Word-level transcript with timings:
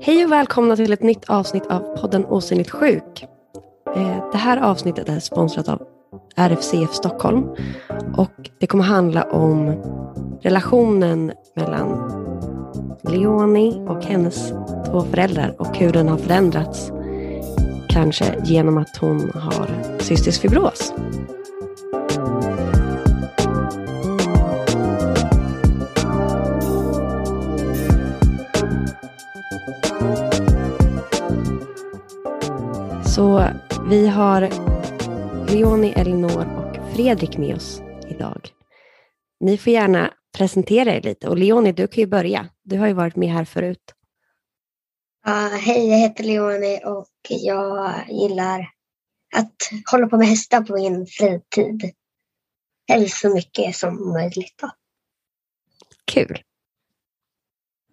Hej 0.00 0.24
och 0.24 0.32
välkomna 0.32 0.76
till 0.76 0.92
ett 0.92 1.02
nytt 1.02 1.24
avsnitt 1.30 1.66
av 1.66 1.96
podden 1.96 2.26
Osynligt 2.26 2.70
sjuk. 2.70 3.26
Eh, 3.96 4.30
det 4.32 4.38
här 4.38 4.56
avsnittet 4.56 5.08
är 5.08 5.20
sponsrat 5.20 5.68
av 5.68 5.82
RFCF 6.36 6.94
Stockholm 6.94 7.48
och 8.16 8.50
det 8.58 8.66
kommer 8.66 8.84
handla 8.84 9.22
om 9.22 9.82
relationen 10.42 11.32
mellan 11.56 12.10
Leonie 13.02 13.80
och 13.88 14.04
hennes 14.04 14.48
två 14.90 15.00
föräldrar 15.00 15.54
och 15.58 15.76
hur 15.76 15.92
den 15.92 16.08
har 16.08 16.18
förändrats. 16.18 16.92
Kanske 17.88 18.34
genom 18.44 18.78
att 18.78 18.96
hon 18.96 19.30
har 19.34 19.98
cystisk 19.98 20.40
fibros. 20.40 20.92
Så 33.14 33.50
vi 33.88 34.08
har 34.08 34.40
Leonie, 35.52 35.92
Elinor 35.92 36.46
och 36.58 36.94
Fredrik 36.94 37.38
med 37.38 37.56
oss 37.56 37.82
idag. 38.08 38.48
Ni 39.40 39.58
får 39.58 39.72
gärna 39.72 40.14
presentera 40.36 40.94
er 40.94 41.00
lite 41.00 41.28
och 41.28 41.38
Leonie, 41.38 41.72
du 41.72 41.86
kan 41.86 42.00
ju 42.00 42.06
börja. 42.06 42.48
Du 42.62 42.78
har 42.78 42.86
ju 42.86 42.92
varit 42.92 43.16
med 43.16 43.28
här 43.28 43.44
förut. 43.44 43.94
Uh, 45.26 45.56
hej, 45.56 45.90
jag 45.90 45.98
heter 45.98 46.24
Leonie 46.24 46.84
och 46.84 47.08
jag 47.28 47.94
gillar 48.08 48.70
att 49.36 49.56
hålla 49.90 50.06
på 50.06 50.16
med 50.16 50.26
hästar 50.28 50.60
på 50.60 50.74
min 50.74 51.06
fritid. 51.06 51.92
Helst 52.88 53.20
så 53.20 53.34
mycket 53.34 53.76
som 53.76 54.12
möjligt. 54.12 54.54
Då. 54.60 54.70
Kul. 56.04 56.42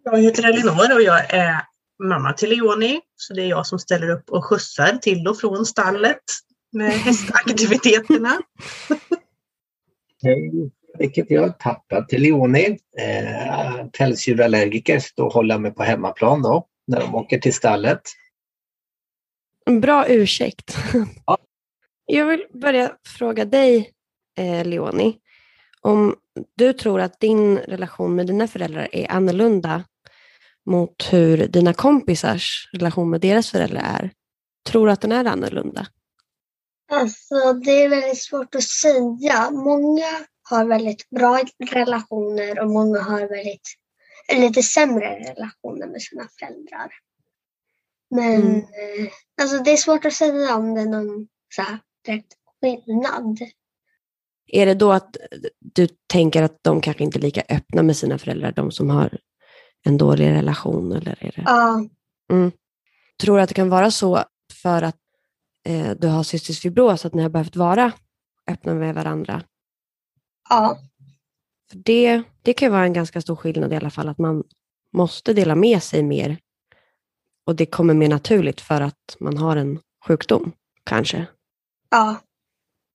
Jag 0.04 0.22
heter 0.22 0.50
Elinor 0.50 0.96
och 0.96 1.02
jag 1.02 1.34
är 1.34 1.71
mamma 2.08 2.34
till 2.34 2.50
Leonie. 2.50 3.00
Så 3.16 3.34
det 3.34 3.41
är 3.41 3.48
jag 3.48 3.68
som 3.68 3.80
ställer 3.80 4.10
upp 4.10 4.30
och 4.30 4.46
skjutsar 4.46 4.98
till 4.98 5.27
och 5.27 5.40
från 5.40 5.66
stallet 5.66 6.21
med 6.71 6.91
hästaktiviteterna. 6.91 8.41
Hej, 10.24 10.72
vilket 10.99 11.32
jag 11.32 11.44
är 11.44 11.49
pappa 11.49 12.05
till 12.05 12.22
Leonie. 12.22 12.77
Eh, 12.98 13.85
pälsdjurallergiker, 13.98 14.99
så 14.99 15.29
håller 15.29 15.55
jag 15.55 15.62
mig 15.62 15.72
på 15.72 15.84
hemmaplan 15.84 16.41
då 16.41 16.68
när 16.88 16.99
de 16.99 17.16
åker 17.16 17.38
till 17.38 17.54
stallet. 17.54 18.02
En 19.66 19.82
bra 19.82 20.07
ursäkt. 20.07 20.77
Ja. 21.26 21.38
Jag 22.05 22.26
vill 22.26 22.46
börja 22.54 22.91
fråga 23.07 23.46
dig, 23.46 23.91
eh, 24.38 24.66
Leonie, 24.66 25.13
om 25.82 26.16
du 26.57 26.74
tror 26.74 27.02
att 27.02 27.20
din 27.20 27.57
relation 27.57 28.16
med 28.16 28.27
dina 28.27 28.48
föräldrar 28.48 28.90
är 28.91 29.12
annorlunda 29.12 29.84
mot 30.65 31.13
hur 31.13 31.48
dina 31.48 31.73
kompisars 31.73 32.70
relation 32.73 33.09
med 33.09 33.21
deras 33.21 33.51
föräldrar 33.51 33.81
är. 33.81 34.12
Tror 34.70 34.85
du 34.85 34.91
att 34.93 35.01
den 35.01 35.12
är 35.12 35.26
annorlunda? 35.26 35.87
Alltså, 36.91 37.54
det 37.54 37.84
är 37.84 37.90
väldigt 37.90 38.21
svårt 38.21 38.55
att 38.55 38.63
säga. 38.63 39.51
Många 39.51 40.05
har 40.49 40.65
väldigt 40.65 41.09
bra 41.09 41.39
relationer 41.71 42.59
och 42.59 42.70
många 42.70 43.01
har 43.01 43.20
väldigt 43.20 43.67
lite 44.35 44.63
sämre 44.63 45.20
relationer 45.20 45.87
med 45.87 46.01
sina 46.01 46.27
föräldrar. 46.39 46.91
Men 48.15 48.41
Mm. 48.41 48.57
eh, 48.57 49.12
alltså, 49.41 49.57
det 49.57 49.71
är 49.71 49.77
svårt 49.77 50.05
att 50.05 50.13
säga 50.13 50.55
om 50.55 50.76
det 50.76 50.82
är 50.82 50.85
någon 50.85 51.27
så 51.55 51.62
här, 51.62 51.79
direkt 52.05 52.34
skillnad. 52.62 53.39
Är 54.48 54.65
det 54.65 54.73
då 54.73 54.91
att 54.91 55.17
du 55.59 55.87
tänker 56.07 56.43
att 56.43 56.59
de 56.62 56.82
kanske 56.82 57.04
inte 57.04 57.20
är 57.20 57.21
lika 57.21 57.43
öppna 57.49 57.84
med 57.84 57.98
sina 57.98 58.17
föräldrar, 58.17 58.51
de 58.51 58.71
som 58.71 58.89
har 58.89 59.17
en 59.84 59.98
dålig 59.98 60.29
relation? 60.29 60.91
Eller 60.91 61.18
är 61.24 61.32
det? 61.35 61.43
Ja, 61.46 61.85
Tror 63.21 63.35
du 63.37 63.41
att 63.43 63.49
det 63.49 63.55
kan 63.55 63.70
vara 63.70 63.91
så 63.91 64.23
för 64.53 64.81
att 64.81 64.97
eh, 65.66 65.91
du 65.91 66.07
har 66.07 66.23
cystisk 66.23 66.62
fibros, 66.62 67.06
att 67.06 67.13
ni 67.13 67.22
har 67.22 67.29
behövt 67.29 67.56
vara 67.56 67.91
öppna 68.47 68.73
med 68.73 68.95
varandra? 68.95 69.44
ja, 70.50 70.79
För 71.72 71.78
det, 71.78 72.23
det 72.41 72.53
kan 72.53 72.66
ju 72.66 72.72
vara 72.72 72.83
en 72.85 72.94
ganska 72.94 73.22
stor 73.22 73.35
skillnad 73.35 73.73
i 73.73 73.75
alla 73.75 73.89
fall, 73.89 74.09
att 74.09 74.17
man 74.17 74.44
måste 74.94 75.33
dela 75.33 75.56
med 75.56 75.83
sig 75.83 76.03
mer. 76.03 76.38
Och 77.45 77.56
det 77.56 77.66
kommer 77.66 77.94
mer 77.94 78.09
naturligt 78.09 78.61
för 78.61 78.81
att 78.81 79.17
man 79.19 79.38
har 79.38 79.56
en 79.56 79.79
sjukdom, 80.07 80.51
kanske. 80.83 81.25
ja. 81.89 82.22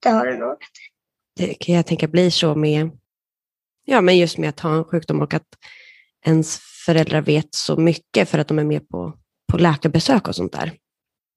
Det 0.03 0.09
har 0.09 0.27
du 0.27 0.39
nog. 0.39 0.57
Det 1.37 1.55
kan 1.55 1.75
jag 1.75 1.87
tänka 1.87 2.09
blir 2.09 2.31
så 2.31 2.55
med, 2.55 2.91
ja 3.85 4.01
men 4.01 4.19
just 4.19 4.39
med 4.39 4.49
att 4.49 4.61
ha 4.61 4.75
en 4.77 4.85
sjukdom 4.85 5.21
och 5.23 5.35
att 5.35 5.47
ens 6.25 6.61
föräldrar 6.87 7.21
vet 7.21 7.55
så 7.55 7.77
mycket 7.77 8.29
för 8.29 8.39
att 8.39 8.49
de 8.49 8.59
är 8.59 8.65
med 8.65 8.89
på, 8.89 9.13
på 9.53 9.59
läkarbesök 9.59 10.29
och 10.29 10.37
sånt 10.37 10.53
där. 10.53 10.73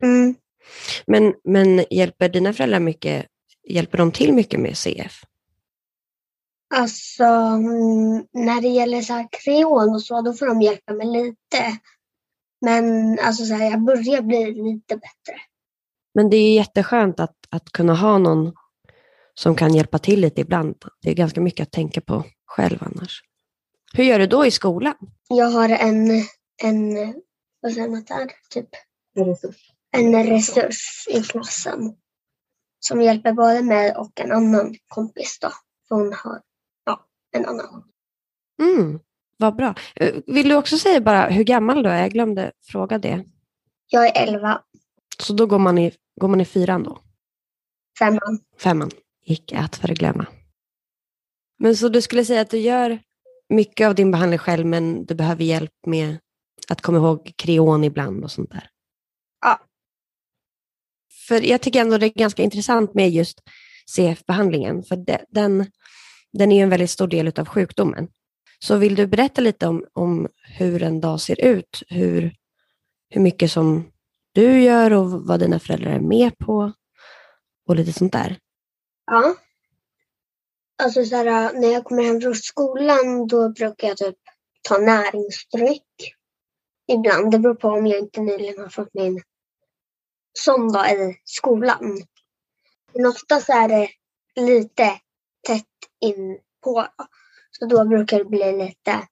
Mm. 0.03 0.35
Men, 1.07 1.33
men 1.43 1.85
hjälper 1.89 2.29
dina 2.29 2.53
föräldrar 2.53 2.79
mycket, 2.79 3.25
hjälper 3.69 3.97
de 3.97 4.11
till 4.11 4.33
mycket 4.33 4.59
med 4.59 4.77
CF? 4.77 5.23
Alltså, 6.75 7.23
mm, 7.23 8.25
när 8.33 8.61
det 8.61 8.67
gäller 8.67 9.01
så 9.01 9.13
här 9.13 9.27
kreon 9.31 9.89
och 9.95 10.01
så, 10.01 10.21
då 10.21 10.33
får 10.33 10.45
de 10.45 10.61
hjälpa 10.61 10.93
mig 10.93 11.07
lite. 11.07 11.79
Men 12.61 13.17
alltså, 13.19 13.45
så 13.45 13.53
här, 13.53 13.71
jag 13.71 13.81
börjar 13.81 14.21
bli 14.21 14.53
lite 14.53 14.95
bättre. 14.95 15.41
Men 16.13 16.29
det 16.29 16.37
är 16.37 16.53
jätteskönt 16.53 17.19
att, 17.19 17.35
att 17.49 17.71
kunna 17.71 17.95
ha 17.95 18.17
någon 18.17 18.53
som 19.33 19.55
kan 19.55 19.73
hjälpa 19.73 19.99
till 19.99 20.21
lite 20.21 20.41
ibland. 20.41 20.75
Det 21.01 21.09
är 21.09 21.15
ganska 21.15 21.41
mycket 21.41 21.63
att 21.63 21.71
tänka 21.71 22.01
på 22.01 22.23
själv 22.45 22.77
annars. 22.81 23.21
Hur 23.93 24.03
gör 24.03 24.19
du 24.19 24.27
då 24.27 24.45
i 24.45 24.51
skolan? 24.51 24.95
Jag 25.27 25.49
har 25.49 25.69
en, 25.69 26.09
en 26.63 26.95
vad 27.61 27.73
säger 27.73 27.89
man 27.89 28.03
där? 28.03 28.31
Typ 28.49 28.69
en 29.91 30.23
resurs 30.27 31.07
i 31.09 31.23
klassen 31.23 31.95
som 32.79 33.01
hjälper 33.01 33.33
både 33.33 33.61
mig 33.63 33.95
och 33.95 34.19
en 34.19 34.31
annan 34.31 34.75
kompis 34.87 35.37
då. 35.41 35.49
För 35.87 35.95
hon 35.95 36.13
har 36.13 36.41
ja, 36.85 37.05
en 37.31 37.45
annan. 37.45 37.83
Mm, 38.61 38.99
vad 39.37 39.55
bra. 39.55 39.75
Eh, 39.95 40.15
Vill 40.27 40.49
du 40.49 40.55
också 40.55 40.77
säga 40.77 41.01
bara 41.01 41.29
hur 41.29 41.43
gammal 41.43 41.83
du 41.83 41.89
är? 41.89 42.01
Jag 42.01 42.11
glömde 42.11 42.51
fråga 42.63 42.97
det. 42.97 43.25
Jag 43.87 44.07
är 44.17 44.27
elva, 44.27 44.63
Så 45.19 45.33
då 45.33 45.45
går 45.45 45.59
man 45.59 45.77
i, 45.77 45.93
går 46.21 46.27
man 46.27 46.41
i 46.41 46.45
fyran 46.45 46.83
då? 46.83 47.01
femman. 47.99 48.39
Femman. 48.57 48.91
Icke 49.25 49.57
att 49.57 49.75
förglömma. 49.75 50.25
Men 51.59 51.75
så 51.77 51.89
du 51.89 52.01
skulle 52.01 52.25
säga 52.25 52.41
att 52.41 52.49
du 52.49 52.57
gör 52.57 52.99
mycket 53.49 53.87
av 53.87 53.95
din 53.95 54.11
behandling 54.11 54.39
själv, 54.39 54.65
men 54.65 55.05
du 55.05 55.15
behöver 55.15 55.43
hjälp 55.43 55.73
med 55.87 56.17
att 56.67 56.81
komma 56.81 56.97
ihåg 56.97 57.33
kreon 57.35 57.83
ibland 57.83 58.23
och 58.23 58.31
sånt 58.31 58.51
där? 58.51 58.69
Ja. 59.41 59.59
För 61.27 61.41
jag 61.41 61.61
tycker 61.61 61.81
ändå 61.81 61.97
det 61.97 62.05
är 62.05 62.09
ganska 62.09 62.43
intressant 62.43 62.93
med 62.93 63.09
just 63.09 63.41
CF-behandlingen, 63.95 64.83
för 64.83 64.95
de, 64.95 65.17
den, 65.29 65.65
den 66.33 66.51
är 66.51 66.63
en 66.63 66.69
väldigt 66.69 66.89
stor 66.89 67.07
del 67.07 67.31
av 67.39 67.45
sjukdomen. 67.45 68.07
Så 68.59 68.77
vill 68.77 68.95
du 68.95 69.07
berätta 69.07 69.41
lite 69.41 69.67
om, 69.67 69.85
om 69.93 70.27
hur 70.57 70.83
en 70.83 71.01
dag 71.01 71.21
ser 71.21 71.41
ut? 71.41 71.83
Hur, 71.87 72.35
hur 73.09 73.21
mycket 73.21 73.51
som 73.51 73.91
du 74.31 74.61
gör 74.61 74.93
och 74.93 75.11
vad 75.11 75.39
dina 75.39 75.59
föräldrar 75.59 75.91
är 75.91 75.99
med 75.99 76.37
på 76.37 76.73
och 77.67 77.75
lite 77.75 77.93
sånt 77.93 78.13
där? 78.13 78.37
Ja. 79.05 79.35
Alltså 80.83 81.05
så 81.05 81.15
här, 81.15 81.53
när 81.53 81.71
jag 81.73 81.83
kommer 81.83 82.03
hem 82.03 82.21
från 82.21 82.35
skolan 82.35 83.27
då 83.27 83.49
brukar 83.49 83.87
jag 83.87 83.97
typ 83.97 84.15
ta 84.61 84.77
näringsdryck. 84.77 86.15
Ibland. 86.87 87.31
Det 87.31 87.39
beror 87.39 87.55
på 87.55 87.67
om 87.67 87.87
jag 87.87 87.99
inte 87.99 88.21
nyligen 88.21 88.59
har 88.59 88.69
fått 88.69 88.93
min 88.93 89.21
söndag 90.37 90.91
i 90.91 91.15
skolan. 91.23 91.97
Men 92.93 93.05
oftast 93.05 93.49
är 93.49 93.67
det 93.67 93.89
lite 94.35 94.99
tätt 95.47 95.65
in 96.01 96.39
på. 96.63 96.87
Så 97.51 97.65
då 97.65 97.85
brukar 97.85 98.17
det 98.17 98.25
bli 98.25 98.51
lite 98.65 99.07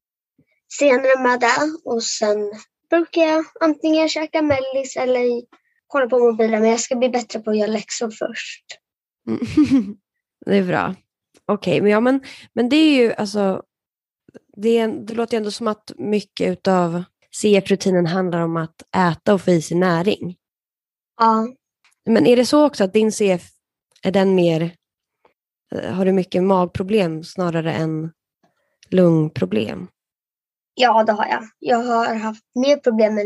senare 0.80 1.24
med 1.24 1.40
det. 1.40 1.78
Och 1.84 2.04
sen 2.04 2.52
brukar 2.90 3.22
jag 3.22 3.46
antingen 3.60 4.10
käka 4.10 4.42
mellis 4.42 4.96
eller 4.98 5.42
kolla 5.88 6.08
på 6.08 6.20
mobilen. 6.20 6.62
Men 6.62 6.70
jag 6.70 6.80
ska 6.80 6.96
bli 6.96 7.10
bättre 7.10 7.40
på 7.40 7.50
att 7.50 7.58
göra 7.58 7.72
läxor 7.72 8.12
först. 8.12 8.66
Mm. 9.28 9.40
det 10.46 10.58
är 10.58 10.64
bra. 10.64 10.96
Okej, 11.46 11.82
men, 11.82 11.92
ja, 11.92 12.00
men, 12.00 12.22
men 12.54 12.70
det 12.70 12.76
är 12.76 12.96
ju 12.96 13.14
alltså, 13.14 13.64
det, 14.58 14.78
är, 14.78 14.88
det 14.88 15.14
låter 15.14 15.34
ju 15.34 15.38
ändå 15.38 15.52
som 15.52 15.68
att 15.68 15.92
mycket 15.98 16.68
av 16.68 17.04
CF-rutinen 17.42 18.06
handlar 18.06 18.42
om 18.42 18.58
att 18.58 18.82
äta 18.96 19.34
och 19.34 19.42
få 19.42 19.52
i 19.52 19.62
sig 19.62 19.78
näring. 19.78 20.36
Ja. 21.18 21.48
Men 22.06 22.28
är 22.28 22.36
det 22.36 22.46
så 22.46 22.66
också 22.66 22.84
att 22.84 22.94
din 22.94 23.12
CF, 23.12 23.50
är 24.04 24.12
den 24.12 24.36
mer, 24.36 24.76
eh, 25.76 25.94
har 25.94 26.06
du 26.06 26.12
mycket 26.12 26.44
magproblem 26.44 27.24
snarare 27.24 27.74
än 27.74 28.12
lungproblem? 28.90 29.88
Ja, 30.74 31.04
det 31.04 31.12
har 31.12 31.26
jag. 31.26 31.44
Jag 31.60 31.84
har 31.84 32.16
haft 32.16 32.44
mer 32.56 32.78
problem 32.78 33.16
med, 33.16 33.26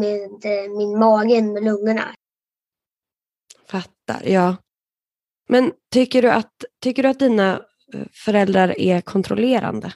med 0.00 0.44
eh, 0.44 0.76
min 0.76 0.98
mage 0.98 1.36
än 1.36 1.52
med 1.52 1.64
lungorna. 1.64 2.14
Fattar, 3.66 4.22
ja. 4.24 4.56
Men 5.48 5.72
tycker 5.90 6.22
du 6.22 6.30
att, 6.30 6.64
tycker 6.80 7.02
du 7.02 7.08
att 7.08 7.18
dina 7.18 7.64
eh, 7.94 8.06
föräldrar 8.12 8.80
är 8.80 9.00
kontrollerande? 9.00 9.92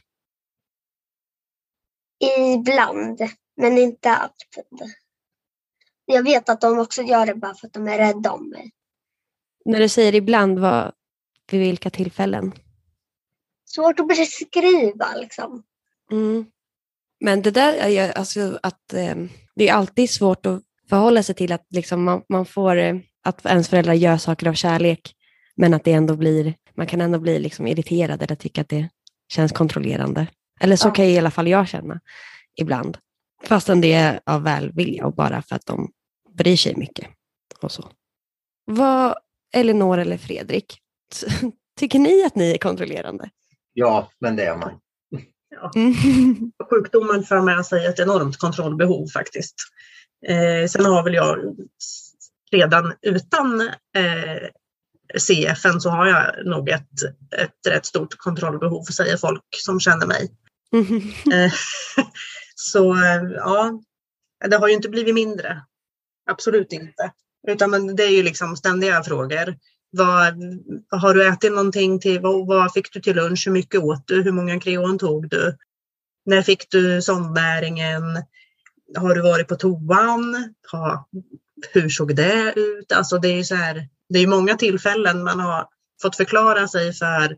Ibland, 2.18 3.20
men 3.56 3.78
inte 3.78 4.10
alltid. 4.10 4.94
Jag 6.04 6.22
vet 6.22 6.48
att 6.48 6.60
de 6.60 6.78
också 6.78 7.02
gör 7.02 7.26
det 7.26 7.34
bara 7.34 7.54
för 7.54 7.66
att 7.66 7.72
de 7.72 7.88
är 7.88 7.98
rädda 7.98 8.32
om 8.32 8.48
mig. 8.48 8.72
När 9.64 9.80
du 9.80 9.88
säger 9.88 10.14
ibland, 10.14 10.58
vad, 10.58 10.92
vid 11.50 11.60
vilka 11.60 11.90
tillfällen? 11.90 12.52
Svårt 13.64 14.00
att 14.00 14.08
beskriva 14.08 15.14
liksom. 15.16 15.62
Mm. 16.10 16.46
Men 17.20 17.42
det 17.42 17.50
där 17.50 17.72
är 17.74 17.88
ju 17.88 18.12
alltså 18.12 18.58
att 18.62 18.92
eh, 18.92 19.16
det 19.54 19.68
är 19.68 19.72
alltid 19.72 20.10
svårt 20.10 20.46
att 20.46 20.62
förhålla 20.88 21.22
sig 21.22 21.34
till 21.34 21.52
att 21.52 21.66
liksom 21.70 22.04
man, 22.04 22.22
man 22.28 22.46
får, 22.46 22.76
eh, 22.76 22.96
att 23.22 23.46
ens 23.46 23.68
föräldrar 23.68 23.94
gör 23.94 24.16
saker 24.16 24.48
av 24.48 24.54
kärlek, 24.54 25.14
men 25.56 25.74
att 25.74 25.84
det 25.84 25.92
ändå 25.92 26.16
blir, 26.16 26.54
man 26.74 26.86
kan 26.86 27.00
ändå 27.00 27.18
bli 27.18 27.38
liksom 27.38 27.66
irriterad 27.66 28.22
eller 28.22 28.34
tycka 28.36 28.60
att 28.60 28.68
det 28.68 28.88
känns 29.32 29.52
kontrollerande. 29.52 30.26
Eller 30.60 30.76
så 30.76 30.88
Ja. 30.88 30.92
kan 30.92 31.04
i 31.04 31.18
alla 31.18 31.30
fall 31.30 31.48
jag 31.48 31.68
känna 31.68 32.00
ibland. 32.60 32.98
Fastän 33.44 33.80
det 33.80 33.92
är 33.92 34.20
av 34.26 34.42
välvilja 34.42 35.06
och 35.06 35.14
bara 35.14 35.42
för 35.42 35.56
att 35.56 35.66
de 35.66 35.90
bryr 36.38 36.56
sig 36.56 36.76
mycket. 36.76 37.08
Och 37.60 37.72
så. 37.72 37.90
Vad, 38.64 39.14
Elinor 39.54 39.98
eller 39.98 40.16
Fredrik, 40.18 40.78
tycker 41.78 41.98
ni 41.98 42.24
att 42.24 42.34
ni 42.34 42.50
är 42.52 42.58
kontrollerande? 42.58 43.30
Ja, 43.72 44.10
men 44.20 44.36
det 44.36 44.44
är 44.44 44.56
man. 44.56 44.70
Mm. 45.74 45.94
Sjukdomen 46.70 47.24
för 47.24 47.40
med 47.40 47.66
sig 47.66 47.86
ett 47.86 47.98
enormt 48.00 48.36
kontrollbehov 48.36 49.06
faktiskt. 49.06 49.54
Eh, 50.28 50.68
sen 50.68 50.84
har 50.84 51.02
väl 51.04 51.14
jag 51.14 51.56
redan 52.52 52.92
utan 53.02 53.60
eh, 53.96 54.48
CFN 55.14 55.80
så 55.80 55.90
har 55.90 56.06
jag 56.06 56.46
nog 56.46 56.68
ett, 56.68 57.02
ett 57.36 57.66
rätt 57.68 57.86
stort 57.86 58.18
kontrollbehov 58.18 58.82
säger 58.82 59.16
folk 59.16 59.44
som 59.50 59.80
känner 59.80 60.06
mig. 60.06 60.30
Eh, 61.32 61.52
så 62.54 62.96
ja, 63.34 63.80
det 64.48 64.56
har 64.56 64.68
ju 64.68 64.74
inte 64.74 64.88
blivit 64.88 65.14
mindre. 65.14 65.62
Absolut 66.30 66.72
inte. 66.72 67.12
Utan 67.48 67.70
men 67.70 67.96
det 67.96 68.02
är 68.02 68.10
ju 68.10 68.22
liksom 68.22 68.56
ständiga 68.56 69.02
frågor. 69.02 69.56
Vad, 69.90 70.34
har 70.90 71.14
du 71.14 71.28
ätit 71.28 71.52
någonting 71.52 72.00
till? 72.00 72.20
Vad, 72.20 72.46
vad 72.46 72.72
fick 72.72 72.92
du 72.92 73.00
till 73.00 73.16
lunch? 73.16 73.46
Hur 73.46 73.52
mycket 73.52 73.80
åt 73.80 74.06
du? 74.06 74.22
Hur 74.22 74.32
många 74.32 74.60
Creon 74.60 74.98
tog 74.98 75.28
du? 75.28 75.56
När 76.24 76.42
fick 76.42 76.70
du 76.70 77.02
sondnäringen? 77.02 78.02
Har 78.96 79.14
du 79.14 79.22
varit 79.22 79.48
på 79.48 79.56
toan? 79.56 80.54
Ha, 80.72 81.08
hur 81.72 81.88
såg 81.88 82.16
det 82.16 82.52
ut? 82.56 82.92
Alltså 82.92 83.18
det 83.18 83.28
är 83.28 83.36
ju 83.36 83.44
så 83.44 83.54
här, 83.54 83.88
det 84.08 84.18
är 84.18 84.26
många 84.26 84.56
tillfällen 84.56 85.24
man 85.24 85.40
har 85.40 85.68
fått 86.02 86.16
förklara 86.16 86.68
sig 86.68 86.92
för, 86.92 87.36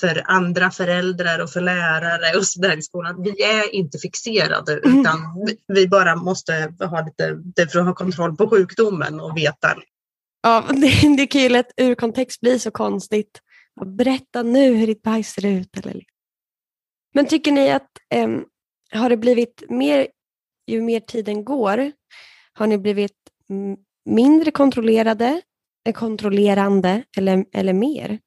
för 0.00 0.22
andra 0.26 0.70
föräldrar 0.70 1.38
och 1.38 1.50
för 1.50 1.60
lärare 1.60 2.38
och 2.38 2.46
så 2.46 2.60
där 2.60 2.78
i 2.78 2.82
skolan. 2.82 3.22
Vi 3.22 3.42
är 3.42 3.74
inte 3.74 3.98
fixerade 3.98 4.72
utan 4.72 5.44
vi, 5.46 5.58
vi 5.66 5.88
bara 5.88 6.16
måste 6.16 6.74
ha 6.80 7.04
lite, 7.04 7.68
för 7.72 7.78
att 7.78 7.86
ha 7.86 7.94
kontroll 7.94 8.36
på 8.36 8.50
sjukdomen 8.50 9.20
och 9.20 9.36
veta. 9.36 9.76
Ja, 10.42 10.64
det, 10.70 11.16
det 11.16 11.26
kan 11.26 11.40
ju 11.40 11.48
lätt 11.48 11.72
ur 11.76 11.94
kontext 11.94 12.40
bli 12.40 12.58
så 12.58 12.70
konstigt. 12.70 13.40
Berätta 13.86 14.42
nu 14.42 14.74
hur 14.74 14.86
ditt 14.86 15.02
bajs 15.02 15.32
ser 15.32 15.46
ut. 15.46 15.76
Eller... 15.76 16.02
Men 17.14 17.26
tycker 17.26 17.52
ni 17.52 17.70
att 17.70 17.90
em, 18.14 18.44
har 18.92 19.10
det 19.10 19.16
blivit 19.16 19.62
mer, 19.68 20.08
ju 20.66 20.80
mer 20.80 21.00
tiden 21.00 21.44
går, 21.44 21.92
har 22.52 22.66
ni 22.66 22.78
blivit 22.78 23.16
mm, 23.50 23.76
mindre 24.04 24.50
kontrollerade, 24.50 25.42
kontrollerande 25.92 27.02
eller, 27.16 27.44
eller 27.52 27.72
mer? 27.72 28.18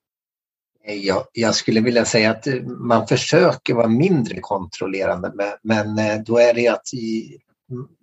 Jag, 0.86 1.24
jag 1.34 1.56
skulle 1.56 1.82
vilja 1.82 2.06
säga 2.06 2.32
att 2.32 2.48
eh, 2.48 2.62
man 2.64 3.08
försöker 3.08 3.74
vara 3.74 3.88
mindre 3.88 4.40
kontrollerande 4.40 5.32
men, 5.36 5.52
men 5.64 6.00
eh, 6.10 6.22
då 6.26 6.38
är 6.38 6.54
det 6.54 6.68
att 6.68 6.94
i, 6.94 7.38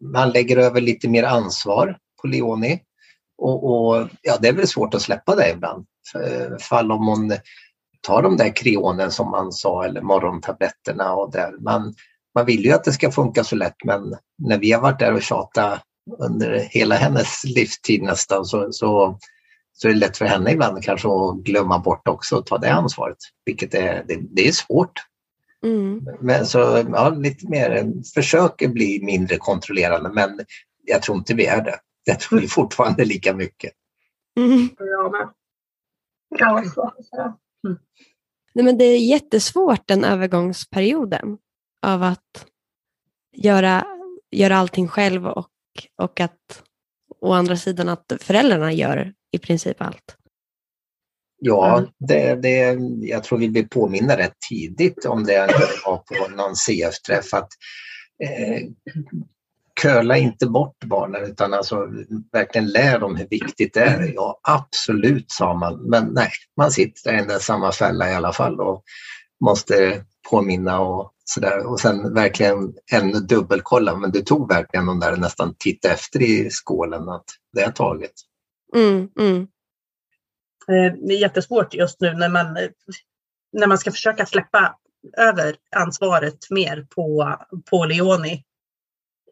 man 0.00 0.30
lägger 0.30 0.56
över 0.56 0.80
lite 0.80 1.08
mer 1.08 1.24
ansvar 1.24 1.98
på 2.22 2.26
Leonie. 2.26 2.80
Och, 3.38 3.64
och 3.64 4.08
ja, 4.22 4.36
det 4.40 4.48
är 4.48 4.52
väl 4.52 4.68
svårt 4.68 4.94
att 4.94 5.02
släppa 5.02 5.34
det 5.34 5.50
ibland. 5.50 5.86
Fall 6.60 6.92
om 6.92 7.06
hon 7.06 7.32
tar 8.00 8.22
de 8.22 8.36
där 8.36 8.56
kreonen 8.56 9.10
som 9.10 9.30
man 9.30 9.52
sa 9.52 9.84
eller 9.84 10.00
morgontabletterna 10.00 11.14
och 11.14 11.32
där. 11.32 11.52
Man, 11.60 11.94
man 12.34 12.46
vill 12.46 12.64
ju 12.64 12.72
att 12.72 12.84
det 12.84 12.92
ska 12.92 13.10
funka 13.10 13.44
så 13.44 13.56
lätt 13.56 13.84
men 13.84 14.16
när 14.38 14.58
vi 14.58 14.72
har 14.72 14.80
varit 14.80 14.98
där 14.98 15.14
och 15.14 15.22
tjatat 15.22 15.82
under 16.18 16.58
hela 16.70 16.94
hennes 16.94 17.44
livstid 17.44 18.02
nästan 18.02 18.44
så, 18.44 18.72
så 18.72 19.18
så 19.78 19.88
är 19.88 19.92
det 19.92 19.98
lätt 19.98 20.16
för 20.16 20.24
henne 20.24 20.52
ibland 20.52 20.82
kanske 20.82 21.08
att 21.08 21.36
glömma 21.36 21.78
bort 21.78 22.08
också 22.08 22.36
och 22.36 22.46
ta 22.46 22.58
det 22.58 22.72
ansvaret. 22.72 23.16
Vilket 23.44 23.74
är, 23.74 24.04
det, 24.08 24.20
det 24.30 24.48
är 24.48 24.52
svårt. 24.52 25.02
Mm. 25.64 26.08
Men 26.20 26.46
så 26.46 26.58
ja, 26.92 27.10
lite 27.10 27.48
mer, 27.48 27.92
försöker 28.14 28.68
bli 28.68 29.04
mindre 29.04 29.36
kontrollerande 29.36 30.10
men 30.12 30.40
jag 30.84 31.02
tror 31.02 31.18
inte 31.18 31.34
vi 31.34 31.46
är 31.46 31.64
det. 31.64 31.78
Jag 32.04 32.20
tror 32.20 32.38
vi 32.38 32.44
är 32.44 32.48
fortfarande 32.48 33.04
lika 33.04 33.34
mycket. 33.34 33.72
Mm. 34.36 34.68
Ja, 34.78 35.10
men. 35.10 35.28
Ja, 36.38 36.64
så. 36.64 36.92
så. 37.02 37.36
Nej, 38.54 38.64
men 38.64 38.78
det 38.78 38.84
är 38.84 38.98
jättesvårt 38.98 39.88
den 39.88 40.04
övergångsperioden 40.04 41.38
av 41.82 42.02
att 42.02 42.46
göra, 43.36 43.86
göra 44.30 44.56
allting 44.56 44.88
själv 44.88 45.26
och, 45.26 45.50
och 46.02 46.20
att 46.20 46.62
å 47.20 47.32
andra 47.32 47.56
sidan 47.56 47.88
att 47.88 48.12
föräldrarna 48.20 48.72
gör 48.72 49.12
i 49.32 49.38
princip 49.38 49.82
allt. 49.82 50.16
Ja, 51.38 51.86
det, 51.98 52.34
det, 52.34 52.78
jag 53.00 53.24
tror 53.24 53.38
vi 53.38 53.48
blir 53.48 53.66
påminna 53.66 54.16
rätt 54.16 54.36
tidigt 54.48 55.04
om 55.04 55.24
det 55.24 55.48
var 55.84 55.96
på 55.96 56.36
någon 56.36 56.56
CF-träff 56.56 57.34
att 57.34 57.48
eh, 58.24 58.68
köla 59.82 60.16
inte 60.16 60.46
bort 60.46 60.84
barnen 60.84 61.24
utan 61.24 61.54
alltså 61.54 61.88
verkligen 62.32 62.66
lär 62.66 62.98
dem 62.98 63.16
hur 63.16 63.26
viktigt 63.30 63.74
det 63.74 63.80
är. 63.80 64.12
Ja, 64.14 64.40
absolut 64.42 65.30
sa 65.30 65.54
man, 65.54 65.82
men 65.82 66.04
nej, 66.06 66.30
man 66.56 66.70
sitter 66.70 67.14
i 67.14 67.16
den 67.16 67.28
där 67.28 67.38
samma 67.38 67.72
fälla 67.72 68.10
i 68.10 68.14
alla 68.14 68.32
fall 68.32 68.60
och 68.60 68.82
måste 69.44 70.04
påminna 70.30 70.80
och 70.80 71.12
sådär 71.24 71.66
och 71.66 71.80
sen 71.80 72.14
verkligen 72.14 72.74
ännu 72.92 73.20
dubbelkolla. 73.20 73.96
Men 73.96 74.10
det 74.10 74.26
tog 74.26 74.48
verkligen 74.48 74.86
de 74.86 75.00
där 75.00 75.16
nästan 75.16 75.54
titta 75.58 75.92
efter 75.92 76.22
i 76.22 76.50
skålen 76.50 77.08
att 77.08 77.24
det 77.52 77.60
är 77.60 77.70
taget. 77.70 78.12
Mm, 78.76 79.08
mm, 79.18 79.48
Eh, 80.68 80.92
Det 80.92 81.14
är 81.14 81.20
jättesvårt 81.20 81.74
just 81.74 82.00
nu 82.00 82.12
när 82.14 82.28
man, 82.28 82.58
när 83.52 83.66
man 83.66 83.78
ska 83.78 83.90
försöka 83.90 84.26
släppa 84.26 84.76
över 85.16 85.56
ansvaret 85.76 86.50
mer 86.50 86.86
på, 86.94 87.36
på 87.70 87.84
Leoni 87.84 88.44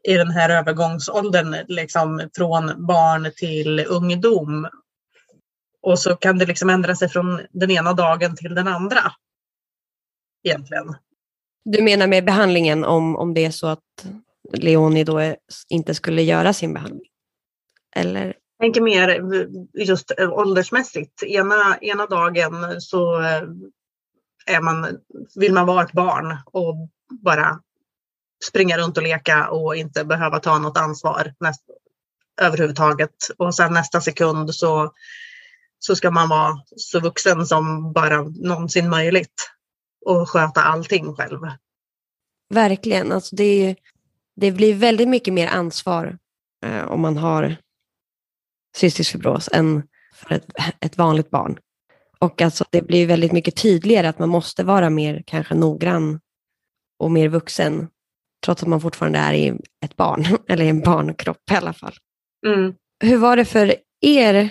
i 0.08 0.14
den 0.14 0.30
här 0.30 0.50
övergångsåldern, 0.50 1.56
liksom 1.68 2.28
från 2.36 2.86
barn 2.86 3.30
till 3.36 3.86
ungdom. 3.88 4.68
Och 5.82 5.98
så 5.98 6.16
kan 6.16 6.38
det 6.38 6.46
liksom 6.46 6.70
ändra 6.70 6.96
sig 6.96 7.08
från 7.08 7.40
den 7.50 7.70
ena 7.70 7.92
dagen 7.92 8.36
till 8.36 8.54
den 8.54 8.68
andra. 8.68 9.00
Egentligen. 10.42 10.94
Du 11.64 11.82
menar 11.82 12.06
med 12.06 12.24
behandlingen 12.24 12.84
om, 12.84 13.16
om 13.16 13.34
det 13.34 13.44
är 13.44 13.50
så 13.50 13.66
att 13.66 14.06
Leonie 14.52 15.04
då 15.04 15.18
är, 15.18 15.36
inte 15.68 15.94
skulle 15.94 16.22
göra 16.22 16.52
sin 16.52 16.74
behandling? 16.74 17.10
Eller? 17.96 18.34
Jag 18.58 18.66
tänker 18.66 18.80
mer 18.80 19.08
eh, 19.08 19.46
just 19.86 20.12
eh, 20.18 20.32
åldersmässigt. 20.32 21.22
Ena, 21.22 21.78
ena 21.80 22.06
dagen 22.06 22.80
så 22.80 23.20
eh, 23.20 23.42
är 24.46 24.60
man, 24.60 24.98
vill 25.34 25.52
man 25.52 25.66
vara 25.66 25.84
ett 25.84 25.92
barn 25.92 26.36
och 26.46 26.74
bara 27.22 27.60
springa 28.44 28.78
runt 28.78 28.96
och 28.96 29.02
leka 29.02 29.48
och 29.48 29.76
inte 29.76 30.04
behöva 30.04 30.40
ta 30.40 30.58
något 30.58 30.78
ansvar 30.78 31.34
näst, 31.40 31.62
överhuvudtaget. 32.40 33.14
Och 33.38 33.54
sen 33.54 33.72
nästa 33.72 34.00
sekund 34.00 34.54
så, 34.54 34.92
så 35.78 35.96
ska 35.96 36.10
man 36.10 36.28
vara 36.28 36.54
så 36.76 37.00
vuxen 37.00 37.46
som 37.46 37.92
bara 37.92 38.22
någonsin 38.22 38.90
möjligt 38.90 39.50
och 40.06 40.30
sköta 40.30 40.62
allting 40.62 41.14
själv. 41.14 41.40
Verkligen, 42.54 43.12
alltså 43.12 43.36
det, 43.36 43.44
är, 43.44 43.76
det 44.36 44.52
blir 44.52 44.74
väldigt 44.74 45.08
mycket 45.08 45.34
mer 45.34 45.48
ansvar 45.48 46.18
eh, 46.66 46.84
om 46.84 47.00
man 47.00 47.16
har 47.16 47.56
cystisk 48.76 49.12
fibros 49.12 49.48
än 49.52 49.82
för 50.14 50.34
ett, 50.34 50.46
ett 50.80 50.98
vanligt 50.98 51.30
barn. 51.30 51.58
Och 52.18 52.42
alltså 52.42 52.64
det 52.70 52.82
blir 52.82 53.06
väldigt 53.06 53.32
mycket 53.32 53.56
tydligare 53.56 54.08
att 54.08 54.18
man 54.18 54.28
måste 54.28 54.64
vara 54.64 54.90
mer 54.90 55.22
kanske 55.26 55.54
noggrann 55.54 56.20
och 56.98 57.10
mer 57.10 57.28
vuxen 57.28 57.88
trots 58.44 58.62
att 58.62 58.68
man 58.68 58.80
fortfarande 58.80 59.18
är 59.18 59.32
i 59.32 59.52
ett 59.84 59.96
barn, 59.96 60.26
eller 60.48 60.64
i 60.64 60.68
en 60.68 60.80
barnkropp 60.80 61.50
i 61.50 61.54
alla 61.54 61.72
fall. 61.72 61.94
Mm. 62.46 62.74
Hur 63.04 63.16
var 63.16 63.36
det 63.36 63.44
för 63.44 63.74
er, 64.00 64.50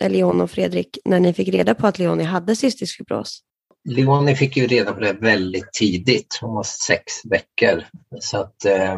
Leon 0.00 0.40
och 0.40 0.50
Fredrik, 0.50 0.98
när 1.04 1.20
ni 1.20 1.32
fick 1.32 1.48
reda 1.48 1.74
på 1.74 1.86
att 1.86 1.98
Leonie 1.98 2.24
hade 2.24 2.56
cystisk 2.56 2.96
fibros? 2.96 3.42
Leonie 3.88 4.36
fick 4.36 4.56
ju 4.56 4.66
reda 4.66 4.92
på 4.92 5.00
det 5.00 5.12
väldigt 5.12 5.72
tidigt, 5.72 6.38
hon 6.40 6.54
var 6.54 6.62
sex 6.62 7.02
veckor. 7.24 7.84
Så 8.20 8.38
att 8.38 8.64
eh, 8.64 8.96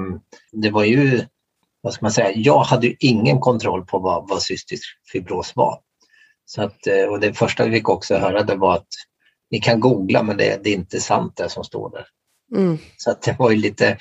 det 0.53 0.71
var 0.71 0.85
ju, 0.85 1.21
vad 1.83 1.93
ska 1.93 2.05
man 2.05 2.13
säga, 2.13 2.33
jag 2.35 2.59
hade 2.59 2.87
ju 2.87 2.97
ingen 2.99 3.41
kontroll 3.41 3.85
på 3.85 3.99
vad, 3.99 4.29
vad 4.29 4.43
cystisk 4.43 4.85
fibros 5.13 5.57
var. 5.57 5.81
Så 6.45 6.63
att, 6.63 6.87
eh, 6.87 7.05
och 7.05 7.21
det 7.21 7.35
första 7.35 7.65
vi 7.65 7.77
fick 7.77 7.89
också 7.89 8.17
höra 8.17 8.43
det 8.43 8.57
var 8.57 8.75
att 8.75 8.89
ni 9.51 9.61
kan 9.61 9.81
googla 9.81 10.23
men 10.23 10.37
det, 10.37 10.61
det 10.65 10.71
är 10.71 10.75
inte 10.75 11.01
sant 11.01 11.37
det 11.37 11.49
som 11.49 11.65
står 11.65 11.91
där. 11.91 12.07
Mm. 12.57 12.79
Så 12.97 13.11
att 13.11 13.23
det 13.23 13.37
var 13.39 13.51
ju 13.51 13.57
lite, 13.57 13.99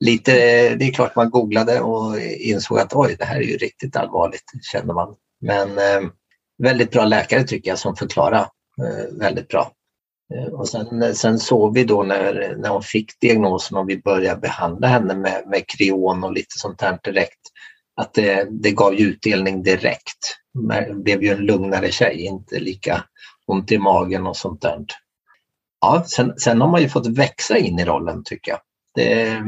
lite, 0.00 0.32
det 0.74 0.84
är 0.84 0.92
klart 0.92 1.16
man 1.16 1.30
googlade 1.30 1.80
och 1.80 2.20
insåg 2.20 2.78
att 2.78 2.94
oj, 2.94 3.16
det 3.18 3.24
här 3.24 3.36
är 3.36 3.44
ju 3.44 3.56
riktigt 3.56 3.96
allvarligt, 3.96 4.44
kände 4.72 4.94
man. 4.94 5.14
Men 5.40 5.78
eh, 5.78 6.10
väldigt 6.58 6.90
bra 6.90 7.04
läkare 7.04 7.44
tycker 7.44 7.70
jag 7.70 7.78
som 7.78 7.96
förklarar 7.96 8.40
eh, 8.40 9.18
väldigt 9.18 9.48
bra. 9.48 9.72
Eh, 10.34 10.52
och 10.52 10.68
sen, 10.68 11.02
eh, 11.02 11.12
sen 11.12 11.38
såg 11.38 11.74
vi 11.74 11.84
då 11.84 12.02
när, 12.02 12.56
när 12.58 12.68
hon 12.68 12.82
fick 12.82 13.20
diagnosen 13.20 13.78
och 13.78 13.88
vi 13.88 13.98
började 13.98 14.40
behandla 14.40 14.86
henne 14.86 15.14
med, 15.14 15.42
med 15.46 15.66
kreon 15.66 16.24
och 16.24 16.32
lite 16.32 16.58
sånt 16.58 16.80
här 16.80 16.98
direkt, 17.04 17.40
att 17.96 18.14
det, 18.14 18.48
det 18.50 18.70
gav 18.70 18.94
utdelning 18.94 19.62
direkt. 19.62 20.38
Det 20.54 20.94
blev 20.94 21.22
ju 21.22 21.32
en 21.32 21.46
lugnare 21.46 21.90
tjej, 21.90 22.20
inte 22.20 22.58
lika 22.60 23.04
ont 23.46 23.72
i 23.72 23.78
magen 23.78 24.26
och 24.26 24.36
sånt 24.36 24.62
där. 24.62 24.84
Ja, 25.80 26.04
sen, 26.06 26.34
sen 26.38 26.60
har 26.60 26.68
man 26.68 26.82
ju 26.82 26.88
fått 26.88 27.06
växa 27.06 27.58
in 27.58 27.78
i 27.78 27.84
rollen 27.84 28.22
tycker 28.24 28.52
jag. 28.52 28.60
Det, 28.94 29.42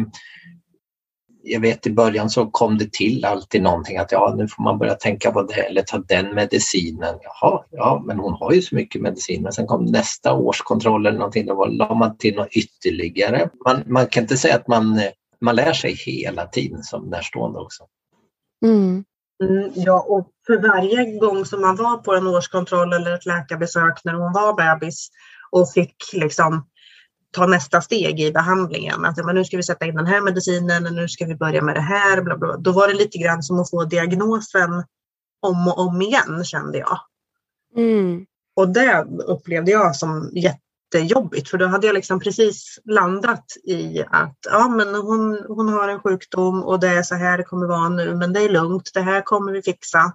jag 1.45 1.61
vet 1.61 1.87
i 1.87 1.93
början 1.93 2.31
så 2.31 2.47
kom 2.47 2.79
det 2.79 2.93
till 2.93 3.25
alltid 3.25 3.63
någonting 3.63 3.99
att 3.99 4.13
ja, 4.13 4.35
nu 4.37 4.49
får 4.49 4.63
man 4.63 4.79
börja 4.79 4.95
tänka 4.95 5.31
på 5.31 5.43
det 5.43 5.55
eller 5.55 5.83
ta 5.83 5.99
den 5.99 6.35
medicinen. 6.35 7.15
Jaha, 7.23 7.65
ja, 7.71 8.03
men 8.07 8.19
hon 8.19 8.33
har 8.33 8.53
ju 8.53 8.63
så 8.63 8.75
mycket 8.75 9.03
medicin. 9.03 9.43
Men 9.43 9.53
sen 9.53 9.67
kom 9.67 9.85
nästa 9.85 10.33
årskontroll 10.33 11.07
eller 11.07 11.19
någonting, 11.19 11.47
då 11.47 11.65
la 11.65 11.95
man 11.95 12.17
till 12.17 12.35
något 12.35 12.49
ytterligare. 12.51 13.49
Man, 13.65 13.83
man 13.87 14.07
kan 14.07 14.23
inte 14.23 14.37
säga 14.37 14.57
att 14.57 14.69
man, 14.69 15.01
man 15.41 15.57
lär 15.57 15.73
sig 15.73 15.95
hela 16.07 16.47
tiden 16.47 16.83
som 16.83 17.07
närstående 17.11 17.59
också. 17.59 17.85
Mm. 18.65 19.05
Mm, 19.43 19.71
ja, 19.75 20.07
och 20.09 20.31
för 20.47 20.59
varje 20.59 21.19
gång 21.19 21.45
som 21.45 21.61
man 21.61 21.77
var 21.77 21.97
på 21.97 22.15
en 22.15 22.27
årskontroll 22.27 22.93
eller 22.93 23.15
ett 23.15 23.27
läkarbesök 23.27 24.05
när 24.05 24.15
hon 24.15 24.33
var 24.33 24.57
bebis 24.57 25.09
och 25.51 25.73
fick 25.73 25.97
liksom 26.13 26.67
ta 27.35 27.47
nästa 27.47 27.81
steg 27.81 28.21
i 28.21 28.33
behandlingen. 28.33 29.05
Att 29.05 29.25
men 29.25 29.35
nu 29.35 29.45
ska 29.45 29.57
vi 29.57 29.63
sätta 29.63 29.87
in 29.87 29.95
den 29.95 30.07
här 30.07 30.21
medicinen, 30.21 30.83
nu 30.83 31.09
ska 31.09 31.27
vi 31.27 31.35
börja 31.35 31.63
med 31.63 31.75
det 31.75 31.81
här. 31.81 32.23
Bla 32.23 32.37
bla. 32.37 32.57
Då 32.57 32.73
var 32.73 32.89
det 32.89 32.95
lite 32.95 33.19
grann 33.19 33.43
som 33.43 33.61
att 33.61 33.71
få 33.71 33.85
diagnosen 33.85 34.85
om 35.43 35.69
och 35.69 35.79
om 35.79 36.03
igen 36.03 36.45
kände 36.45 36.79
jag. 36.79 36.99
Mm. 37.77 38.27
Och 38.57 38.69
det 38.69 39.07
upplevde 39.27 39.71
jag 39.71 39.97
som 39.97 40.31
jättejobbigt 40.33 41.49
för 41.49 41.59
då 41.59 41.67
hade 41.67 41.87
jag 41.87 41.95
liksom 41.95 42.21
precis 42.21 42.79
landat 42.85 43.45
i 43.65 44.05
att 44.11 44.39
ja, 44.51 44.69
men 44.69 44.95
hon, 44.95 45.45
hon 45.49 45.69
har 45.69 45.89
en 45.89 46.01
sjukdom 46.01 46.63
och 46.63 46.81
det 46.81 46.89
är 46.89 47.03
så 47.03 47.15
här 47.15 47.39
det 47.39 47.45
kommer 47.45 47.67
vara 47.67 47.89
nu 47.89 48.15
men 48.15 48.33
det 48.33 48.41
är 48.41 48.49
lugnt, 48.49 48.91
det 48.95 49.01
här 49.01 49.21
kommer 49.21 49.53
vi 49.53 49.63
fixa. 49.63 50.13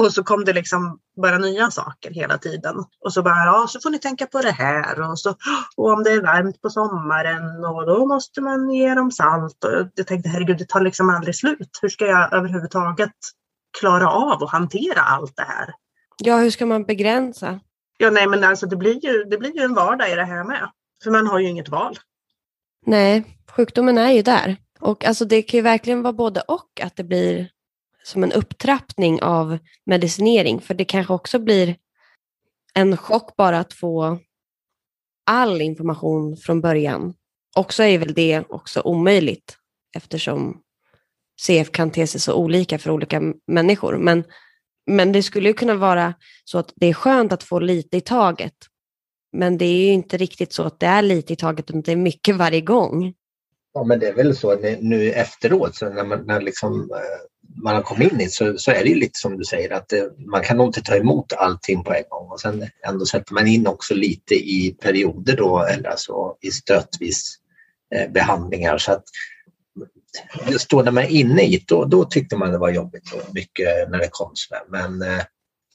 Och 0.00 0.12
så 0.12 0.24
kom 0.24 0.44
det 0.44 0.52
liksom 0.52 0.98
bara 1.22 1.38
nya 1.38 1.70
saker 1.70 2.10
hela 2.10 2.38
tiden. 2.38 2.74
Och 3.04 3.12
så 3.12 3.22
bara, 3.22 3.44
ja, 3.44 3.66
så 3.68 3.80
får 3.80 3.90
ni 3.90 3.98
tänka 3.98 4.26
på 4.26 4.40
det 4.40 4.50
här. 4.50 5.10
Och, 5.10 5.18
så, 5.18 5.34
och 5.76 5.92
om 5.92 6.02
det 6.02 6.10
är 6.10 6.22
varmt 6.22 6.62
på 6.62 6.70
sommaren 6.70 7.64
och 7.64 7.86
då 7.86 8.06
måste 8.06 8.40
man 8.40 8.70
ge 8.70 8.94
dem 8.94 9.10
salt. 9.10 9.64
Och 9.64 9.88
jag 9.94 10.06
tänkte, 10.06 10.28
herregud, 10.28 10.58
det 10.58 10.68
tar 10.68 10.80
liksom 10.80 11.10
aldrig 11.10 11.36
slut. 11.36 11.78
Hur 11.82 11.88
ska 11.88 12.06
jag 12.06 12.32
överhuvudtaget 12.32 13.12
klara 13.80 14.10
av 14.10 14.42
att 14.42 14.50
hantera 14.50 15.00
allt 15.00 15.36
det 15.36 15.46
här? 15.48 15.74
Ja, 16.24 16.36
hur 16.36 16.50
ska 16.50 16.66
man 16.66 16.84
begränsa? 16.84 17.60
Ja, 17.98 18.10
nej, 18.10 18.26
men 18.26 18.44
alltså 18.44 18.66
det 18.66 18.76
blir 18.76 19.04
ju, 19.04 19.24
det 19.24 19.38
blir 19.38 19.56
ju 19.56 19.62
en 19.62 19.74
vardag 19.74 20.12
i 20.12 20.14
det 20.14 20.24
här 20.24 20.44
med. 20.44 20.70
För 21.04 21.10
man 21.10 21.26
har 21.26 21.38
ju 21.38 21.48
inget 21.48 21.68
val. 21.68 21.98
Nej, 22.86 23.24
sjukdomen 23.50 23.98
är 23.98 24.10
ju 24.10 24.22
där. 24.22 24.56
Och 24.80 25.04
alltså 25.04 25.24
det 25.24 25.42
kan 25.42 25.58
ju 25.58 25.62
verkligen 25.62 26.02
vara 26.02 26.12
både 26.12 26.40
och, 26.40 26.80
att 26.82 26.96
det 26.96 27.04
blir 27.04 27.48
som 28.06 28.24
en 28.24 28.32
upptrappning 28.32 29.22
av 29.22 29.58
medicinering. 29.86 30.60
För 30.60 30.74
det 30.74 30.84
kanske 30.84 31.12
också 31.12 31.38
blir 31.38 31.76
en 32.74 32.96
chock 32.96 33.36
bara 33.36 33.58
att 33.58 33.72
få 33.72 34.18
all 35.26 35.60
information 35.60 36.36
från 36.36 36.60
början. 36.60 37.14
Också 37.56 37.82
är 37.82 37.98
väl 37.98 38.14
det 38.14 38.44
också 38.48 38.80
omöjligt 38.80 39.58
eftersom 39.96 40.62
CF 41.40 41.70
kan 41.70 41.90
te 41.90 42.06
sig 42.06 42.20
så 42.20 42.34
olika 42.34 42.78
för 42.78 42.90
olika 42.90 43.22
människor. 43.46 43.98
Men, 43.98 44.24
men 44.86 45.12
det 45.12 45.22
skulle 45.22 45.48
ju 45.48 45.54
kunna 45.54 45.74
vara 45.74 46.14
så 46.44 46.58
att 46.58 46.72
det 46.76 46.86
är 46.86 46.94
skönt 46.94 47.32
att 47.32 47.42
få 47.42 47.58
lite 47.58 47.96
i 47.96 48.00
taget. 48.00 48.56
Men 49.32 49.58
det 49.58 49.64
är 49.64 49.86
ju 49.86 49.92
inte 49.92 50.16
riktigt 50.16 50.52
så 50.52 50.62
att 50.62 50.80
det 50.80 50.86
är 50.86 51.02
lite 51.02 51.32
i 51.32 51.36
taget, 51.36 51.70
utan 51.70 51.82
det 51.82 51.92
är 51.92 51.96
mycket 51.96 52.36
varje 52.36 52.60
gång. 52.60 53.14
Ja, 53.76 53.84
men 53.84 53.98
det 53.98 54.08
är 54.08 54.14
väl 54.14 54.36
så 54.36 54.56
nu 54.80 55.10
efteråt, 55.12 55.76
så 55.76 55.88
när 55.88 56.04
man, 56.04 56.26
när 56.26 56.40
liksom, 56.40 56.90
eh, 56.90 57.62
man 57.62 57.74
har 57.74 57.82
kommit 57.82 58.12
in 58.12 58.20
i 58.20 58.28
så, 58.28 58.58
så 58.58 58.70
är 58.70 58.82
det 58.82 58.88
ju 58.88 58.94
lite 58.94 59.18
som 59.18 59.38
du 59.38 59.44
säger 59.44 59.70
att 59.70 59.92
eh, 59.92 60.04
man 60.18 60.42
kan 60.42 60.56
nog 60.56 60.66
inte 60.66 60.82
ta 60.82 60.96
emot 60.96 61.32
allting 61.32 61.84
på 61.84 61.94
en 61.94 62.02
gång 62.08 62.30
och 62.30 62.40
sen 62.40 62.66
ändå 62.88 63.06
sätter 63.06 63.34
man 63.34 63.46
in 63.46 63.66
också 63.66 63.94
lite 63.94 64.34
i 64.34 64.76
perioder 64.80 65.36
då 65.36 65.64
eller 65.64 65.88
alltså 65.88 66.36
i 66.40 66.50
stötvis 66.50 67.36
eh, 67.94 68.10
behandlingar. 68.10 68.78
Så 68.78 68.92
att 68.92 69.04
just 70.48 70.70
då 70.70 70.82
när 70.82 70.92
man 70.92 71.04
är 71.04 71.10
inne 71.10 71.42
i 71.42 71.56
det, 71.56 71.64
då, 71.66 71.84
då 71.84 72.04
tyckte 72.04 72.36
man 72.36 72.52
det 72.52 72.58
var 72.58 72.70
jobbigt 72.70 73.12
och 73.12 73.34
mycket 73.34 73.90
när 73.90 73.98
det 73.98 74.08
kom 74.10 74.30
sådär. 74.34 74.62
Men 74.68 75.04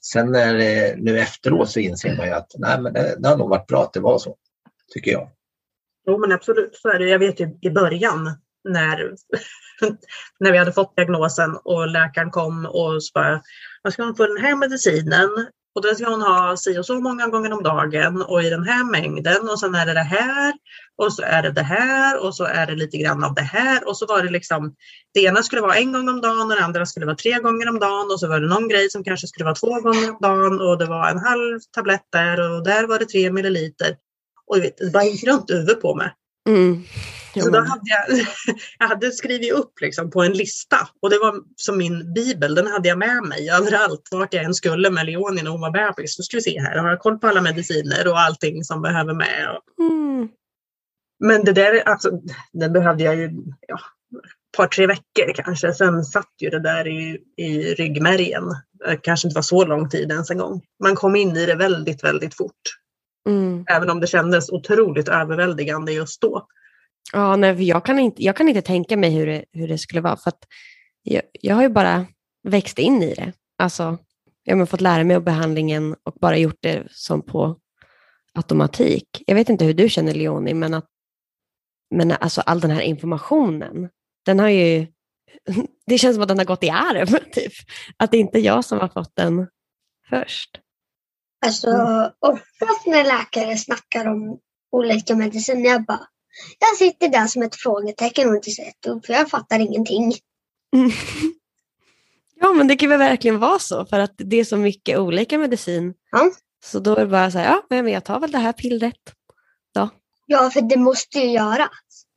sen 0.02 0.32
när, 0.32 0.54
nu 0.96 1.20
efteråt 1.20 1.70
så 1.70 1.80
inser 1.80 2.16
man 2.16 2.26
ju 2.26 2.32
att 2.32 2.52
nej, 2.58 2.80
men 2.80 2.92
det, 2.92 3.16
det 3.18 3.28
har 3.28 3.36
nog 3.36 3.50
varit 3.50 3.66
bra 3.66 3.82
att 3.82 3.92
det 3.92 4.00
var 4.00 4.18
så, 4.18 4.36
tycker 4.94 5.10
jag. 5.10 5.28
Jo 6.06 6.18
men 6.18 6.32
absolut, 6.32 6.76
så 6.76 6.88
är 6.88 6.98
det. 6.98 7.08
Jag 7.08 7.18
vet 7.18 7.40
ju 7.40 7.58
i 7.60 7.70
början 7.70 8.30
när, 8.64 9.14
när 10.40 10.52
vi 10.52 10.58
hade 10.58 10.72
fått 10.72 10.96
diagnosen 10.96 11.56
och 11.64 11.88
läkaren 11.88 12.30
kom 12.30 12.66
och 12.66 13.04
sa 13.04 13.10
bara, 13.14 13.42
man 13.84 13.92
ska 13.92 14.02
hon 14.02 14.16
få 14.16 14.26
den 14.26 14.44
här 14.44 14.56
medicinen 14.56 15.28
och 15.74 15.82
den 15.82 15.96
ska 15.96 16.10
hon 16.10 16.22
ha 16.22 16.56
si 16.56 16.78
och 16.78 16.86
så 16.86 17.00
många 17.00 17.26
gånger 17.26 17.52
om 17.52 17.62
dagen 17.62 18.22
och 18.22 18.42
i 18.42 18.50
den 18.50 18.64
här 18.64 18.84
mängden 18.90 19.48
och 19.48 19.60
sen 19.60 19.74
är 19.74 19.86
det 19.86 19.94
det 19.94 20.00
här 20.00 20.54
och 20.96 21.12
så 21.12 21.22
är 21.22 21.42
det 21.42 21.50
det 21.50 21.62
här 21.62 22.24
och 22.24 22.34
så 22.34 22.44
är 22.44 22.66
det 22.66 22.74
lite 22.74 22.96
grann 22.96 23.24
av 23.24 23.34
det 23.34 23.42
här 23.42 23.88
och 23.88 23.96
så 23.96 24.06
var 24.06 24.22
det 24.22 24.30
liksom 24.30 24.74
det 25.14 25.20
ena 25.20 25.42
skulle 25.42 25.62
vara 25.62 25.76
en 25.76 25.92
gång 25.92 26.08
om 26.08 26.20
dagen 26.20 26.50
och 26.50 26.56
det 26.56 26.64
andra 26.64 26.86
skulle 26.86 27.06
vara 27.06 27.16
tre 27.16 27.38
gånger 27.38 27.68
om 27.68 27.78
dagen 27.78 28.10
och 28.10 28.20
så 28.20 28.28
var 28.28 28.40
det 28.40 28.48
någon 28.48 28.68
grej 28.68 28.90
som 28.90 29.04
kanske 29.04 29.26
skulle 29.26 29.44
vara 29.44 29.54
två 29.54 29.80
gånger 29.80 30.10
om 30.10 30.18
dagen 30.20 30.60
och 30.60 30.78
det 30.78 30.86
var 30.86 31.08
en 31.08 31.18
halv 31.18 31.60
tablett 31.76 32.06
där 32.12 32.50
och 32.50 32.64
där 32.64 32.86
var 32.86 32.98
det 32.98 33.06
tre 33.06 33.32
milliliter. 33.32 33.96
Och 34.52 34.62
vet, 34.62 34.76
det 34.76 34.90
bara 34.90 35.04
gick 35.04 35.24
runt 35.24 35.50
huvudet 35.50 35.80
på 35.80 35.94
mig. 35.94 36.12
Mm. 36.48 36.82
Så 37.34 37.50
då 37.50 37.58
hade 37.58 37.82
jag, 37.84 38.26
jag 38.78 38.88
hade 38.88 39.10
skrivit 39.10 39.52
upp 39.52 39.80
liksom 39.80 40.10
på 40.10 40.22
en 40.22 40.32
lista 40.32 40.88
och 41.02 41.10
det 41.10 41.18
var 41.18 41.34
som 41.56 41.78
min 41.78 42.12
bibel, 42.14 42.54
den 42.54 42.66
hade 42.66 42.88
jag 42.88 42.98
med 42.98 43.22
mig 43.22 43.50
överallt 43.50 44.08
vart 44.10 44.34
jag 44.34 44.44
än 44.44 44.54
skulle 44.54 44.90
med 44.90 45.06
Leonie 45.06 45.42
när 45.42 45.50
hon 45.50 45.60
var 45.60 45.70
bebis. 45.70 46.18
Nu 46.18 46.22
ska 46.22 46.36
vi 46.36 46.42
se 46.42 46.60
här, 46.60 46.78
har 46.78 46.88
jag 46.88 47.00
koll 47.00 47.18
på 47.18 47.28
alla 47.28 47.40
mediciner 47.40 48.08
och 48.08 48.20
allting 48.20 48.64
som 48.64 48.82
behöver 48.82 49.14
med. 49.14 49.58
Mm. 49.80 50.28
Men 51.24 51.44
det 51.44 51.52
där, 51.52 51.88
alltså, 51.88 52.10
det 52.52 52.68
behövde 52.68 53.04
jag 53.04 53.16
ju 53.16 53.30
ja, 53.68 53.78
ett 54.52 54.56
par, 54.56 54.66
tre 54.66 54.86
veckor 54.86 55.32
kanske. 55.34 55.72
Sen 55.72 56.04
satt 56.04 56.32
ju 56.40 56.50
det 56.50 56.60
där 56.60 56.88
i, 56.88 57.18
i 57.36 57.74
ryggmärgen. 57.74 58.44
Det 58.86 58.96
kanske 58.96 59.28
inte 59.28 59.34
var 59.34 59.42
så 59.42 59.64
lång 59.64 59.88
tid 59.88 60.10
ens 60.10 60.30
en 60.30 60.38
gång. 60.38 60.62
Man 60.82 60.94
kom 60.94 61.16
in 61.16 61.36
i 61.36 61.46
det 61.46 61.54
väldigt, 61.54 62.04
väldigt 62.04 62.34
fort. 62.34 62.81
Mm. 63.28 63.64
Även 63.68 63.90
om 63.90 64.00
det 64.00 64.06
kändes 64.06 64.50
otroligt 64.50 65.08
överväldigande 65.08 65.92
just 65.92 66.20
då. 66.20 66.46
Ja, 67.12 67.36
nej, 67.36 67.68
jag, 67.68 67.84
kan 67.84 67.98
inte, 67.98 68.24
jag 68.24 68.36
kan 68.36 68.48
inte 68.48 68.62
tänka 68.62 68.96
mig 68.96 69.10
hur 69.10 69.26
det, 69.26 69.44
hur 69.52 69.68
det 69.68 69.78
skulle 69.78 70.00
vara. 70.00 70.16
För 70.16 70.32
jag, 71.02 71.22
jag 71.32 71.54
har 71.54 71.62
ju 71.62 71.68
bara 71.68 72.06
växt 72.42 72.78
in 72.78 73.02
i 73.02 73.14
det. 73.14 73.32
Alltså, 73.58 73.98
jag 74.42 74.56
har 74.56 74.66
fått 74.66 74.80
lära 74.80 75.04
mig 75.04 75.16
av 75.16 75.22
behandlingen 75.22 75.96
och 76.02 76.14
bara 76.20 76.36
gjort 76.36 76.58
det 76.60 76.86
som 76.90 77.22
på 77.22 77.56
automatik. 78.34 79.22
Jag 79.26 79.34
vet 79.34 79.48
inte 79.48 79.64
hur 79.64 79.74
du 79.74 79.88
känner 79.88 80.14
Leonie, 80.14 80.54
men, 80.54 80.74
att, 80.74 80.86
men 81.90 82.12
alltså 82.12 82.40
all 82.40 82.60
den 82.60 82.70
här 82.70 82.80
informationen, 82.80 83.88
den 84.24 84.38
har 84.38 84.48
ju... 84.48 84.86
Det 85.86 85.98
känns 85.98 86.16
som 86.16 86.22
att 86.22 86.28
den 86.28 86.38
har 86.38 86.44
gått 86.44 86.64
i 86.64 86.70
arv, 86.70 87.06
typ. 87.32 87.52
Att 87.96 88.10
det 88.10 88.16
inte 88.16 88.38
är 88.38 88.42
jag 88.42 88.64
som 88.64 88.78
har 88.80 88.88
fått 88.88 89.16
den 89.16 89.46
först. 90.08 90.60
Alltså 91.46 91.68
mm. 91.68 92.10
oftast 92.20 92.86
när 92.86 93.04
läkare 93.04 93.56
snackar 93.56 94.08
om 94.08 94.38
olika 94.72 95.16
mediciner, 95.16 95.70
jag 95.70 95.84
bara, 95.84 96.06
jag 96.58 96.76
sitter 96.76 97.08
där 97.08 97.26
som 97.26 97.42
ett 97.42 97.56
frågetecken 97.56 98.28
och 98.28 98.34
inte 98.34 98.50
sett 98.50 98.86
upp 98.86 99.06
för 99.06 99.12
jag 99.12 99.30
fattar 99.30 99.58
ingenting. 99.58 100.14
Mm. 100.76 100.90
Ja, 102.42 102.52
men 102.52 102.68
det 102.68 102.76
kan 102.76 102.88
väl 102.88 102.98
verkligen 102.98 103.38
vara 103.38 103.58
så 103.58 103.86
för 103.86 103.98
att 103.98 104.14
det 104.16 104.36
är 104.36 104.44
så 104.44 104.56
mycket 104.56 104.98
olika 104.98 105.38
medicin. 105.38 105.94
Ja. 106.10 106.30
Så 106.64 106.78
då 106.78 106.96
är 106.96 107.00
det 107.00 107.06
bara 107.06 107.30
så 107.30 107.38
här, 107.38 107.44
ja, 107.44 107.66
men 107.70 107.88
jag 107.88 108.04
tar 108.04 108.20
väl 108.20 108.32
det 108.32 108.38
här 108.38 108.52
pillret 108.52 109.00
då. 109.74 109.88
Ja, 110.26 110.50
för 110.50 110.60
det 110.60 110.76
måste 110.76 111.18
ju 111.18 111.30
göras. 111.30 111.70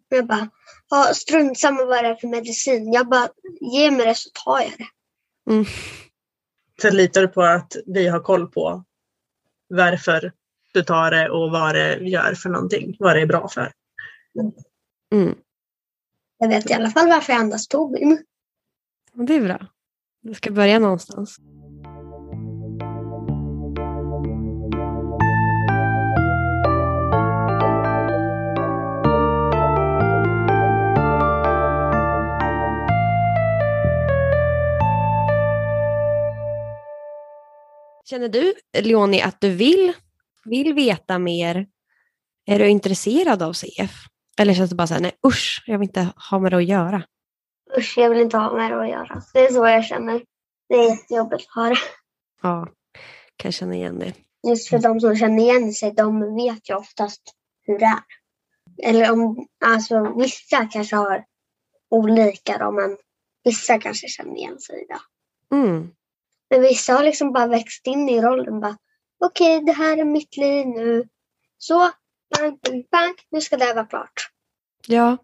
Jag 0.10 0.28
bara, 0.28 0.50
ja, 0.90 1.12
strunt 1.14 1.60
samma 1.60 1.86
vad 1.86 2.04
det 2.04 2.10
är 2.10 2.16
för 2.16 2.28
medicin. 2.28 2.94
Jag 2.94 3.10
bara, 3.10 3.30
ge 3.62 3.92
mig 3.92 4.06
det 4.06 4.16
så 4.16 4.30
tar 4.46 4.60
jag 4.60 4.72
det. 4.78 4.88
Mm. 5.52 5.66
Sen 6.82 6.98
litar 6.98 7.22
du 7.22 7.28
på 7.28 7.42
att 7.42 7.76
vi 7.86 8.08
har 8.08 8.20
koll 8.20 8.48
på 8.48 8.84
varför 9.68 10.32
du 10.74 10.84
tar 10.84 11.12
det 11.12 11.30
och 11.30 11.52
vad 11.52 11.76
det 11.76 11.98
gör 11.98 12.34
för 12.34 12.50
någonting, 12.50 12.96
vad 13.00 13.16
det 13.16 13.22
är 13.22 13.26
bra 13.26 13.48
för. 13.48 13.72
Mm. 15.12 15.36
Jag 16.38 16.48
vet 16.48 16.70
i 16.70 16.74
alla 16.74 16.90
fall 16.90 17.08
varför 17.08 17.34
jag 17.34 17.40
andas 17.40 17.68
Tobin. 17.68 18.26
Det 19.14 19.36
är 19.36 19.42
bra. 19.42 19.68
Du 20.22 20.34
ska 20.34 20.52
börja 20.52 20.80
någonstans. 20.80 21.38
Känner 38.10 38.30
du, 38.30 38.54
Leonie, 38.78 39.24
att 39.24 39.42
du 39.42 39.50
vill, 39.50 39.94
vill 40.46 40.74
veta 40.74 41.20
mer? 41.20 41.68
Är 42.46 42.60
du 42.60 42.68
intresserad 42.68 43.42
av 43.42 43.54
CF? 43.54 43.92
Eller 44.40 44.54
känns 44.54 44.70
det 44.70 44.76
bara 44.76 44.88
så 44.88 44.94
här, 44.94 45.02
nej 45.02 45.18
usch, 45.28 45.64
jag 45.68 45.80
vill 45.80 45.88
inte 45.88 46.08
ha 46.30 46.40
med 46.40 46.52
det 46.52 46.58
att 46.58 46.66
göra? 46.66 47.04
Usch, 47.78 47.98
jag 47.98 48.10
vill 48.10 48.20
inte 48.20 48.38
ha 48.38 48.56
med 48.56 48.72
det 48.72 48.82
att 48.82 48.90
göra. 48.90 49.24
Det 49.34 49.40
är 49.40 49.52
så 49.52 49.68
jag 49.68 49.86
känner. 49.86 50.22
Det 50.70 50.76
är 50.76 50.90
jättejobbigt 50.90 51.48
att 51.48 51.56
höra. 51.56 51.76
Ja, 52.42 52.68
kan 53.38 53.52
känna 53.52 53.76
igen 53.76 54.00
det. 54.00 54.14
Just 54.48 54.70
för 54.70 54.80
de 54.80 55.00
som 55.00 55.16
känner 55.16 55.44
igen 55.44 55.74
sig, 55.74 55.92
de 55.92 56.36
vet 56.36 56.70
ju 56.70 56.76
oftast 56.76 57.22
hur 57.64 57.80
det 57.80 57.86
är. 57.86 58.04
Eller 58.84 59.12
om, 59.12 59.48
alltså 59.66 60.14
vissa 60.18 60.66
kanske 60.66 60.96
har 60.96 61.26
olika 61.90 62.58
då, 62.58 62.72
men 62.72 62.98
vissa 63.44 63.80
kanske 63.80 64.08
känner 64.08 64.36
igen 64.36 64.60
sig 64.60 64.82
i 64.82 64.86
det. 64.86 65.00
Mm. 65.56 65.92
Men 66.56 66.64
vissa 66.64 66.94
har 66.94 67.04
liksom 67.04 67.34
bara 67.34 67.48
växt 67.48 67.88
in 67.88 68.10
i 68.10 68.22
rollen. 68.22 68.60
Bara, 68.60 68.78
Okej, 69.26 69.62
det 69.66 69.72
här 69.72 69.98
är 69.98 70.06
mitt 70.06 70.38
liv 70.38 70.68
nu. 70.68 71.04
Så, 71.58 71.92
bang, 72.38 72.60
bang, 72.62 72.86
bang, 72.92 73.16
nu 73.32 73.42
ska 73.42 73.58
det 73.58 73.66
här 73.66 73.76
vara 73.76 73.86
klart. 73.86 74.30
Ja, 74.88 75.18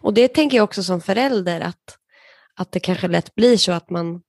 och 0.00 0.14
det 0.14 0.28
tänker 0.28 0.56
jag 0.56 0.64
också 0.64 0.82
som 0.82 1.00
förälder 1.00 1.60
att, 1.60 1.98
att 2.54 2.72
det 2.72 2.80
kanske 2.80 3.08
lätt 3.08 3.34
blir 3.34 3.56
så 3.56 3.72
att 3.72 3.90
man, 3.90 4.22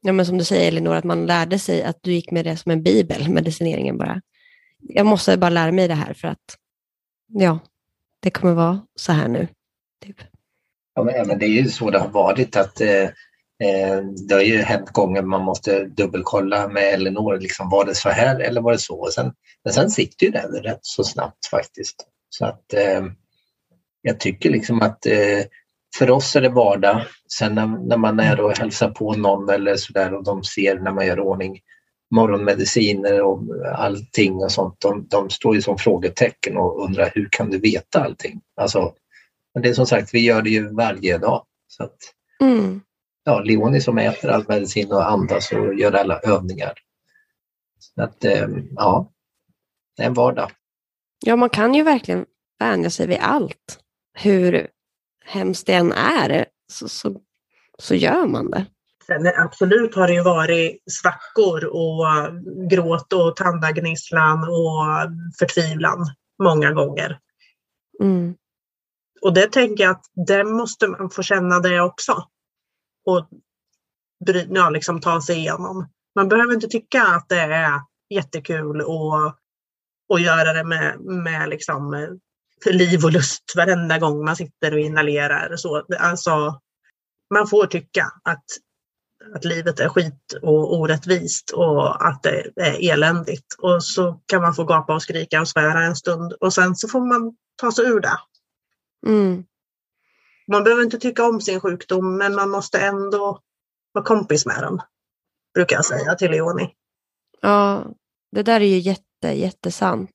ja 0.00 0.12
men 0.12 0.26
som 0.26 0.38
du 0.38 0.44
säger 0.44 0.68
Elinor, 0.68 0.94
att 0.94 1.04
man 1.04 1.26
lärde 1.26 1.58
sig 1.58 1.82
att 1.82 1.98
du 2.02 2.12
gick 2.12 2.30
med 2.30 2.44
det 2.44 2.56
som 2.56 2.72
en 2.72 2.82
bibel, 2.82 3.28
medicineringen 3.28 3.98
bara. 3.98 4.20
Jag 4.78 5.06
måste 5.06 5.36
bara 5.36 5.50
lära 5.50 5.72
mig 5.72 5.88
det 5.88 5.94
här 5.94 6.14
för 6.14 6.28
att, 6.28 6.56
ja, 7.26 7.58
det 8.20 8.30
kommer 8.30 8.54
vara 8.54 8.86
så 8.94 9.12
här 9.12 9.28
nu. 9.28 9.48
Typ. 10.04 10.16
Ja, 10.94 11.02
men, 11.02 11.38
det 11.38 11.46
är 11.46 11.62
ju 11.62 11.68
så 11.68 11.90
det 11.90 11.98
har 11.98 12.08
varit 12.08 12.56
att 12.56 12.80
eh, 12.80 13.08
Eh, 13.60 14.02
det 14.28 14.34
har 14.34 14.42
ju 14.42 14.56
hänt 14.56 14.90
gånger 14.90 15.22
man 15.22 15.42
måste 15.42 15.84
dubbelkolla 15.84 16.68
med 16.68 16.94
Elinor, 16.94 17.38
liksom, 17.40 17.70
var 17.70 17.84
det 17.84 17.94
så 17.94 18.08
här 18.08 18.40
eller 18.40 18.60
var 18.60 18.72
det 18.72 18.78
så? 18.78 19.00
Och 19.00 19.12
sen, 19.12 19.32
men 19.64 19.72
sen 19.72 19.90
sitter 19.90 20.26
ju 20.26 20.32
den 20.32 20.52
rätt 20.52 20.78
så 20.82 21.04
snabbt 21.04 21.46
faktiskt. 21.46 21.96
Så 22.28 22.44
att 22.44 22.74
eh, 22.74 23.04
jag 24.02 24.20
tycker 24.20 24.50
liksom 24.50 24.82
att 24.82 25.06
eh, 25.06 25.44
för 25.98 26.10
oss 26.10 26.36
är 26.36 26.40
det 26.40 26.48
vardag. 26.48 27.02
Sen 27.38 27.54
när, 27.54 27.66
när 27.66 27.96
man 27.96 28.20
är 28.20 28.40
och 28.40 28.58
hälsar 28.58 28.90
på 28.90 29.14
någon 29.14 29.48
eller 29.48 29.76
sådär 29.76 30.14
och 30.14 30.24
de 30.24 30.44
ser 30.44 30.78
när 30.78 30.92
man 30.92 31.06
gör 31.06 31.20
ordning 31.20 31.60
morgonmediciner 32.14 33.22
och 33.22 33.42
allting 33.74 34.34
och 34.34 34.52
sånt. 34.52 34.80
De, 34.80 35.06
de 35.10 35.30
står 35.30 35.54
ju 35.54 35.62
som 35.62 35.78
frågetecken 35.78 36.56
och 36.56 36.84
undrar 36.84 37.10
hur 37.14 37.28
kan 37.30 37.50
du 37.50 37.58
veta 37.58 38.04
allting? 38.04 38.40
Alltså, 38.56 38.94
men 39.54 39.62
det 39.62 39.68
är 39.68 39.74
som 39.74 39.86
sagt, 39.86 40.14
vi 40.14 40.20
gör 40.20 40.42
det 40.42 40.50
ju 40.50 40.74
varje 40.74 41.18
dag. 41.18 41.44
Så 41.68 41.84
att, 41.84 41.96
Mm 42.40 42.80
ja, 43.24 43.40
Leonie 43.40 43.80
som 43.80 43.98
äter 43.98 44.30
all 44.30 44.44
medicin 44.48 44.92
och 44.92 45.10
andas 45.10 45.52
och 45.52 45.74
gör 45.74 45.92
alla 45.92 46.18
övningar. 46.18 46.72
Så 47.78 48.02
att, 48.02 48.24
eh, 48.24 48.48
ja, 48.76 49.12
det 49.96 50.02
är 50.02 50.06
en 50.06 50.14
vardag. 50.14 50.50
Ja, 51.26 51.36
man 51.36 51.50
kan 51.50 51.74
ju 51.74 51.82
verkligen 51.82 52.26
vänja 52.58 52.90
sig 52.90 53.06
vid 53.06 53.18
allt. 53.20 53.78
Hur 54.14 54.68
hemskt 55.24 55.66
det 55.66 55.74
än 55.74 55.92
är 55.92 56.46
så, 56.72 56.88
så, 56.88 57.20
så 57.78 57.94
gör 57.94 58.26
man 58.26 58.50
det. 58.50 58.66
Sen 59.06 59.26
absolut 59.26 59.94
har 59.94 60.06
det 60.06 60.14
ju 60.14 60.22
varit 60.22 60.82
svackor 60.90 61.64
och 61.64 62.06
gråt 62.70 63.12
och 63.12 63.36
tandagnisslan 63.36 64.38
och 64.38 65.10
förtvivlan 65.38 66.06
många 66.42 66.72
gånger. 66.72 67.18
Mm. 68.02 68.34
Och 69.22 69.34
det 69.34 69.52
tänker 69.52 69.84
jag 69.84 69.90
att 69.90 70.04
det 70.26 70.44
måste 70.44 70.86
man 70.88 71.10
få 71.10 71.22
känna 71.22 71.60
det 71.60 71.80
också. 71.80 72.24
Och 73.06 73.28
bry, 74.24 74.46
ja, 74.50 74.70
liksom 74.70 75.00
ta 75.00 75.20
sig 75.20 75.36
igenom. 75.36 75.88
Man 76.14 76.28
behöver 76.28 76.54
inte 76.54 76.68
tycka 76.68 77.02
att 77.02 77.28
det 77.28 77.40
är 77.40 77.80
jättekul 78.10 78.80
och, 78.80 79.34
och 80.08 80.20
göra 80.20 80.52
det 80.52 80.64
med, 80.64 81.00
med 81.00 81.48
liksom, 81.48 81.94
eh, 81.94 82.72
liv 82.72 83.04
och 83.04 83.12
lust 83.12 83.52
varenda 83.56 83.98
gång 83.98 84.24
man 84.24 84.36
sitter 84.36 84.72
och 84.72 84.80
inhalerar. 84.80 85.56
Så, 85.56 85.86
alltså, 85.98 86.60
man 87.34 87.46
får 87.46 87.66
tycka 87.66 88.12
att, 88.24 88.44
att 89.34 89.44
livet 89.44 89.80
är 89.80 89.88
skit 89.88 90.32
och 90.42 90.78
orättvist 90.78 91.50
och 91.50 92.06
att 92.08 92.22
det 92.22 92.50
är 92.56 92.92
eländigt. 92.92 93.54
Och 93.58 93.84
så 93.84 94.20
kan 94.26 94.42
man 94.42 94.54
få 94.54 94.64
gapa 94.64 94.94
och 94.94 95.02
skrika 95.02 95.40
och 95.40 95.48
svära 95.48 95.84
en 95.84 95.96
stund 95.96 96.32
och 96.32 96.54
sen 96.54 96.76
så 96.76 96.88
får 96.88 97.00
man 97.00 97.36
ta 97.56 97.72
sig 97.72 97.84
ur 97.84 98.00
det. 98.00 98.18
Mm. 99.06 99.44
Man 100.50 100.64
behöver 100.64 100.82
inte 100.82 100.98
tycka 100.98 101.24
om 101.24 101.40
sin 101.40 101.60
sjukdom 101.60 102.16
men 102.16 102.34
man 102.34 102.50
måste 102.50 102.80
ändå 102.80 103.40
vara 103.92 104.04
kompis 104.04 104.46
med 104.46 104.62
den. 104.62 104.80
Brukar 105.54 105.76
jag 105.76 105.84
säga 105.84 106.14
till 106.14 106.30
Leonie. 106.30 106.70
Ja, 107.40 107.86
det 108.32 108.42
där 108.42 108.60
är 108.60 108.64
ju 108.64 108.78
jätte, 108.78 109.28
jättesant. 109.28 110.10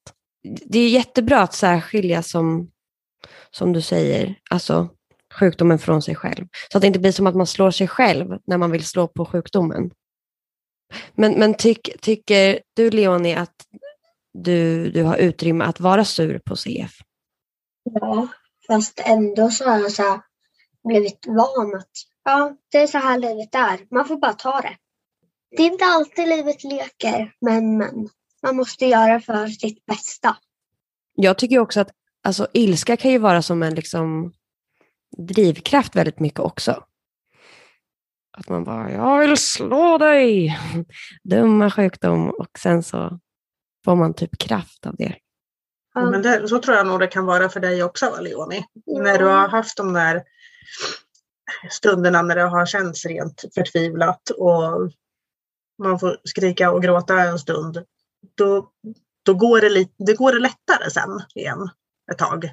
Det 0.65 0.79
är 0.79 0.89
jättebra 0.89 1.41
att 1.41 1.53
särskilja 1.53 2.23
som, 2.23 2.71
som 3.51 3.73
du 3.73 3.81
säger, 3.81 4.39
alltså 4.49 4.89
sjukdomen 5.33 5.79
från 5.79 6.01
sig 6.01 6.15
själv. 6.15 6.47
Så 6.71 6.77
att 6.77 6.81
det 6.81 6.87
inte 6.87 6.99
blir 6.99 7.11
som 7.11 7.27
att 7.27 7.35
man 7.35 7.47
slår 7.47 7.71
sig 7.71 7.87
själv 7.87 8.37
när 8.47 8.57
man 8.57 8.71
vill 8.71 8.85
slå 8.85 9.07
på 9.07 9.25
sjukdomen. 9.25 9.91
Men, 11.15 11.39
men 11.39 11.53
tyck, 11.53 12.01
tycker 12.01 12.59
du 12.75 12.89
Leonie 12.91 13.39
att 13.39 13.55
du, 14.33 14.89
du 14.91 15.03
har 15.03 15.17
utrymme 15.17 15.65
att 15.65 15.79
vara 15.79 16.05
sur 16.05 16.39
på 16.39 16.55
CF? 16.55 16.91
Ja, 17.83 18.27
fast 18.67 19.01
ändå 19.05 19.49
så 19.49 19.69
har 19.69 19.79
jag 19.79 19.91
så 19.91 20.03
här 20.03 20.21
blivit 20.87 21.25
van 21.27 21.75
att 21.75 21.91
ja, 22.23 22.55
det 22.71 22.77
är 22.77 22.87
så 22.87 22.97
här 22.97 23.19
livet 23.19 23.55
är. 23.55 23.93
Man 23.93 24.07
får 24.07 24.17
bara 24.17 24.33
ta 24.33 24.61
det. 24.61 24.77
Det 25.57 25.63
är 25.63 25.71
inte 25.71 25.85
alltid 25.85 26.27
livet 26.27 26.63
leker, 26.63 27.33
men, 27.41 27.77
men 27.77 28.09
man 28.43 28.55
måste 28.55 28.85
göra 28.85 29.19
för 29.19 29.47
sitt 29.47 29.85
bästa. 29.85 30.37
Jag 31.15 31.37
tycker 31.37 31.59
också 31.59 31.79
att 31.79 31.91
alltså, 32.23 32.47
ilska 32.53 32.97
kan 32.97 33.11
ju 33.11 33.17
vara 33.17 33.41
som 33.41 33.63
en 33.63 33.75
liksom, 33.75 34.33
drivkraft 35.17 35.95
väldigt 35.95 36.19
mycket 36.19 36.39
också. 36.39 36.83
Att 38.37 38.49
man 38.49 38.63
bara, 38.63 38.91
jag 38.91 39.19
vill 39.19 39.37
slå 39.37 39.97
dig! 39.97 40.57
Dumma 41.23 41.71
sjukdom 41.71 42.29
och 42.29 42.59
sen 42.59 42.83
så 42.83 43.19
får 43.85 43.95
man 43.95 44.13
typ 44.13 44.37
kraft 44.37 44.85
av 44.85 44.95
det. 44.95 45.15
Ja. 45.95 46.09
Men 46.09 46.21
det, 46.21 46.47
så 46.47 46.59
tror 46.59 46.77
jag 46.77 46.87
nog 46.87 46.99
det 46.99 47.07
kan 47.07 47.25
vara 47.25 47.49
för 47.49 47.59
dig 47.59 47.83
också 47.83 48.17
Leonie. 48.21 48.65
När 48.85 49.17
du 49.19 49.25
har 49.25 49.47
haft 49.47 49.77
de 49.77 49.93
där 49.93 50.23
stunderna 51.69 52.21
när 52.21 52.35
det 52.35 52.41
har 52.41 52.65
känts 52.65 53.05
rent 53.05 53.43
förtvivlat 53.55 54.29
och 54.29 54.91
man 55.83 55.99
får 55.99 56.17
skrika 56.23 56.71
och 56.71 56.83
gråta 56.83 57.19
en 57.19 57.39
stund. 57.39 57.83
Då, 58.35 58.69
då 59.23 59.33
går, 59.33 59.61
det 59.61 59.69
lite, 59.69 59.93
det 59.97 60.13
går 60.13 60.33
det 60.33 60.39
lättare 60.39 60.89
sen 60.91 61.21
igen 61.35 61.69
ett 62.11 62.17
tag. 62.17 62.49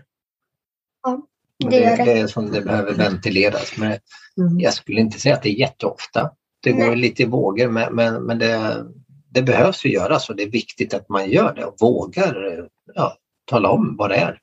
Men 1.62 1.70
Det 1.70 1.78
gör 1.78 1.96
det. 1.96 2.04
det 2.04 2.20
är 2.20 2.26
som 2.26 2.50
det 2.50 2.60
behöver 2.60 2.94
ventileras. 2.94 3.76
Men 3.76 3.98
Mm. 4.38 4.60
jag 4.60 4.74
skulle 4.74 5.00
inte 5.00 5.18
säga 5.18 5.34
att 5.34 5.42
det 5.42 5.48
är 5.48 5.58
jätteofta. 5.60 6.30
Det 6.62 6.72
går 6.72 6.86
Nej. 6.86 6.96
lite 6.96 7.22
i 7.22 7.26
vågor 7.26 7.68
men, 7.68 7.94
men, 7.94 8.22
men 8.22 8.38
det, 8.38 8.84
det 9.30 9.42
behövs 9.42 9.84
ju 9.84 9.92
göras 9.92 10.30
och 10.30 10.36
det 10.36 10.42
är 10.42 10.50
viktigt 10.50 10.94
att 10.94 11.08
man 11.08 11.30
gör 11.30 11.54
det 11.54 11.64
och 11.64 11.76
vågar 11.80 12.68
ja, 12.94 13.16
tala 13.52 13.70
om 13.70 13.96
vad 13.96 14.10
det 14.10 14.16
är. 14.16 14.38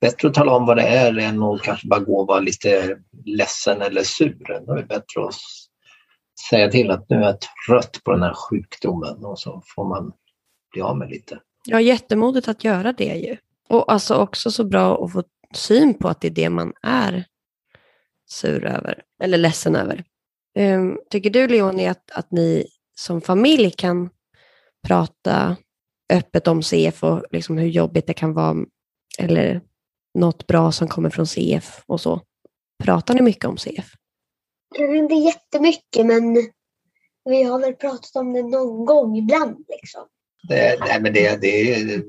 Bättre 0.00 0.28
att 0.28 0.34
tala 0.34 0.52
om 0.52 0.66
vad 0.66 0.76
det 0.76 0.82
är 0.82 1.18
än 1.18 1.42
att 1.42 1.62
kanske 1.62 1.88
bara 1.88 2.00
gå 2.00 2.20
och 2.20 2.26
vara 2.26 2.40
lite 2.40 2.98
ledsen 3.24 3.82
eller 3.82 4.02
sur. 4.02 4.64
Då 4.66 4.72
är 4.72 4.76
det 4.76 4.86
bättre 4.86 5.24
att 5.24 5.34
säga 6.50 6.70
till 6.70 6.90
att 6.90 7.10
nu 7.10 7.16
är 7.16 7.22
jag 7.22 7.36
trött 7.66 8.00
på 8.04 8.12
den 8.12 8.22
här 8.22 8.34
sjukdomen 8.34 9.24
och 9.24 9.38
så 9.38 9.62
får 9.74 9.84
man 9.88 10.12
bli 10.72 10.82
av 10.82 10.98
med 10.98 11.10
lite. 11.10 11.40
Ja, 11.64 11.80
jättemodigt 11.80 12.48
att 12.48 12.64
göra 12.64 12.92
det 12.92 13.14
ju. 13.14 13.36
Och 13.68 13.92
alltså 13.92 14.14
också 14.14 14.50
så 14.50 14.64
bra 14.64 15.04
att 15.04 15.12
få 15.12 15.22
syn 15.54 15.94
på 15.94 16.08
att 16.08 16.20
det 16.20 16.28
är 16.28 16.30
det 16.30 16.50
man 16.50 16.72
är 16.82 17.24
sur 18.30 18.64
över, 18.64 19.02
eller 19.22 19.38
ledsen 19.38 19.76
över. 19.76 20.04
Um, 20.58 20.98
tycker 21.10 21.30
du 21.30 21.48
Leonie 21.48 21.90
att, 21.90 22.10
att 22.10 22.30
ni 22.30 22.66
som 22.94 23.20
familj 23.20 23.70
kan 23.70 24.10
prata 24.86 25.56
öppet 26.12 26.48
om 26.48 26.62
CF 26.62 27.04
och 27.04 27.24
liksom 27.30 27.58
hur 27.58 27.68
jobbigt 27.68 28.06
det 28.06 28.14
kan 28.14 28.32
vara, 28.32 28.56
eller 29.18 29.60
något 30.18 30.46
bra 30.46 30.72
som 30.72 30.88
kommer 30.88 31.10
från 31.10 31.26
CF 31.26 31.82
och 31.86 32.00
så? 32.00 32.20
Pratar 32.84 33.14
ni 33.14 33.22
mycket 33.22 33.44
om 33.44 33.56
CF? 33.56 33.86
Kanske 34.74 34.96
inte 34.96 35.14
jättemycket, 35.14 36.06
men 36.06 36.34
vi 37.24 37.42
har 37.42 37.60
väl 37.60 37.74
pratat 37.74 38.16
om 38.16 38.32
det 38.32 38.42
någon 38.42 38.84
gång 38.84 39.16
ibland. 39.16 39.64
Liksom. 39.68 40.02
Det, 40.48 40.78
nej, 40.80 41.00
men 41.00 41.12
det, 41.12 41.40
det, 41.40 41.72
är, 41.72 42.02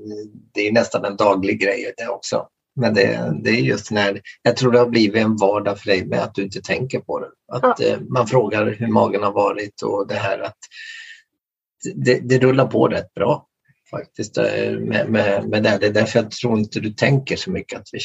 det 0.53 0.67
är 0.67 0.71
nästan 0.71 1.05
en 1.05 1.15
daglig 1.15 1.61
grej 1.61 1.93
det 1.97 2.07
också. 2.07 2.47
Men 2.75 2.93
det, 2.93 3.33
det 3.43 3.49
är 3.49 3.61
just 3.61 3.91
när, 3.91 4.21
jag 4.41 4.57
tror 4.57 4.71
det 4.71 4.79
har 4.79 4.89
blivit 4.89 5.23
en 5.23 5.35
vardag 5.35 5.79
för 5.79 5.87
dig 5.87 6.05
med 6.05 6.19
att 6.19 6.35
du 6.35 6.43
inte 6.43 6.61
tänker 6.61 6.99
på 6.99 7.19
det. 7.19 7.29
Att 7.51 7.81
eh, 7.81 7.99
man 7.99 8.27
frågar 8.27 8.65
hur 8.65 8.87
magen 8.87 9.23
har 9.23 9.31
varit 9.31 9.81
och 9.81 10.07
det 10.07 10.15
här 10.15 10.39
att 10.39 10.57
det, 11.95 12.19
det 12.19 12.39
rullar 12.39 12.67
på 12.67 12.87
rätt 12.87 13.13
bra 13.13 13.47
faktiskt 13.97 14.37
eh, 14.37 14.71
med, 14.79 15.09
med, 15.09 15.49
med 15.49 15.63
det. 15.63 15.77
Det 15.77 15.87
är 15.87 15.93
därför 15.93 16.19
jag 16.19 16.31
tror 16.31 16.59
inte 16.59 16.79
du 16.79 16.89
tänker 16.89 17.35
så 17.35 17.51
mycket 17.51 17.79
att 17.79 17.89
vi 17.93 17.99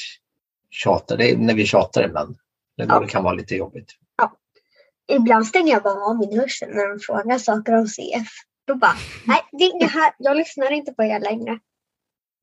tjatar. 0.71 1.17
Det 1.17 1.31
är 1.31 1.37
när 1.37 1.55
vi 1.55 1.67
tjatar 1.67 2.05
ibland. 2.05 2.37
Det, 2.77 2.85
Ja. 2.89 3.01
det 3.01 3.07
kan 3.07 3.25
vara 3.25 3.35
lite 3.35 3.55
jobbigt. 3.55 3.95
Ibland 5.13 5.47
stänger 5.47 5.73
jag 5.73 5.83
bara 5.83 6.05
av 6.05 6.19
min 6.19 6.39
hörsel 6.41 6.69
när 6.69 6.89
de 6.89 6.99
frågar 7.01 7.39
saker 7.39 7.73
om 7.73 7.87
CF. 7.87 8.29
Då 8.67 8.75
bara, 8.75 8.97
nej 9.27 9.41
det 9.53 9.65
är 9.65 9.75
inga 9.77 9.87
här, 9.87 10.13
jag 10.19 10.37
lyssnar 10.37 10.73
inte 10.73 10.93
på 10.93 11.03
er 11.03 11.21
längre. 11.21 11.59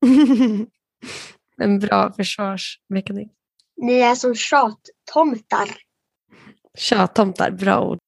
en 1.56 1.78
bra 1.78 2.12
försvarsmekanism. 2.12 3.30
Ni 3.76 4.00
är 4.00 4.14
som 4.14 4.34
tjattomtar. 4.34 5.68
Tjattomtar, 6.78 7.50
bra 7.50 7.80
ord. 7.80 7.98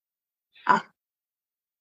Ja. 0.66 0.80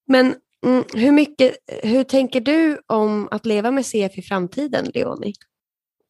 Men 0.08 0.36
mm, 0.67 0.84
hur, 0.93 1.12
mycket, 1.12 1.58
hur 1.84 2.03
tänker 2.03 2.41
du 2.41 2.82
om 2.88 3.27
att 3.32 3.45
leva 3.45 3.71
med 3.71 3.86
CF 3.86 4.17
i 4.17 4.21
framtiden, 4.21 4.86
Leonie? 4.93 5.34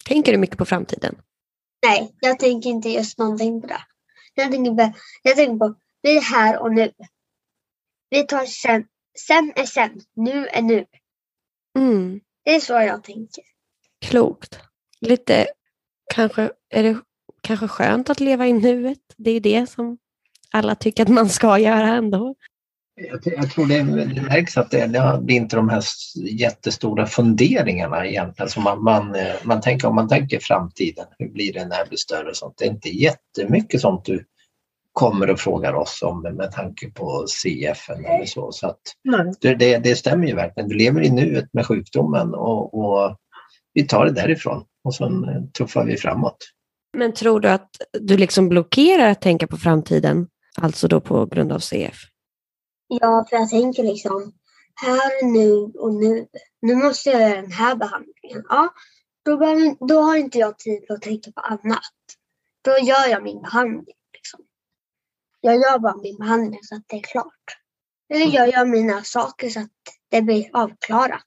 Tänker 0.06 0.32
du 0.32 0.38
mycket 0.38 0.58
på 0.58 0.65
framtiden? 0.65 1.15
Nej, 1.86 2.15
jag 2.20 2.39
tänker 2.39 2.70
inte 2.70 2.89
just 2.89 3.17
någonting 3.17 3.62
på 3.62 3.67
det. 3.67 3.82
Jag 4.34 4.52
tänker 4.52 4.72
på, 4.72 4.93
jag 5.24 5.36
tänker 5.36 5.58
på 5.58 5.76
vi 6.02 6.17
är 6.17 6.22
här 6.22 6.62
och 6.62 6.74
nu. 6.74 6.91
Vi 8.10 8.24
tar 8.24 8.46
sen. 8.46 8.86
Sen 9.28 9.54
är 9.56 9.65
sen. 9.65 10.02
Nu 10.15 10.48
är 10.48 10.62
nu. 10.62 10.86
Mm, 11.78 12.20
Det 12.46 12.56
är 12.56 12.60
så 12.60 12.74
jag 12.74 13.04
tänker. 13.04 13.43
klokt. 14.06 14.60
Lite, 15.02 15.48
kanske, 16.13 16.52
är 16.70 16.84
det 16.84 16.98
kanske 17.41 17.67
skönt 17.67 18.10
att 18.10 18.20
leva 18.20 18.48
i 18.48 18.54
nuet? 18.54 19.00
Det 19.17 19.30
är 19.30 19.34
ju 19.34 19.39
det 19.39 19.70
som 19.70 19.98
alla 20.52 20.76
tycker 20.76 21.04
att 21.04 21.10
man 21.10 21.30
ska 21.30 21.60
göra 21.60 21.88
ändå. 21.96 22.36
Jag, 23.02 23.20
jag 23.24 23.52
tror 23.52 23.66
det, 23.66 23.84
det 24.14 24.22
märks 24.22 24.58
att 24.58 24.72
det, 24.72 24.88
det 24.88 25.20
blir 25.22 25.36
inte 25.36 25.56
de 25.56 25.70
här 25.70 25.84
jättestora 26.16 27.06
funderingarna 27.06 28.06
egentligen. 28.06 28.50
Som 28.50 28.64
man, 28.64 28.84
man, 28.84 29.16
eh, 29.16 29.36
man 29.44 29.62
tänker, 29.62 29.88
om 29.88 29.96
man 29.96 30.08
tänker 30.08 30.40
framtiden, 30.40 31.06
hur 31.20 31.30
blir 31.30 31.54
det 31.54 31.66
när 31.66 31.84
det 31.84 31.90
blir 31.90 31.98
större 31.98 32.30
och 32.30 32.38
sånt. 32.38 32.54
Det 32.58 32.66
är 32.66 32.70
inte 32.70 32.90
jättemycket 32.90 33.82
sånt 33.82 34.06
du 34.06 34.26
kommer 34.94 35.30
och 35.30 35.40
frågar 35.40 35.74
oss 35.74 36.02
om 36.02 36.22
med 36.22 36.52
tanke 36.52 36.90
på 36.90 37.26
CF 37.28 37.90
eller 37.90 38.26
så. 38.26 38.52
så 38.52 38.68
att 38.68 38.80
Nej. 39.04 39.34
det, 39.42 39.56
det, 39.56 39.78
det 39.78 39.96
stämmer 39.96 40.28
ju 40.28 40.36
verkligen. 40.36 40.70
Du 40.70 40.76
lever 40.76 41.02
i 41.02 41.10
nuet 41.10 41.54
med 41.54 41.66
sjukdomen 41.66 42.34
och, 42.34 42.74
och 42.74 43.18
vi 43.74 43.88
tar 43.88 44.06
det 44.06 44.12
därifrån 44.12 44.64
och 44.84 44.96
sen 44.96 45.24
eh, 45.24 45.44
tuffar 45.58 45.86
vi 45.86 45.98
framåt. 45.98 46.38
Men 46.98 47.14
tror 47.14 47.40
du 47.40 47.50
att 47.50 47.70
du 48.00 48.18
liksom 48.18 48.50
blockerar 48.50 49.10
att 49.10 49.22
tänka 49.22 49.48
på 49.48 49.58
framtiden, 49.58 50.28
alltså 50.62 50.88
då 50.88 51.02
på 51.02 51.26
grund 51.26 51.52
av 51.52 51.60
CF? 51.60 51.98
Ja, 52.88 53.26
för 53.30 53.38
jag 53.38 53.50
tänker 53.50 53.84
liksom 53.84 54.34
här, 54.76 55.26
nu 55.26 55.80
och 55.80 55.93
nu. 55.93 56.28
Nu 56.62 56.76
måste 56.76 57.10
jag 57.10 57.21
göra 57.21 57.41
den 57.41 57.52
här 57.52 57.76
behandlingen. 57.76 58.43
Ja, 58.50 58.73
då, 59.26 59.38
behöver, 59.38 59.88
då 59.88 60.02
har 60.02 60.15
inte 60.15 60.38
jag 60.38 60.60
tid 60.60 60.91
att 60.91 61.02
tänka 61.02 61.32
på 61.32 61.41
annat. 61.41 61.93
Då 62.62 62.71
gör 62.71 63.08
jag 63.08 63.23
min 63.23 63.41
behandling. 63.41 63.95
Liksom. 64.13 64.39
Jag 65.41 65.56
gör 65.56 65.80
bara 65.80 65.95
min 65.95 66.17
behandling 66.17 66.60
så 66.63 66.76
att 66.76 66.84
det 66.88 66.95
är 66.95 67.02
klart. 67.02 67.58
Eller 68.13 68.36
jag 68.36 68.50
gör 68.50 68.65
mina 68.65 69.04
saker 69.04 69.50
så 69.50 69.60
att 69.60 69.71
det 70.10 70.21
blir 70.21 70.50
avklarat. 70.54 71.23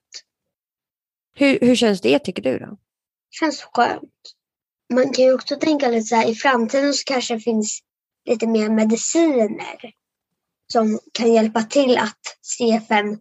Hur, 1.35 1.59
hur 1.61 1.77
känns 1.77 2.01
det 2.01 2.19
tycker 2.19 2.43
du 2.43 2.59
då? 2.59 2.79
känns 3.31 3.63
skönt. 3.63 4.35
Man 4.95 5.13
kan 5.13 5.25
ju 5.25 5.35
också 5.35 5.57
tänka 5.57 5.89
lite 5.89 6.07
så 6.07 6.17
här, 6.17 6.31
i 6.31 6.35
framtiden 6.35 6.95
så 6.95 7.03
kanske 7.07 7.35
det 7.35 7.41
finns 7.41 7.81
lite 8.25 8.47
mer 8.47 8.69
mediciner 8.69 9.93
som 10.73 10.99
kan 11.13 11.33
hjälpa 11.33 11.63
till 11.63 11.99
att 11.99 12.21
CFN 12.43 13.19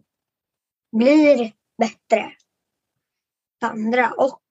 blir 0.96 1.52
bättre 1.78 2.32
för 3.60 3.66
andra 3.66 4.10
och 4.10 4.42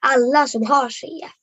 alla 0.00 0.46
som 0.46 0.66
har 0.66 0.88
CF. 0.88 1.36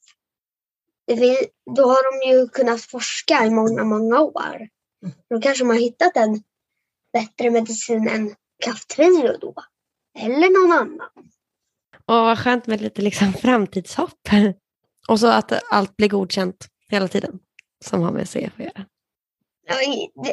Då 1.75 1.83
har 1.83 2.27
de 2.27 2.31
ju 2.31 2.47
kunnat 2.47 2.81
forska 2.81 3.45
i 3.45 3.49
många, 3.49 3.83
många 3.83 4.19
år. 4.19 4.69
Då 5.29 5.41
kanske 5.41 5.63
man 5.63 5.75
har 5.75 5.81
hittat 5.81 6.17
en 6.17 6.43
bättre 7.13 7.51
medicin 7.51 8.07
än 8.07 8.35
Kaftrio 8.63 9.37
då. 9.41 9.53
Eller 10.19 10.67
någon 10.67 10.77
annan. 10.77 11.09
Och 12.05 12.15
vad 12.15 12.39
skönt 12.39 12.67
med 12.67 12.81
lite 12.81 13.01
liksom 13.01 13.33
framtidshopp. 13.33 14.29
Och 15.07 15.19
så 15.19 15.27
att 15.27 15.71
allt 15.71 15.97
blir 15.97 16.09
godkänt 16.09 16.67
hela 16.89 17.07
tiden 17.07 17.39
som 17.85 18.01
har 18.01 18.11
med 18.11 18.29
CF 18.29 18.53
att 18.57 18.65
göra. 18.65 18.85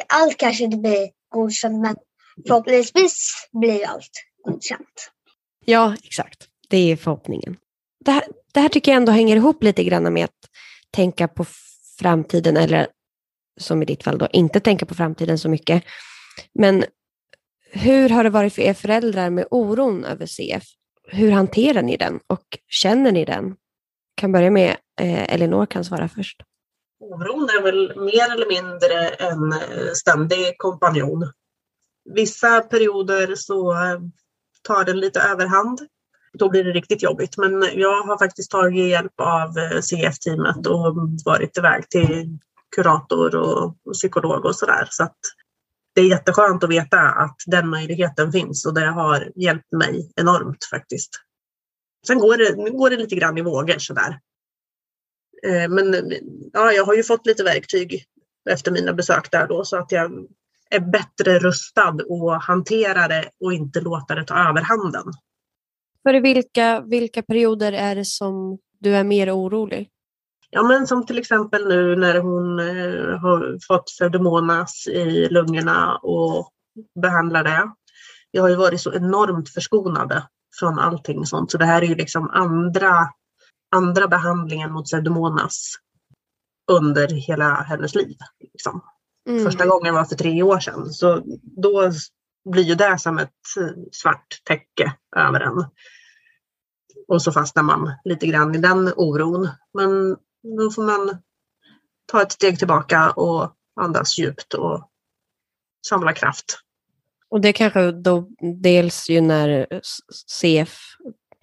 Allt 0.07 0.37
kanske 0.37 0.63
inte 0.63 0.77
blir 0.77 1.09
godkänt 1.29 1.81
men 1.81 1.95
förhoppningsvis 2.47 3.47
blir 3.51 3.87
allt 3.87 4.11
godkänt. 4.43 5.11
Ja, 5.65 5.95
exakt. 6.03 6.47
Det 6.69 6.91
är 6.91 6.95
förhoppningen. 6.95 7.57
Det 8.05 8.11
här, 8.11 8.23
det 8.53 8.59
här 8.59 8.69
tycker 8.69 8.91
jag 8.91 8.97
ändå 8.97 9.11
hänger 9.11 9.35
ihop 9.35 9.63
lite 9.63 9.83
grann 9.83 10.13
med 10.13 10.25
att 10.25 10.49
tänka 10.91 11.27
på 11.27 11.45
framtiden 11.99 12.57
eller 12.57 12.87
som 13.59 13.81
i 13.81 13.85
ditt 13.85 14.03
fall 14.03 14.17
då 14.17 14.27
inte 14.33 14.59
tänka 14.59 14.85
på 14.85 14.95
framtiden 14.95 15.39
så 15.39 15.49
mycket. 15.49 15.83
Men 16.53 16.85
hur 17.71 18.09
har 18.09 18.23
det 18.23 18.29
varit 18.29 18.53
för 18.53 18.61
er 18.61 18.73
föräldrar 18.73 19.29
med 19.29 19.47
oron 19.51 20.05
över 20.05 20.25
CF? 20.25 20.63
Hur 21.07 21.31
hanterar 21.31 21.81
ni 21.81 21.97
den 21.97 22.19
och 22.27 22.45
känner 22.67 23.11
ni 23.11 23.25
den? 23.25 23.55
Kan 24.15 24.31
börja 24.31 24.51
med 24.51 24.77
eh, 25.01 25.33
Elinor 25.33 25.65
kan 25.65 25.85
svara 25.85 26.09
först. 26.09 26.41
Oron 27.09 27.49
är 27.49 27.61
väl 27.61 27.99
mer 27.99 28.31
eller 28.31 28.47
mindre 28.47 29.07
en 29.07 29.53
eh, 29.53 29.91
ständig 29.93 30.57
kompanjon. 30.57 31.31
Vissa 32.13 32.61
perioder 32.61 33.35
så 33.35 33.71
eh, 33.71 33.99
tar 34.61 34.83
den 34.83 34.99
lite 34.99 35.19
överhand. 35.19 35.79
Då 36.33 36.49
blir 36.49 36.63
det 36.63 36.71
riktigt 36.71 37.03
jobbigt. 37.03 37.37
Men 37.37 37.69
jag 37.73 38.03
har 38.03 38.17
faktiskt 38.17 38.51
tagit 38.51 38.89
hjälp 38.89 39.19
av 39.21 39.57
eh, 39.57 39.81
CF-teamet 39.81 40.67
och 40.67 40.95
varit 41.25 41.57
iväg 41.57 41.89
till 41.89 42.37
kurator 42.75 43.35
och, 43.35 43.63
och 43.85 43.93
psykolog 43.93 44.45
och 44.45 44.55
sådär. 44.55 44.87
Så 44.89 45.03
att 45.03 45.17
det 45.95 46.01
är 46.01 46.09
jätteskönt 46.09 46.63
att 46.63 46.69
veta 46.69 46.99
att 46.99 47.37
den 47.45 47.69
möjligheten 47.69 48.31
finns 48.31 48.65
och 48.65 48.73
det 48.73 48.85
har 48.85 49.31
hjälpt 49.35 49.71
mig 49.71 50.11
enormt 50.15 50.65
faktiskt. 50.71 51.09
Sen 52.07 52.19
går 52.19 52.37
det, 52.37 52.71
går 52.71 52.89
det 52.89 52.97
lite 52.97 53.15
grann 53.15 53.37
i 53.37 53.41
vågor 53.41 53.77
sådär. 53.77 54.19
Eh, 55.43 55.69
Men 55.69 56.11
ja, 56.53 56.71
jag 56.71 56.85
har 56.85 56.93
ju 56.93 57.03
fått 57.03 57.25
lite 57.25 57.43
verktyg 57.43 58.05
efter 58.49 58.71
mina 58.71 58.93
besök 58.93 59.31
där 59.31 59.47
då 59.47 59.65
så 59.65 59.77
att 59.77 59.91
jag 59.91 60.11
är 60.69 60.79
bättre 60.79 61.39
rustad 61.39 61.97
att 62.09 62.43
hantera 62.43 63.07
det 63.07 63.29
och 63.39 63.53
inte 63.53 63.81
låta 63.81 64.15
det 64.15 64.23
ta 64.23 64.49
överhanden. 64.49 65.03
För 66.03 66.21
vilka, 66.21 66.81
vilka 66.81 67.21
perioder 67.21 67.71
är 67.73 67.95
det 67.95 68.05
som 68.05 68.57
du 68.79 68.95
är 68.95 69.03
mer 69.03 69.35
orolig? 69.37 69.89
Ja, 70.49 70.63
men 70.63 70.87
som 70.87 71.05
till 71.05 71.17
exempel 71.17 71.67
nu 71.67 71.95
när 71.95 72.19
hon 72.19 72.59
eh, 72.59 73.19
har 73.19 73.67
fått 73.67 73.85
pseudomonas 73.85 74.87
i 74.87 75.27
lungorna 75.29 75.97
och 75.97 76.49
behandlar 77.01 77.43
det. 77.43 77.71
Jag 78.31 78.41
har 78.41 78.49
ju 78.49 78.55
varit 78.55 78.81
så 78.81 78.93
enormt 78.93 79.49
förskonade 79.49 80.23
från 80.59 80.79
allting 80.79 81.25
sånt, 81.25 81.51
så 81.51 81.57
det 81.57 81.65
här 81.65 81.81
är 81.81 81.85
ju 81.85 81.95
liksom 81.95 82.29
andra, 82.29 83.09
andra 83.75 84.07
behandlingen 84.07 84.71
mot 84.71 84.85
pseudomonas 84.85 85.75
under 86.71 87.07
hela 87.07 87.53
hennes 87.53 87.95
liv. 87.95 88.17
Liksom. 88.39 88.81
Mm. 89.29 89.45
Första 89.45 89.65
gången 89.65 89.93
var 89.93 90.05
för 90.05 90.15
tre 90.15 90.43
år 90.43 90.59
sedan, 90.59 90.93
så 90.93 91.21
då 91.41 91.91
blir 92.51 92.63
ju 92.63 92.75
det 92.75 92.99
som 92.99 93.19
ett 93.19 93.29
eh, 93.59 93.83
svart 93.91 94.41
täcke 94.43 94.93
över 95.15 95.39
en. 95.39 95.65
Och 97.07 97.21
så 97.21 97.31
fastnar 97.31 97.63
man 97.63 97.93
lite 98.03 98.27
grann 98.27 98.55
i 98.55 98.57
den 98.57 98.93
oron. 98.95 99.49
Men 99.73 100.17
då 100.57 100.71
får 100.71 100.83
man 100.83 101.17
ta 102.05 102.21
ett 102.21 102.31
steg 102.31 102.59
tillbaka 102.59 103.11
och 103.11 103.55
andas 103.75 104.17
djupt 104.17 104.53
och 104.53 104.89
samla 105.87 106.13
kraft. 106.13 106.59
Och 107.29 107.41
det 107.41 107.53
kanske 107.53 107.91
då 107.91 108.27
dels 108.61 109.09
ju 109.09 109.21
när 109.21 109.67
CF 110.27 110.77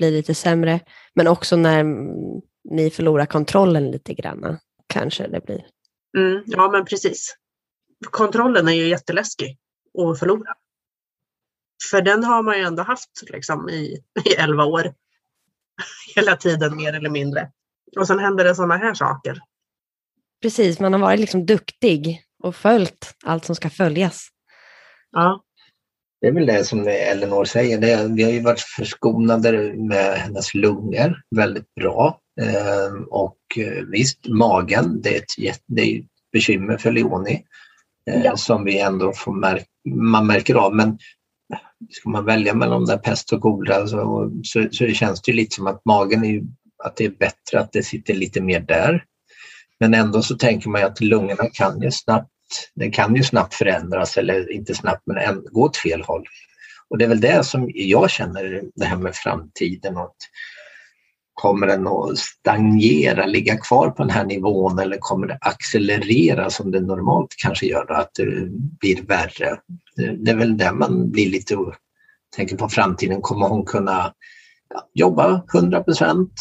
blir 0.03 0.13
lite 0.13 0.35
sämre, 0.35 0.81
men 1.15 1.27
också 1.27 1.57
när 1.57 1.85
ni 2.71 2.91
förlorar 2.91 3.27
kontrollen 3.27 3.91
lite 3.91 4.15
grann. 4.15 4.59
Kanske 4.87 5.29
det 5.29 5.41
blir. 5.41 5.67
Mm, 6.19 6.43
ja, 6.47 6.71
men 6.71 6.85
precis. 6.85 7.37
Kontrollen 8.11 8.69
är 8.69 8.73
ju 8.73 8.89
jätteläskig 8.89 9.59
att 9.99 10.19
förlora. 10.19 10.55
För 11.91 12.03
den 12.03 12.25
har 12.25 12.43
man 12.43 12.59
ju 12.59 12.65
ändå 12.65 12.83
haft 12.83 13.11
liksom, 13.33 13.69
i, 13.69 14.05
i 14.25 14.33
11 14.39 14.65
år. 14.65 14.95
Hela 16.15 16.37
tiden 16.37 16.77
mer 16.77 16.93
eller 16.93 17.11
mindre. 17.11 17.51
Och 17.99 18.07
sen 18.07 18.19
händer 18.19 18.45
det 18.45 18.55
sådana 18.55 18.77
här 18.77 18.95
saker. 18.95 19.39
Precis, 20.43 20.81
man 20.81 20.93
har 20.93 21.01
varit 21.01 21.21
liksom 21.21 21.47
duktig 21.47 22.23
och 22.43 22.57
följt 22.57 23.15
allt 23.25 23.45
som 23.45 23.55
ska 23.55 23.71
följas. 23.71 24.29
Ja, 25.11 25.45
Det 26.23 26.29
är 26.29 26.33
väl 26.33 26.47
det 26.47 26.65
som 26.65 26.89
Elinor 26.89 27.45
säger. 27.45 27.79
Det, 27.79 28.09
vi 28.17 28.23
har 28.23 28.31
ju 28.31 28.41
varit 28.41 28.61
förskonade 28.61 29.73
med 29.77 30.19
hennes 30.19 30.55
lungor 30.55 31.23
väldigt 31.37 31.75
bra. 31.75 32.21
Eh, 32.41 33.03
och 33.11 33.39
visst, 33.93 34.29
magen, 34.29 35.01
det 35.03 35.15
är 35.15 35.19
ett, 35.19 35.63
det 35.67 35.83
är 35.83 35.99
ett 35.99 36.07
bekymmer 36.33 36.77
för 36.77 36.93
Leonie. 36.93 37.43
Eh, 38.11 38.23
Ja. 38.25 38.37
Som 38.37 38.65
vi 38.65 38.79
ändå 38.79 39.13
får 39.13 39.33
märk, 39.33 39.67
man 39.89 40.27
märker 40.27 40.55
av. 40.55 40.75
Men 40.75 40.99
ska 41.91 42.09
man 42.09 42.25
välja 42.25 42.55
mellan 42.55 42.85
där 42.85 42.99
pest 42.99 43.33
och 43.33 43.41
kolera 43.41 43.87
så, 43.87 44.33
så, 44.45 44.69
så 44.71 44.89
känns 44.89 45.23
det 45.23 45.33
lite 45.33 45.55
som 45.55 45.67
att 45.67 45.85
magen 45.85 46.25
är 46.25 46.43
att 46.85 46.97
det 46.97 47.05
är 47.05 47.11
bättre 47.11 47.61
att 47.61 47.73
det 47.73 47.83
sitter 47.83 48.15
lite 48.15 48.41
mer 48.41 48.61
där. 48.61 49.05
Men 49.81 49.95
ändå 49.95 50.23
så 50.23 50.37
tänker 50.37 50.69
man 50.69 50.85
att 50.85 51.01
lungorna 51.01 51.49
kan 51.53 51.83
ju 51.83 51.91
snabbt, 51.91 52.31
den 52.75 52.93
kan 52.93 53.17
ju 53.17 53.23
snabbt 53.23 53.55
förändras 53.55 54.17
eller 54.17 54.53
inte 54.53 54.75
snabbt 54.75 55.03
men 55.07 55.45
gå 55.51 55.63
åt 55.63 55.77
fel 55.77 56.03
håll. 56.03 56.25
Och 56.89 56.99
det 56.99 57.05
är 57.05 57.09
väl 57.09 57.21
det 57.21 57.45
som 57.45 57.71
jag 57.75 58.11
känner, 58.11 58.63
det 58.75 58.85
här 58.85 58.97
med 58.97 59.15
framtiden. 59.15 59.97
Och 59.97 60.15
kommer 61.35 61.67
den 61.67 61.87
att 61.87 62.19
stagnera, 62.19 63.27
ligga 63.27 63.57
kvar 63.57 63.91
på 63.91 64.03
den 64.03 64.11
här 64.11 64.25
nivån 64.25 64.79
eller 64.79 64.97
kommer 65.01 65.27
det 65.27 65.39
accelerera 65.41 66.51
som 66.51 66.71
det 66.71 66.81
normalt 66.81 67.35
kanske 67.43 67.67
gör, 67.67 67.85
då, 67.89 67.95
att 67.95 68.11
det 68.15 68.49
blir 68.81 69.03
värre? 69.03 69.59
Det 69.97 70.31
är 70.31 70.37
väl 70.37 70.57
där 70.57 70.73
man 70.73 71.11
blir 71.11 71.31
lite, 71.31 71.57
tänker 72.37 72.57
på 72.57 72.69
framtiden, 72.69 73.21
kommer 73.21 73.49
hon 73.49 73.65
kunna 73.65 74.13
jobba 74.95 75.43
100 75.55 75.83
procent? 75.83 76.33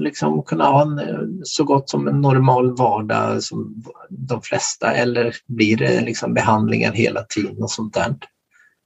Liksom 0.00 0.42
kunna 0.42 0.64
ha 0.64 0.82
en, 0.82 1.00
så 1.44 1.64
gott 1.64 1.90
som 1.90 2.08
en 2.08 2.20
normal 2.20 2.76
vardag 2.76 3.42
som 3.42 3.84
de 4.10 4.42
flesta 4.42 4.92
eller 4.92 5.34
blir 5.46 5.76
det 5.76 6.00
liksom 6.00 6.34
behandlingar 6.34 6.92
hela 6.92 7.22
tiden 7.22 7.62
och 7.62 7.70
sånt 7.70 7.94
där 7.94 8.14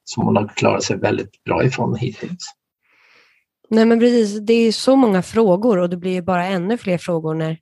som 0.04 0.24
hon 0.24 0.36
har 0.36 0.48
klarat 0.48 0.82
sig 0.82 0.96
väldigt 0.96 1.44
bra 1.44 1.64
ifrån 1.64 1.96
hittills? 1.96 2.54
Nej 3.68 3.84
men 3.84 4.00
precis, 4.00 4.40
det 4.40 4.52
är 4.52 4.72
så 4.72 4.96
många 4.96 5.22
frågor 5.22 5.78
och 5.78 5.90
det 5.90 5.96
blir 5.96 6.22
bara 6.22 6.46
ännu 6.46 6.78
fler 6.78 6.98
frågor 6.98 7.34
när, 7.34 7.58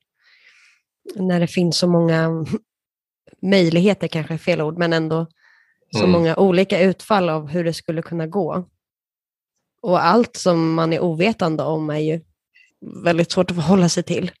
när 1.15 1.39
det 1.39 1.47
finns 1.47 1.77
så 1.77 1.87
många 1.87 2.45
möjligheter, 3.41 4.07
kanske 4.07 4.33
är 4.33 4.37
fel 4.37 4.61
ord, 4.61 4.77
men 4.77 4.93
ändå 4.93 5.27
så 5.91 5.99
mm. 5.99 6.11
många 6.11 6.35
olika 6.35 6.81
utfall 6.81 7.29
av 7.29 7.49
hur 7.49 7.63
det 7.63 7.73
skulle 7.73 8.01
kunna 8.01 8.27
gå. 8.27 8.65
Och 9.81 10.05
allt 10.05 10.35
som 10.35 10.73
man 10.73 10.93
är 10.93 10.99
ovetande 10.99 11.63
om 11.63 11.89
är 11.89 11.97
ju 11.97 12.21
väldigt 13.03 13.31
svårt 13.31 13.51
att 13.51 13.57
förhålla 13.57 13.89
sig 13.89 14.03
till. 14.03 14.31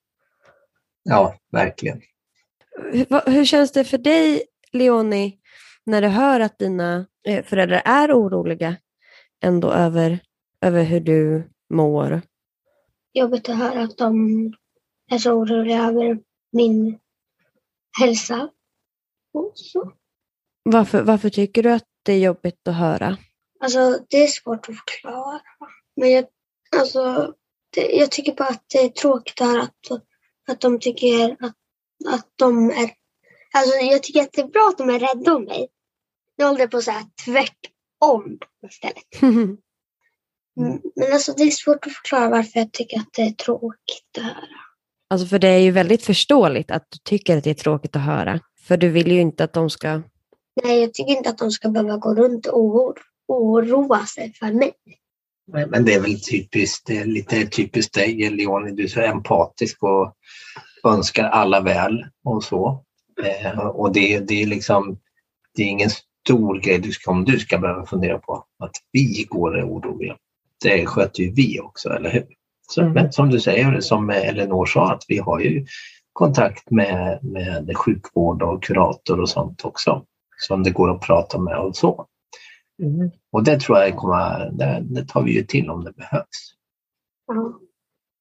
Ja, 1.03 1.35
verkligen. 1.51 2.01
Hur, 2.91 3.31
hur 3.31 3.45
känns 3.45 3.71
det 3.71 3.83
för 3.83 3.97
dig, 3.97 4.43
Leonie, 4.71 5.33
när 5.85 6.01
du 6.01 6.07
hör 6.07 6.39
att 6.39 6.59
dina 6.59 7.05
eh, 7.27 7.45
föräldrar 7.45 7.81
är 7.85 8.13
oroliga 8.13 8.75
ändå 9.43 9.71
över, 9.71 10.19
över 10.61 10.83
hur 10.83 10.99
du 10.99 11.49
mår? 11.73 12.21
Jobbigt 13.13 13.49
att 13.49 13.57
höra 13.57 13.81
att 13.83 13.97
de 13.97 14.13
är 15.11 15.17
så 15.17 15.31
oroliga 15.31 15.85
över 15.85 16.19
min 16.51 16.99
hälsa. 17.99 18.49
Och 19.33 19.51
så. 19.55 19.93
Varför, 20.63 21.01
varför 21.01 21.29
tycker 21.29 21.63
du 21.63 21.71
att 21.71 21.87
det 22.03 22.13
är 22.13 22.19
jobbigt 22.19 22.67
att 22.67 22.75
höra? 22.75 23.17
Alltså, 23.59 24.05
det 24.09 24.23
är 24.23 24.27
svårt 24.27 24.69
att 24.69 24.75
förklara. 24.75 25.41
Men 25.95 26.11
jag, 26.11 26.25
alltså, 26.77 27.33
det, 27.75 27.91
jag 27.91 28.11
tycker 28.11 28.35
bara 28.35 28.49
att 28.49 28.63
det 28.73 28.79
är 28.79 28.89
tråkigt 28.89 29.41
att 29.41 29.47
höra 29.47 29.61
att, 29.61 30.03
att 30.47 30.61
de 30.61 30.79
tycker 30.79 31.31
att, 31.31 31.55
att 32.07 32.27
de 32.35 32.69
är... 32.69 32.91
Alltså, 33.53 33.75
jag 33.75 34.03
tycker 34.03 34.21
att 34.21 34.33
det 34.33 34.41
är 34.41 34.47
bra 34.47 34.69
att 34.71 34.77
de 34.77 34.89
är 34.89 34.99
rädda 34.99 35.35
om 35.35 35.43
mig. 35.43 35.67
Jag 36.35 36.47
håller 36.47 36.67
på 36.67 36.77
att 36.77 36.83
säga 36.83 37.09
tvärtom 37.25 38.39
istället. 38.67 39.57
Mm. 40.59 40.81
Men 40.95 41.13
alltså, 41.13 41.33
det 41.37 41.43
är 41.43 41.51
svårt 41.51 41.87
att 41.87 41.93
förklara 41.93 42.29
varför 42.29 42.59
jag 42.59 42.71
tycker 42.71 42.97
att 42.97 43.13
det 43.13 43.21
är 43.21 43.31
tråkigt 43.31 44.17
att 44.17 44.23
höra. 44.23 44.47
Alltså 45.09 45.27
för 45.27 45.39
det 45.39 45.47
är 45.47 45.59
ju 45.59 45.71
väldigt 45.71 46.03
förståeligt 46.03 46.71
att 46.71 46.87
du 46.89 46.97
tycker 47.03 47.37
att 47.37 47.43
det 47.43 47.49
är 47.49 47.53
tråkigt 47.53 47.95
att 47.95 48.01
höra. 48.01 48.39
För 48.67 48.77
du 48.77 48.89
vill 48.89 49.11
ju 49.11 49.21
inte 49.21 49.43
att 49.43 49.53
de 49.53 49.69
ska... 49.69 50.01
Nej, 50.63 50.81
jag 50.81 50.93
tycker 50.93 51.11
inte 51.11 51.29
att 51.29 51.37
de 51.37 51.51
ska 51.51 51.69
behöva 51.69 51.97
gå 51.97 52.15
runt 52.15 52.45
och 52.45 52.97
oroa 53.29 54.05
sig 54.05 54.33
för 54.33 54.51
mig. 54.53 54.73
Men 55.67 55.85
det 55.85 55.93
är 55.93 56.01
väl 56.01 56.19
typiskt, 56.21 56.87
det 56.87 56.97
är 56.97 57.05
lite 57.05 57.45
typiskt 57.45 57.93
dig, 57.93 58.29
Leonie. 58.29 58.73
Du 58.73 58.83
är 58.83 58.87
så 58.87 59.01
empatisk 59.01 59.83
och 59.83 60.13
önskar 60.83 61.23
alla 61.23 61.61
väl 61.61 62.05
och 62.23 62.43
så. 62.43 62.83
Eh, 63.23 63.59
och 63.59 63.93
det, 63.93 64.19
det 64.19 64.41
är 64.41 64.47
liksom, 64.47 64.97
det 65.55 65.63
är 65.63 65.67
ingen 65.67 65.89
stor 66.25 66.59
grej 66.59 66.79
du 66.79 66.91
ska, 66.91 67.11
om 67.11 67.25
du 67.25 67.39
ska 67.39 67.57
behöva 67.57 67.85
fundera 67.85 68.17
på 68.17 68.45
att 68.59 68.75
vi 68.91 69.27
går 69.29 69.51
och 69.51 69.59
är 69.59 69.67
oroliga 69.67 70.17
det 70.63 70.85
sköter 70.85 71.23
ju 71.23 71.31
vi 71.31 71.59
också, 71.59 71.89
eller 71.89 72.09
hur? 72.09 72.25
Så, 72.67 72.81
mm. 72.81 72.93
Men 72.93 73.11
som 73.11 73.29
du 73.29 73.39
säger, 73.39 73.79
som 73.79 74.09
Elinor 74.09 74.65
sa, 74.65 74.93
att 74.93 75.03
vi 75.07 75.17
har 75.17 75.39
ju 75.39 75.65
kontakt 76.13 76.71
med, 76.71 77.19
med 77.23 77.77
sjukvård 77.77 78.43
och 78.43 78.63
kurator 78.63 79.21
och 79.21 79.29
sånt 79.29 79.65
också 79.65 80.05
som 80.37 80.63
det 80.63 80.71
går 80.71 80.91
att 80.91 81.01
prata 81.01 81.39
med 81.39 81.57
och 81.57 81.75
så. 81.75 82.05
Mm. 82.83 83.11
Och 83.31 83.43
det 83.43 83.59
tror 83.59 83.77
jag 83.77 83.95
kommer, 83.97 84.49
det, 84.51 84.79
det, 84.81 85.07
tar 85.07 85.23
vi 85.23 85.31
ju 85.31 85.43
till 85.43 85.69
om 85.69 85.83
det 85.83 85.93
behövs. 85.93 86.53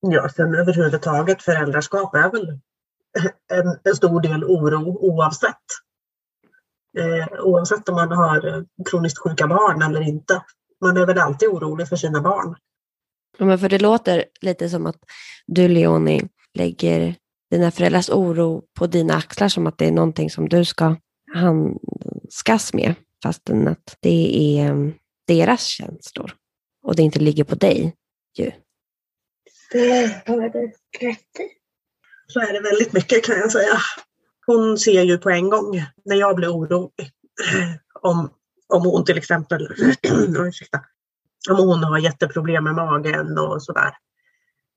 Ja, 0.01 0.29
sen 0.29 0.55
överhuvudtaget 0.55 1.43
föräldraskap 1.43 2.15
är 2.15 2.31
väl 2.31 2.49
en, 3.53 3.79
en 3.85 3.95
stor 3.95 4.21
del 4.21 4.45
oro 4.45 4.99
oavsett. 5.01 5.65
Eh, 6.99 7.41
oavsett 7.41 7.89
om 7.89 7.95
man 7.95 8.13
har 8.13 8.65
kroniskt 8.91 9.19
sjuka 9.19 9.47
barn 9.47 9.83
eller 9.83 10.01
inte 10.01 10.43
man 10.81 10.97
är 10.97 11.07
väl 11.07 11.19
alltid 11.19 11.49
orolig 11.49 11.89
för 11.89 11.97
sina 11.97 12.21
barn. 12.21 12.57
Ja, 13.39 13.45
men 13.45 13.59
för 13.59 13.69
det 13.69 13.79
låter 13.79 14.25
lite 14.41 14.69
som 14.69 14.87
att 14.87 14.97
du, 15.47 15.69
Leonie, 15.69 16.29
lägger 16.55 17.15
dina 17.51 17.71
föräldrars 17.71 18.11
oro 18.11 18.63
på 18.79 18.87
dina 18.87 19.15
axlar 19.15 19.49
som 19.49 19.67
att 19.67 19.79
det 19.79 19.87
är 19.87 19.93
någonting 19.93 20.31
som 20.31 20.49
du 20.49 20.65
ska 20.65 20.97
handskas 21.35 22.75
med, 22.75 22.95
fastän 23.23 23.69
att 23.69 23.97
det 24.01 24.59
är 24.59 24.71
mm, 24.71 24.95
deras 25.27 25.65
känslor 25.65 26.33
och 26.83 26.97
det 26.97 27.03
inte 27.03 27.19
ligger 27.19 27.45
på 27.45 27.55
dig. 27.55 27.95
Ju. 28.39 28.51
Det 29.73 30.23
har 30.27 30.49
du 30.49 30.73
rätt 31.01 31.41
i. 31.41 31.49
Så 32.27 32.41
är 32.41 32.53
det 32.53 32.61
väldigt 32.61 32.93
mycket 32.93 33.25
kan 33.25 33.37
jag 33.37 33.53
säga. 33.53 33.79
Hon 34.47 34.79
ser 34.79 35.03
ju 35.03 35.19
på 35.19 35.31
en 35.31 35.51
gång 35.51 35.83
när 36.05 36.17
jag 36.17 36.37
blir 36.37 36.49
orolig 36.49 37.11
om 38.03 38.31
om 38.69 38.83
hon 38.83 39.05
till 39.05 39.19
exempel 39.19 39.69
om 41.51 41.57
hon 41.57 41.85
har 41.85 41.99
jätteproblem 41.99 42.65
med 42.65 42.75
magen 42.75 43.39
och 43.39 43.63
sådär. 43.63 43.97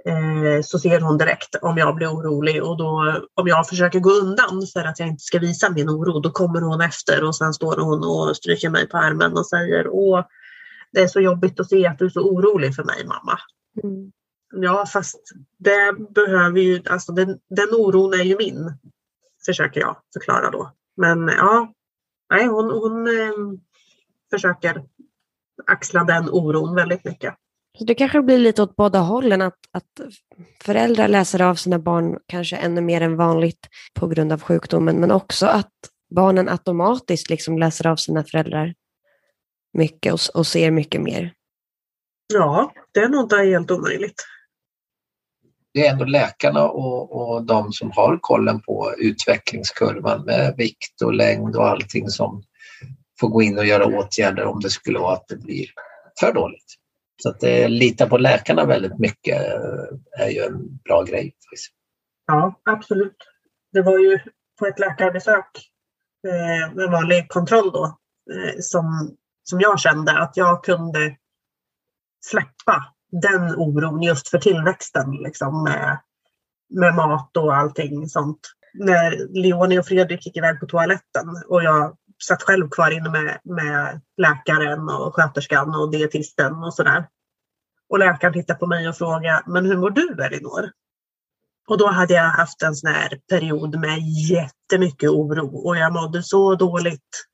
Eh, 0.06 0.62
så 0.62 0.80
ser 0.80 1.02
hon 1.02 1.18
direkt 1.18 1.56
om 1.62 1.78
jag 1.78 1.96
blir 1.96 2.08
orolig 2.08 2.64
och 2.64 2.78
då 2.78 3.22
om 3.34 3.48
jag 3.48 3.68
försöker 3.68 4.00
gå 4.00 4.10
undan 4.10 4.68
för 4.74 4.84
att 4.84 5.00
jag 5.00 5.08
inte 5.08 5.24
ska 5.24 5.40
visa 5.40 5.70
min 5.70 5.90
oro 5.90 6.20
då 6.20 6.32
kommer 6.32 6.62
hon 6.62 6.82
efter 6.82 7.24
och 7.24 7.36
sen 7.36 7.54
står 7.54 7.78
hon 7.78 8.04
och 8.04 8.38
stryker 8.38 8.70
mig 8.70 8.88
på 8.88 8.98
armen 8.98 9.38
och 9.38 9.48
säger 9.48 9.88
Åh, 9.88 10.26
det 10.92 11.02
är 11.02 11.08
så 11.08 11.20
jobbigt 11.20 11.60
att 11.60 11.70
se 11.70 11.88
att 11.88 12.00
du 12.00 12.06
är 12.06 12.10
så 12.10 12.22
orolig 12.22 12.76
för 12.76 12.84
mig 12.84 13.06
mamma. 13.06 13.40
Mm. 13.84 14.12
Ja 14.54 14.86
fast 14.86 15.20
det 15.58 15.96
behöver 16.10 16.60
ju, 16.60 16.82
alltså 16.90 17.12
den, 17.12 17.40
den 17.50 17.70
oron 17.72 18.14
är 18.14 18.24
ju 18.24 18.38
min, 18.38 18.74
försöker 19.46 19.80
jag 19.80 19.98
förklara 20.14 20.50
då. 20.50 20.72
Men 20.98 21.28
ja, 21.28 21.74
nej 22.30 22.48
hon, 22.48 22.72
hon 22.72 23.08
eh, 23.08 23.60
försöker 24.32 24.84
axla 25.68 26.04
den 26.04 26.30
oron 26.30 26.76
väldigt 26.76 27.06
mycket. 27.06 27.36
Så 27.78 27.84
det 27.84 27.96
kanske 27.96 28.22
blir 28.22 28.38
lite 28.38 28.62
åt 28.64 28.76
båda 28.76 29.00
hållen, 29.00 29.42
att, 29.42 29.60
att 29.72 30.02
föräldrar 30.64 31.08
läser 31.08 31.42
av 31.42 31.56
sina 31.56 31.80
barn 31.80 32.18
kanske 32.28 32.56
ännu 32.56 32.82
mer 32.82 33.02
än 33.02 33.18
vanligt 33.18 33.68
på 34.00 34.08
grund 34.08 34.34
av 34.34 34.42
sjukdomen, 34.42 34.96
men 34.96 35.12
också 35.12 35.46
att 35.46 35.72
barnen 36.16 36.50
automatiskt 36.50 37.30
liksom 37.30 37.58
läser 37.58 37.88
av 37.88 37.96
sina 37.96 38.24
föräldrar 38.24 38.74
mycket 39.74 40.14
och, 40.14 40.20
och 40.34 40.48
ser 40.48 40.72
mycket 40.72 41.02
mer. 41.02 41.34
Ja, 42.34 42.74
det 42.94 43.00
är 43.00 43.10
nog 43.10 43.24
inte 43.24 43.36
helt 43.36 43.72
omöjligt. 43.72 44.26
Det 45.74 45.88
är 45.88 45.92
ändå 45.92 46.06
läkarna 46.06 46.70
och, 46.70 47.12
och 47.12 47.46
de 47.46 47.72
som 47.72 47.92
har 47.92 48.18
kollen 48.22 48.62
på 48.62 48.94
utvecklingskurvan 48.98 50.26
med 50.26 50.54
vikt 50.58 51.02
och 51.02 51.14
längd 51.14 51.56
och 51.56 51.68
allting 51.68 52.10
som 52.10 52.44
få 53.20 53.28
gå 53.28 53.42
in 53.42 53.58
och 53.58 53.66
göra 53.66 53.86
åtgärder 53.86 54.46
om 54.46 54.60
det 54.60 54.70
skulle 54.70 55.00
vara 55.00 55.14
att 55.14 55.28
det 55.28 55.38
blir 55.38 55.66
för 56.20 56.34
dåligt. 56.34 56.81
Så 57.18 57.30
att 57.30 57.44
eh, 57.44 57.70
lita 57.70 58.08
på 58.08 58.18
läkarna 58.18 58.66
väldigt 58.66 59.00
mycket 59.00 59.42
eh, 59.42 60.26
är 60.26 60.30
ju 60.30 60.42
en 60.42 60.78
bra 60.78 61.04
grej. 61.04 61.36
Ja, 62.28 62.62
absolut. 62.66 63.18
Det 63.74 63.82
var 63.82 64.00
ju 64.00 64.20
på 64.60 64.66
ett 64.66 64.80
läkarbesök, 64.80 65.70
eh, 66.28 66.84
en 66.84 66.92
vanlig 66.92 67.30
kontroll 67.30 67.72
då, 67.72 67.86
eh, 68.34 68.60
som, 68.60 69.18
som 69.44 69.62
jag 69.62 69.80
kände 69.80 70.20
att 70.20 70.38
jag 70.38 70.64
kunde 70.64 71.16
släppa 72.26 72.86
den 73.22 73.56
oron 73.56 74.02
just 74.02 74.30
för 74.30 74.38
tillväxten 74.38 75.12
liksom, 75.12 75.64
med, 75.64 76.00
med 76.70 76.96
mat 76.96 77.38
och 77.38 77.56
allting 77.56 78.10
sånt. 78.10 78.40
När 78.74 79.28
Leonie 79.42 79.80
och 79.80 79.86
Fredrik 79.86 80.26
gick 80.26 80.38
iväg 80.38 80.60
på 80.60 80.66
toaletten 80.66 81.28
och 81.48 81.64
jag 81.64 81.98
satt 82.28 82.44
själv 82.44 82.70
kvar 82.70 82.92
inne 82.92 83.10
med, 83.10 83.40
med 83.44 84.02
läkaren 84.18 84.90
och 84.90 85.16
sköterskan 85.16 85.76
och 85.76 85.92
dietisten 85.92 86.54
och 86.54 86.74
sådär. 86.74 87.08
Och 87.90 88.00
läkaren 88.00 88.34
tittade 88.34 88.60
på 88.60 88.68
mig 88.68 88.90
och 88.90 88.98
frågade, 88.98 89.44
men 89.48 89.66
hur 89.66 89.78
mår 89.78 89.90
du 89.90 90.24
Elinor? 90.24 90.72
Och 91.68 91.78
då 91.78 91.88
hade 91.88 92.14
jag 92.14 92.30
haft 92.30 92.62
en 92.62 92.76
sån 92.76 92.92
här 92.92 93.20
period 93.30 93.80
med 93.80 94.00
jättemycket 94.30 95.10
oro 95.10 95.58
och 95.68 95.78
jag 95.78 95.94
mådde 95.94 96.24
så 96.24 96.56
dåligt. 96.56 97.28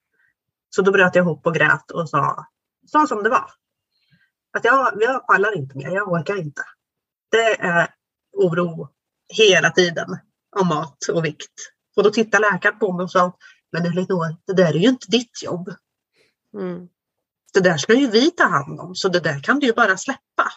Så 0.69 0.82
då 0.82 0.91
bröt 0.91 1.15
jag 1.15 1.23
ihop 1.23 1.47
och 1.47 1.56
grät 1.56 1.91
och 1.91 2.10
sa, 2.10 2.45
sa 2.91 3.08
som 3.08 3.23
det 3.23 3.30
var. 3.30 3.52
Att 4.58 4.65
jag, 4.65 4.93
jag 5.00 5.28
pallar 5.28 5.58
inte 5.58 5.78
mer, 5.78 5.89
jag 5.89 6.12
orkar 6.12 6.36
inte. 6.36 6.62
Det 7.32 7.62
är 7.62 7.88
oro 8.34 8.89
hela 9.34 9.69
tiden 9.69 10.17
om 10.56 10.67
mat 10.67 10.97
och 11.13 11.26
vikt. 11.26 11.54
Och 11.95 12.04
då 12.04 12.10
tittade 12.10 12.52
läkaren 12.52 12.80
på 12.80 12.93
mig 12.93 13.04
och 13.04 13.12
sa, 13.12 13.38
men 13.71 13.86
Elinor, 13.86 14.36
det 14.47 14.53
där 14.53 14.73
är 14.75 14.80
ju 14.80 14.89
inte 14.89 15.08
ditt 15.12 15.43
jobb. 15.43 15.73
Mm. 16.53 16.88
Det 17.53 17.60
där 17.60 17.77
ska 17.77 17.93
ju 17.93 18.08
vi 18.08 18.32
ta 18.32 18.43
hand 18.43 18.80
om, 18.80 18.95
så 18.95 19.10
det 19.10 19.19
där 19.19 19.39
kan 19.39 19.60
du 19.60 19.67
ju 19.67 19.73
bara 19.73 19.97
släppa. 19.97 20.51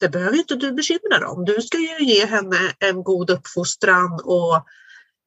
Det 0.00 0.08
behöver 0.08 0.36
inte 0.36 0.54
du 0.54 0.72
bekymra 0.72 1.18
dig 1.18 1.28
om. 1.28 1.44
Du 1.44 1.62
ska 1.62 1.78
ju 1.78 2.04
ge 2.04 2.26
henne 2.26 2.56
en 2.78 3.02
god 3.02 3.30
uppfostran 3.30 4.20
och 4.24 4.66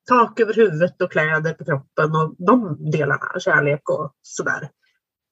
tak 0.08 0.39
över 0.39 0.54
huvudet 0.54 1.02
och 1.02 1.12
kläder 1.12 1.54
på 1.54 1.65
kroppen 1.65 2.15
och 2.15 2.36
de 2.38 2.78
delarna, 2.91 3.39
kärlek 3.39 3.89
och 3.89 4.13
sådär. 4.21 4.69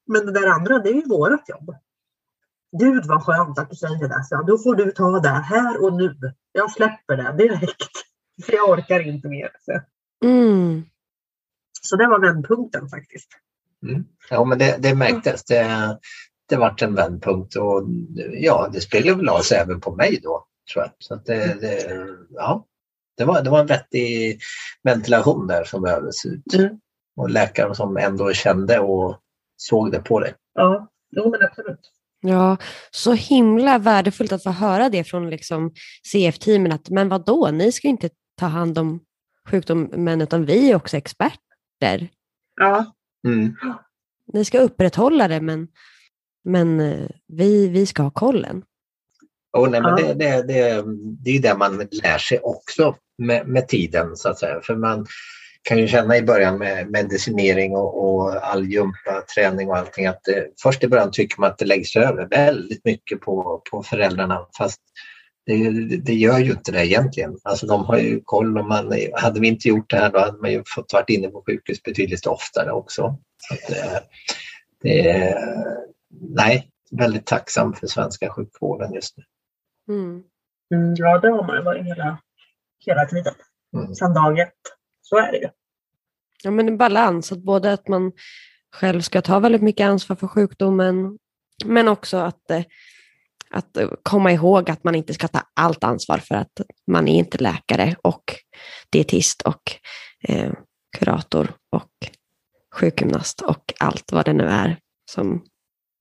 Men 0.06 0.26
det 0.26 0.32
där 0.32 0.46
andra, 0.46 0.78
det 0.78 0.88
är 0.88 0.94
ju 0.94 1.08
vårt 1.08 1.48
jobb. 1.48 1.74
Gud 2.78 3.06
vad 3.06 3.22
skönt 3.22 3.58
att 3.58 3.70
du 3.70 3.76
säger 3.76 4.08
det. 4.08 4.24
Så 4.24 4.42
då 4.42 4.58
får 4.58 4.74
du 4.74 4.90
ta 4.90 5.20
det 5.20 5.28
här 5.28 5.84
och 5.84 5.92
nu. 5.92 6.16
Jag 6.52 6.70
släpper 6.70 7.16
det 7.16 7.32
direkt. 7.32 7.92
För 8.44 8.52
jag 8.52 8.70
orkar 8.70 9.00
inte 9.00 9.28
mer. 9.28 9.50
Så, 9.60 9.80
Mm. 10.24 10.84
Så 11.88 11.96
det 11.96 12.06
var 12.06 12.20
vändpunkten 12.20 12.88
faktiskt. 12.88 13.28
Mm. 13.82 14.04
Ja, 14.30 14.44
men 14.44 14.58
det, 14.58 14.76
det 14.78 14.94
märktes. 14.94 15.44
Det, 15.44 15.98
det 16.48 16.56
vart 16.56 16.82
en 16.82 16.94
vändpunkt 16.94 17.56
och 17.56 17.82
ja, 18.32 18.68
det 18.72 18.80
speglade 18.80 19.18
väl 19.18 19.28
av 19.28 19.40
sig 19.40 19.58
även 19.58 19.80
på 19.80 19.94
mig 19.94 20.20
då, 20.22 20.46
tror 20.72 20.84
jag. 20.84 20.92
Så 20.98 21.14
att 21.14 21.26
det, 21.26 21.60
det, 21.60 21.98
ja, 22.30 22.66
det, 23.16 23.24
var, 23.24 23.42
det 23.42 23.50
var 23.50 23.60
en 23.60 23.66
vettig 23.66 24.40
ventilation 24.82 25.46
där 25.46 25.64
som 25.64 25.82
behövdes 25.82 26.26
ut. 26.26 26.54
Mm. 26.54 26.80
Och 27.16 27.30
läkaren 27.30 27.74
som 27.74 27.96
ändå 27.96 28.32
kände 28.32 28.78
och 28.78 29.20
såg 29.56 29.92
det 29.92 30.00
på 30.00 30.20
dig. 30.20 30.34
Ja, 30.54 30.88
jo 31.10 31.30
men 31.30 31.42
absolut. 31.42 31.92
Ja, 32.20 32.56
så 32.90 33.12
himla 33.12 33.78
värdefullt 33.78 34.32
att 34.32 34.42
få 34.42 34.50
höra 34.50 34.88
det 34.88 35.04
från 35.04 35.30
liksom 35.30 35.72
CF-teamen 36.12 36.72
att 36.72 36.90
men 36.90 37.08
vad 37.08 37.24
då? 37.24 37.50
ni 37.52 37.72
ska 37.72 37.88
inte 37.88 38.10
ta 38.38 38.46
hand 38.46 38.78
om 38.78 39.00
sjukdomen 39.48 40.20
utan 40.20 40.44
vi 40.44 40.70
är 40.70 40.76
också 40.76 40.96
experter. 40.96 41.38
Ja, 42.56 42.92
Mm. 43.26 43.56
Ni 44.32 44.44
ska 44.44 44.58
upprätthålla 44.60 45.28
det 45.28 45.40
men, 45.40 45.68
men 46.44 46.80
eh, 46.80 47.08
vi, 47.26 47.68
vi 47.68 47.86
ska 47.86 48.02
ha 48.02 48.10
kollen. 48.10 48.62
Och 49.56 49.70
nej, 49.70 49.80
men 49.80 49.90
Ja. 49.90 50.06
det, 50.06 50.14
det, 50.14 50.42
det, 50.42 50.84
det 51.24 51.30
är 51.30 51.34
ju 51.34 51.40
det 51.40 51.54
man 51.56 51.88
lär 51.90 52.18
sig 52.18 52.38
också 52.38 52.96
med, 53.18 53.48
med 53.48 53.68
tiden 53.68 54.16
så 54.16 54.28
att 54.28 54.38
säga. 54.38 54.60
För 54.62 54.76
man 54.76 55.06
kan 55.62 55.78
ju 55.78 55.88
känna 55.88 56.16
i 56.16 56.22
början 56.22 56.58
med 56.58 56.90
medicinering 56.90 57.76
och, 57.76 58.04
och 58.04 58.46
all 58.46 58.64
jumpa, 58.72 59.22
träning 59.34 59.68
och 59.68 59.76
allting 59.76 60.06
att 60.06 60.20
det, 60.24 60.46
först 60.62 60.84
i 60.84 60.88
början 60.88 61.10
tycker 61.10 61.40
man 61.40 61.50
att 61.50 61.58
det 61.58 61.64
läggs 61.64 61.96
över 61.96 62.28
väldigt 62.28 62.84
mycket 62.84 63.20
på, 63.20 63.62
på 63.70 63.82
föräldrarna 63.82 64.46
fast 64.58 64.80
det, 65.46 65.96
det 65.96 66.14
gör 66.14 66.38
ju 66.38 66.50
inte 66.50 66.72
det 66.72 66.86
egentligen. 66.86 67.38
Alltså 67.42 67.66
de 67.66 67.84
har 67.84 67.98
ju 67.98 68.20
koll 68.24 68.58
och 68.58 68.64
man, 68.64 68.92
hade 69.14 69.40
vi 69.40 69.48
inte 69.48 69.68
gjort 69.68 69.90
det 69.90 69.96
här 69.96 70.12
då 70.12 70.18
hade 70.18 70.38
man 70.38 70.52
ju 70.52 70.62
fått 70.66 70.92
varit 70.92 71.10
inne 71.10 71.28
på 71.28 71.42
sjukhus 71.46 71.82
betydligt 71.82 72.26
oftare 72.26 72.72
också. 72.72 73.18
Så 73.36 73.54
att 73.54 73.60
det, 73.68 74.02
det 74.82 75.08
är, 75.08 75.38
nej, 76.10 76.70
väldigt 76.90 77.26
tacksam 77.26 77.74
för 77.74 77.86
svenska 77.86 78.30
sjukvården 78.30 78.92
just 78.92 79.16
nu. 79.16 79.24
Mm. 79.94 80.22
mm, 80.74 80.94
ja 80.96 81.18
det 81.18 81.28
har 81.28 81.46
man 81.46 81.56
ju 81.56 81.62
varit 81.62 81.86
hela, 81.86 82.18
hela 82.86 83.04
tiden. 83.04 83.34
Mm. 83.74 83.94
Sedan 83.94 84.14
dag 84.14 84.38
ett. 84.38 84.52
Så 85.02 85.16
är 85.16 85.32
det 85.32 85.38
ju. 85.38 85.48
Ja, 86.42 86.50
men 86.50 86.68
en 86.68 86.78
balans, 86.78 87.32
att 87.32 87.42
både 87.42 87.72
att 87.72 87.88
man 87.88 88.12
själv 88.72 89.00
ska 89.00 89.22
ta 89.22 89.38
väldigt 89.38 89.62
mycket 89.62 89.84
ansvar 89.84 90.16
för 90.16 90.26
sjukdomen, 90.26 91.18
men 91.64 91.88
också 91.88 92.16
att, 92.16 92.50
eh, 92.50 92.62
att 93.50 93.76
komma 94.02 94.32
ihåg 94.32 94.70
att 94.70 94.84
man 94.84 94.94
inte 94.94 95.14
ska 95.14 95.28
ta 95.28 95.42
allt 95.54 95.84
ansvar 95.84 96.18
för 96.18 96.34
att 96.34 96.60
man 96.90 97.08
är 97.08 97.18
inte 97.18 97.38
läkare 97.38 97.96
och 98.02 98.24
dietist 98.90 99.42
och 99.42 99.62
eh, 100.28 100.52
kurator 100.98 101.52
och 101.72 101.90
sjukgymnast 102.74 103.40
och 103.40 103.72
allt 103.80 104.12
vad 104.12 104.24
det 104.24 104.32
nu 104.32 104.44
är 104.44 104.78
som 105.10 105.44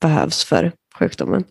behövs 0.02 0.44
för 0.44 0.72
sjukdomen. 1.00 1.44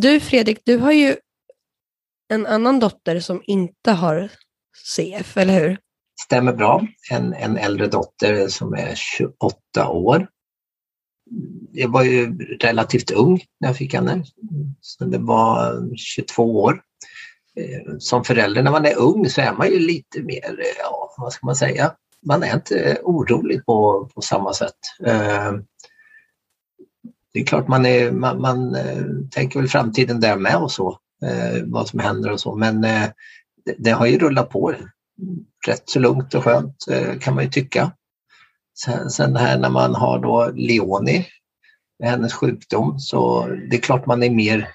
Du 0.00 0.20
Fredrik, 0.20 0.60
du 0.64 0.76
har 0.76 0.92
ju 0.92 1.16
en 2.28 2.46
annan 2.46 2.80
dotter 2.80 3.20
som 3.20 3.42
inte 3.46 3.90
har 3.90 4.28
CF, 4.96 5.36
eller 5.36 5.60
hur? 5.60 5.78
Stämmer 6.26 6.52
bra. 6.52 6.86
En, 7.10 7.34
en 7.34 7.56
äldre 7.56 7.86
dotter 7.86 8.48
som 8.48 8.72
är 8.74 8.94
28 8.94 9.88
år. 9.88 10.28
Jag 11.72 11.88
var 11.88 12.02
ju 12.02 12.38
relativt 12.38 13.10
ung 13.10 13.40
när 13.60 13.68
jag 13.68 13.76
fick 13.76 13.94
henne. 13.94 14.24
Så 14.80 15.04
det 15.04 15.18
var 15.18 15.82
22 15.96 16.62
år. 16.62 16.82
Eh, 17.56 17.96
som 17.98 18.24
förälder 18.24 18.62
när 18.62 18.70
man 18.70 18.86
är 18.86 18.98
ung 18.98 19.28
så 19.28 19.40
är 19.40 19.52
man 19.52 19.70
ju 19.70 19.78
lite 19.78 20.22
mer, 20.22 20.60
eh, 20.60 20.78
ja 20.78 21.14
vad 21.18 21.32
ska 21.32 21.46
man 21.46 21.56
säga, 21.56 21.94
man 22.26 22.42
är 22.42 22.54
inte 22.54 22.98
orolig 23.02 23.66
på, 23.66 24.10
på 24.14 24.20
samma 24.20 24.52
sätt. 24.52 24.78
Eh, 25.06 25.52
det 27.38 27.42
är 27.42 27.46
klart 27.46 27.68
man, 27.68 27.86
är, 27.86 28.10
man, 28.10 28.40
man 28.40 28.74
eh, 28.74 29.04
tänker 29.30 29.58
väl 29.58 29.68
framtiden 29.68 30.20
där 30.20 30.36
med 30.36 30.56
och 30.56 30.72
så, 30.72 30.98
eh, 31.22 31.62
vad 31.64 31.88
som 31.88 31.98
händer 31.98 32.32
och 32.32 32.40
så 32.40 32.54
men 32.54 32.84
eh, 32.84 33.08
det, 33.64 33.74
det 33.78 33.90
har 33.90 34.06
ju 34.06 34.18
rullat 34.18 34.50
på 34.50 34.74
rätt 35.66 35.82
så 35.84 35.98
lugnt 35.98 36.34
och 36.34 36.44
skönt 36.44 36.88
eh, 36.90 37.18
kan 37.18 37.34
man 37.34 37.44
ju 37.44 37.50
tycka. 37.50 37.92
Sen, 38.78 39.10
sen 39.10 39.36
här 39.36 39.58
när 39.58 39.70
man 39.70 39.94
har 39.94 40.18
då 40.18 40.50
Leonie 40.54 41.26
med 41.98 42.10
hennes 42.10 42.32
sjukdom 42.32 42.98
så 42.98 43.46
det 43.70 43.76
är 43.76 43.80
klart 43.80 44.06
man 44.06 44.22
är 44.22 44.30
mer 44.30 44.68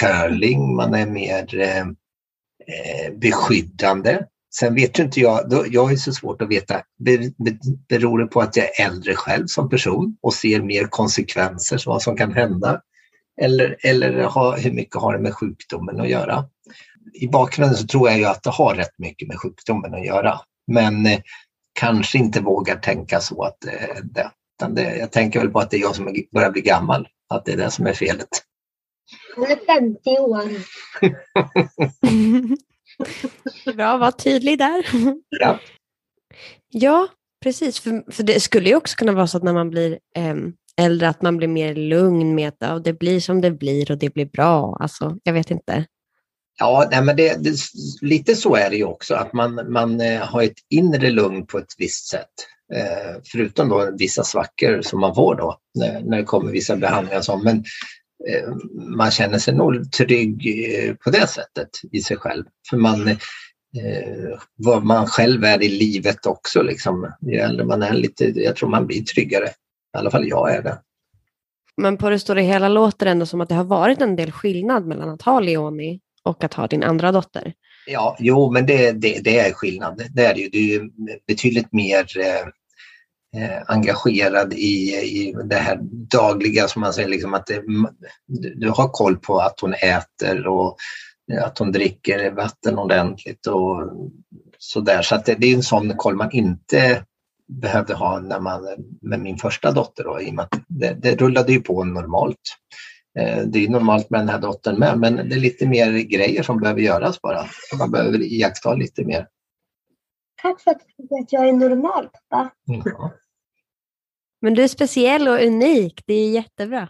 curling, 0.00 0.76
man 0.76 0.94
är 0.94 1.06
mer 1.06 1.60
eh, 1.60 1.80
eh 1.80 3.14
beskyddande. 3.16 4.18
Sen 4.54 4.74
vet 4.74 4.98
ju 4.98 5.02
inte 5.02 5.20
jag, 5.20 5.66
jag 5.70 5.90
ju 5.90 5.96
så 5.96 6.12
svårt 6.12 6.42
att 6.42 6.48
veta, 6.48 6.82
be, 7.04 7.18
be, 7.18 7.58
beror 7.88 8.18
det 8.18 8.26
på 8.26 8.40
att 8.40 8.56
jag 8.56 8.66
är 8.66 8.86
äldre 8.86 9.14
själv 9.14 9.46
som 9.46 9.68
person 9.68 10.16
och 10.22 10.34
ser 10.34 10.62
mer 10.62 10.84
konsekvenser, 10.84 11.82
vad 11.86 12.02
som 12.02 12.16
kan 12.16 12.32
hända? 12.32 12.80
Eller, 13.40 13.76
eller 13.80 14.22
ha, 14.22 14.56
hur 14.56 14.72
mycket 14.72 14.96
har 14.96 15.12
det 15.12 15.22
med 15.22 15.34
sjukdomen 15.34 16.00
att 16.00 16.08
göra? 16.08 16.44
I 17.14 17.28
bakgrunden 17.28 17.76
så 17.76 17.86
tror 17.86 18.08
jag 18.08 18.18
ju 18.18 18.24
att 18.24 18.42
det 18.42 18.50
har 18.50 18.74
rätt 18.74 18.98
mycket 18.98 19.28
med 19.28 19.38
sjukdomen 19.38 19.94
att 19.94 20.06
göra. 20.06 20.40
Men 20.72 21.06
eh, 21.06 21.20
kanske 21.80 22.18
inte 22.18 22.40
vågar 22.40 22.76
tänka 22.76 23.20
så 23.20 23.42
att 23.42 23.64
eh, 23.64 24.02
det, 24.02 24.30
det, 24.68 24.96
jag 24.96 25.12
tänker 25.12 25.40
väl 25.40 25.50
på 25.50 25.58
att 25.58 25.70
det 25.70 25.76
är 25.76 25.80
jag 25.80 25.96
som 25.96 26.08
är, 26.08 26.14
börjar 26.32 26.50
bli 26.50 26.60
gammal, 26.60 27.08
att 27.28 27.44
det 27.44 27.52
är 27.52 27.56
det 27.56 27.70
som 27.70 27.86
är 27.86 27.92
felet. 27.92 28.28
Han 29.36 29.44
är 29.44 29.66
50 29.66 30.10
år. 30.18 30.50
Bra, 33.76 33.96
var 33.96 34.10
tydlig 34.10 34.58
där. 34.58 34.86
Ja. 35.28 35.60
Ja, 36.68 37.08
precis. 37.42 37.80
För, 37.80 38.12
för 38.12 38.22
det 38.22 38.40
skulle 38.40 38.68
ju 38.68 38.76
också 38.76 38.96
kunna 38.96 39.12
vara 39.12 39.26
så 39.26 39.36
att 39.36 39.42
när 39.42 39.52
man 39.52 39.70
blir 39.70 39.98
em, 40.16 40.52
äldre 40.80 41.08
att 41.08 41.22
man 41.22 41.36
blir 41.36 41.48
mer 41.48 41.74
lugn 41.74 42.34
med 42.34 42.52
att 42.62 42.84
det 42.84 42.92
blir 42.92 43.20
som 43.20 43.40
det 43.40 43.50
blir 43.50 43.90
och 43.90 43.98
det 43.98 44.14
blir 44.14 44.26
bra. 44.26 44.76
Alltså, 44.80 45.16
jag 45.22 45.32
vet 45.32 45.50
inte. 45.50 45.84
Ja, 46.58 46.88
nej, 46.90 47.02
men 47.02 47.16
det, 47.16 47.44
det, 47.44 47.56
lite 48.00 48.34
så 48.34 48.54
är 48.54 48.70
det 48.70 48.76
ju 48.76 48.84
också, 48.84 49.14
att 49.14 49.32
man, 49.32 49.72
man 49.72 50.00
eh, 50.00 50.20
har 50.20 50.42
ett 50.42 50.58
inre 50.70 51.10
lugn 51.10 51.46
på 51.46 51.58
ett 51.58 51.74
visst 51.78 52.08
sätt. 52.08 52.30
Eh, 52.74 53.20
förutom 53.32 53.68
då 53.68 53.90
vissa 53.98 54.24
svackor 54.24 54.82
som 54.82 55.00
man 55.00 55.14
får 55.14 55.34
då 55.34 55.58
när, 55.74 56.00
när 56.00 56.16
det 56.16 56.24
kommer 56.24 56.52
vissa 56.52 56.76
behandlingar. 56.76 57.18
och 57.18 57.24
så. 57.24 57.36
Men 57.36 57.64
man 58.74 59.10
känner 59.10 59.38
sig 59.38 59.54
nog 59.54 59.92
trygg 59.92 60.46
eh, 60.46 60.94
på 60.94 61.10
det 61.10 61.26
sättet 61.26 61.68
i 61.92 62.00
sig 62.00 62.16
själv. 62.16 62.44
För 62.70 62.76
man, 62.76 63.08
eh, 63.08 64.38
vad 64.56 64.84
man 64.84 65.06
själv 65.06 65.44
är 65.44 65.62
i 65.62 65.68
livet 65.68 66.26
också. 66.26 66.62
Liksom. 66.62 67.12
Ju 67.20 67.38
äldre 67.38 67.64
man 67.64 67.82
är, 67.82 67.92
lite, 67.92 68.24
jag 68.24 68.56
tror 68.56 68.68
man 68.68 68.86
blir 68.86 69.02
tryggare. 69.02 69.46
I 69.94 69.98
alla 69.98 70.10
fall 70.10 70.28
jag 70.28 70.54
är 70.54 70.62
det. 70.62 70.78
Men 71.76 71.96
på 71.96 72.10
det 72.10 72.18
stora 72.18 72.40
hela 72.40 72.68
låter 72.68 73.06
det 73.06 73.12
ändå 73.12 73.26
som 73.26 73.40
att 73.40 73.48
det 73.48 73.54
har 73.54 73.64
varit 73.64 74.00
en 74.00 74.16
del 74.16 74.32
skillnad 74.32 74.86
mellan 74.86 75.08
att 75.08 75.22
ha 75.22 75.40
Leonie 75.40 76.00
och 76.22 76.44
att 76.44 76.54
ha 76.54 76.66
din 76.66 76.82
andra 76.82 77.12
dotter. 77.12 77.54
Ja, 77.86 78.16
jo, 78.18 78.52
men 78.52 78.66
det, 78.66 78.92
det, 78.92 79.20
det 79.24 79.38
är 79.38 79.52
skillnad. 79.52 80.02
Det 80.10 80.24
är 80.24 80.34
det 80.34 80.40
ju. 80.40 80.48
Du 80.48 80.74
är 80.74 80.90
betydligt 81.26 81.72
mer 81.72 82.18
eh, 82.18 82.48
eh, 83.36 83.62
engagerad 83.66 84.52
i, 84.52 84.94
i 84.94 85.34
det 85.44 85.56
här 85.56 85.78
dagliga 86.10 86.68
som 86.68 86.80
man 86.80 86.92
säger, 86.92 87.08
liksom 87.08 87.34
att 87.34 87.46
det, 87.46 87.62
du, 88.26 88.54
du 88.54 88.70
har 88.70 88.88
koll 88.88 89.16
på 89.16 89.38
att 89.38 89.60
hon 89.60 89.74
äter 89.74 90.46
och 90.46 90.76
eh, 91.32 91.44
att 91.44 91.58
hon 91.58 91.72
dricker 91.72 92.30
vatten 92.30 92.78
ordentligt 92.78 93.46
och 93.46 93.92
sådär. 94.58 95.02
Så 95.02 95.14
att 95.14 95.24
det, 95.24 95.34
det 95.34 95.46
är 95.46 95.54
en 95.54 95.62
sån 95.62 95.96
koll 95.96 96.16
man 96.16 96.32
inte 96.32 97.04
behövde 97.48 97.94
ha 97.94 98.20
när 98.20 98.40
man, 98.40 98.66
med 99.02 99.20
min 99.20 99.36
första 99.36 99.72
dotter. 99.72 100.04
Då, 100.04 100.20
i 100.20 100.30
och 100.30 100.34
med 100.34 100.44
att 100.44 100.60
det, 100.68 100.96
det 101.02 101.20
rullade 101.20 101.52
ju 101.52 101.60
på 101.60 101.84
normalt. 101.84 102.36
Eh, 103.18 103.42
det 103.46 103.64
är 103.64 103.68
normalt 103.68 104.10
med 104.10 104.20
den 104.20 104.28
här 104.28 104.38
dottern 104.38 104.78
med, 104.78 104.98
men 104.98 105.16
det 105.16 105.36
är 105.36 105.40
lite 105.40 105.66
mer 105.66 105.92
grejer 105.92 106.42
som 106.42 106.60
behöver 106.60 106.80
göras 106.80 107.20
bara. 107.22 107.46
Man 107.78 107.90
behöver 107.90 108.22
iaktta 108.22 108.74
lite 108.74 109.04
mer. 109.04 109.26
Tack 110.42 110.60
för 110.60 110.70
att 110.70 110.78
du 110.78 111.02
tycker 111.02 111.22
att 111.22 111.32
jag 111.32 111.48
är 111.48 111.52
normal 111.52 112.08
pappa. 112.08 112.50
Ja. 112.64 113.12
Men 114.40 114.54
du 114.54 114.62
är 114.62 114.68
speciell 114.68 115.28
och 115.28 115.42
unik, 115.42 116.02
det 116.06 116.14
är 116.14 116.30
jättebra. 116.30 116.88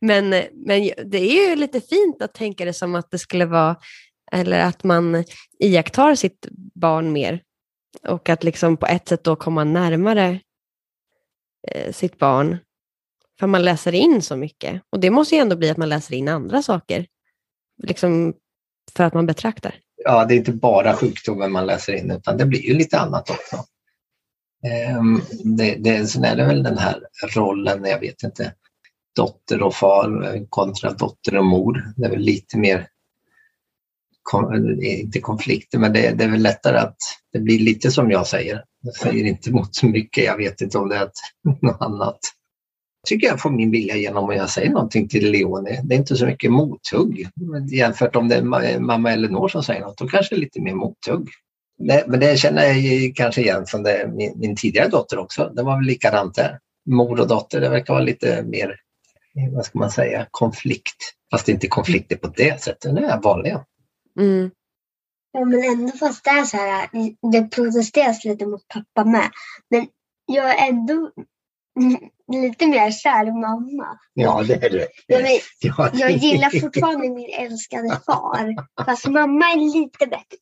Men, 0.00 0.28
men 0.52 0.90
det 1.04 1.18
är 1.18 1.50
ju 1.50 1.56
lite 1.56 1.80
fint 1.80 2.22
att 2.22 2.34
tänka 2.34 2.64
det 2.64 2.72
som 2.72 2.94
att 2.94 3.10
det 3.10 3.18
skulle 3.18 3.46
vara, 3.46 3.76
eller 4.32 4.58
att 4.58 4.84
man 4.84 5.24
iakttar 5.58 6.14
sitt 6.14 6.46
barn 6.74 7.12
mer. 7.12 7.42
Och 8.08 8.28
att 8.28 8.44
liksom 8.44 8.76
på 8.76 8.86
ett 8.86 9.08
sätt 9.08 9.24
då 9.24 9.36
komma 9.36 9.64
närmare 9.64 10.40
eh, 11.68 11.92
sitt 11.92 12.18
barn. 12.18 12.56
För 13.40 13.46
man 13.46 13.64
läser 13.64 13.92
in 13.92 14.22
så 14.22 14.36
mycket. 14.36 14.82
Och 14.90 15.00
det 15.00 15.10
måste 15.10 15.34
ju 15.34 15.40
ändå 15.40 15.56
bli 15.56 15.70
att 15.70 15.76
man 15.76 15.88
läser 15.88 16.14
in 16.14 16.28
andra 16.28 16.62
saker. 16.62 17.06
Liksom 17.82 18.34
för 18.92 19.04
att 19.04 19.14
man 19.14 19.26
betraktar. 19.26 19.74
Ja, 20.04 20.24
det 20.24 20.34
är 20.34 20.36
inte 20.36 20.52
bara 20.52 20.96
sjukdomen 20.96 21.52
man 21.52 21.66
läser 21.66 21.92
in 21.92 22.10
utan 22.10 22.36
det 22.36 22.46
blir 22.46 22.60
ju 22.60 22.74
lite 22.74 22.98
annat 22.98 23.30
också. 23.30 23.64
Ehm, 24.66 25.20
det, 25.56 25.74
det, 25.74 26.06
sen 26.06 26.24
är 26.24 26.36
det 26.36 26.44
väl 26.44 26.62
den 26.62 26.78
här 26.78 27.00
rollen, 27.34 27.84
jag 27.84 28.00
vet 28.00 28.22
inte, 28.22 28.54
dotter 29.16 29.62
och 29.62 29.74
far 29.74 30.46
kontra 30.48 30.92
dotter 30.92 31.36
och 31.36 31.44
mor. 31.44 31.92
Det 31.96 32.06
är 32.06 32.10
väl 32.10 32.20
lite 32.20 32.58
mer, 32.58 32.88
inte 34.82 35.20
konflikter, 35.20 35.78
men 35.78 35.92
det, 35.92 36.10
det 36.10 36.24
är 36.24 36.28
väl 36.28 36.42
lättare 36.42 36.78
att 36.78 36.96
det 37.32 37.38
blir 37.38 37.58
lite 37.58 37.90
som 37.90 38.10
jag 38.10 38.26
säger. 38.26 38.64
Jag 38.82 38.94
säger 38.94 39.24
inte 39.24 39.50
emot 39.50 39.74
så 39.74 39.86
mycket, 39.86 40.24
jag 40.24 40.36
vet 40.36 40.60
inte 40.60 40.78
om 40.78 40.88
det 40.88 40.96
är 40.96 41.10
något 41.60 41.80
annat. 41.80 42.18
Jag 43.02 43.08
tycker 43.08 43.26
jag 43.26 43.40
får 43.40 43.50
min 43.50 43.70
vilja 43.70 43.96
igenom 43.96 44.24
om 44.24 44.32
jag 44.32 44.50
säger 44.50 44.70
någonting 44.70 45.08
till 45.08 45.30
Leonie. 45.30 45.80
Det 45.84 45.94
är 45.94 45.98
inte 45.98 46.16
så 46.16 46.26
mycket 46.26 46.52
mothugg 46.52 47.28
jämfört 47.70 48.16
om 48.16 48.28
det 48.28 48.36
är 48.36 48.78
mamma 48.80 49.12
Elinor 49.12 49.48
som 49.48 49.62
säger 49.62 49.80
något. 49.80 49.98
Då 49.98 50.08
kanske 50.08 50.36
lite 50.36 50.60
mer 50.60 50.74
mothugg. 50.74 51.28
Nej, 51.78 52.04
men 52.06 52.20
det 52.20 52.38
känner 52.38 52.64
jag 52.64 53.16
kanske 53.16 53.40
igen 53.40 53.66
från 53.66 53.82
det, 53.82 54.10
min, 54.16 54.38
min, 54.38 54.56
tidigare 54.56 54.88
dotter 54.88 55.18
också. 55.18 55.52
Det 55.56 55.62
var 55.62 55.76
väl 55.76 55.86
likadant 55.86 56.34
där. 56.34 56.58
Mor 56.90 57.20
och 57.20 57.28
dotter, 57.28 57.60
det 57.60 57.68
verkar 57.68 57.94
vara 57.94 58.04
lite 58.04 58.42
mer, 58.42 58.76
vad 59.54 59.64
ska 59.64 59.78
man 59.78 59.90
säga, 59.90 60.26
konflikt. 60.30 61.14
Fast 61.30 61.46
det 61.46 61.52
är 61.52 61.54
inte 61.54 61.68
konflikter 61.68 62.16
på 62.16 62.28
det 62.36 62.62
sättet, 62.62 62.96
det 62.96 63.06
är 63.06 63.20
vanliga. 63.20 63.64
Mm. 64.18 64.50
Ja, 65.32 65.44
men 65.44 65.64
ändå 65.64 65.92
fast 65.92 66.24
det 66.24 66.30
är 66.30 66.44
så 66.44 66.56
här, 66.56 66.88
det 67.32 67.50
protesteras 67.50 68.24
lite 68.24 68.46
mot 68.46 68.68
pappa 68.68 69.10
med. 69.10 69.30
Men 69.70 69.86
jag 70.26 70.50
är 70.50 70.68
ändå 70.68 71.10
lite 72.32 72.66
mer 72.66 72.90
kär 72.90 73.40
mamma. 73.40 73.98
Ja, 74.14 74.42
det 74.42 74.64
är 74.66 74.70
du. 74.70 74.86
Jag, 75.06 75.94
jag 75.94 76.10
gillar 76.10 76.60
fortfarande 76.60 77.08
min 77.08 77.30
älskade 77.38 78.00
far. 78.06 78.54
Fast 78.84 79.08
mamma 79.08 79.44
är 79.44 79.56
lite 79.56 80.06
bättre 80.06 80.38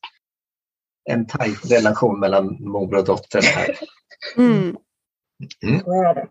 en 1.09 1.27
tajt 1.27 1.71
relation 1.71 2.19
mellan 2.19 2.57
mor 2.59 2.95
och 2.95 3.05
dotter 3.05 3.41
här. 3.41 3.77
Mm. 4.37 4.77
Mm. 5.63 6.27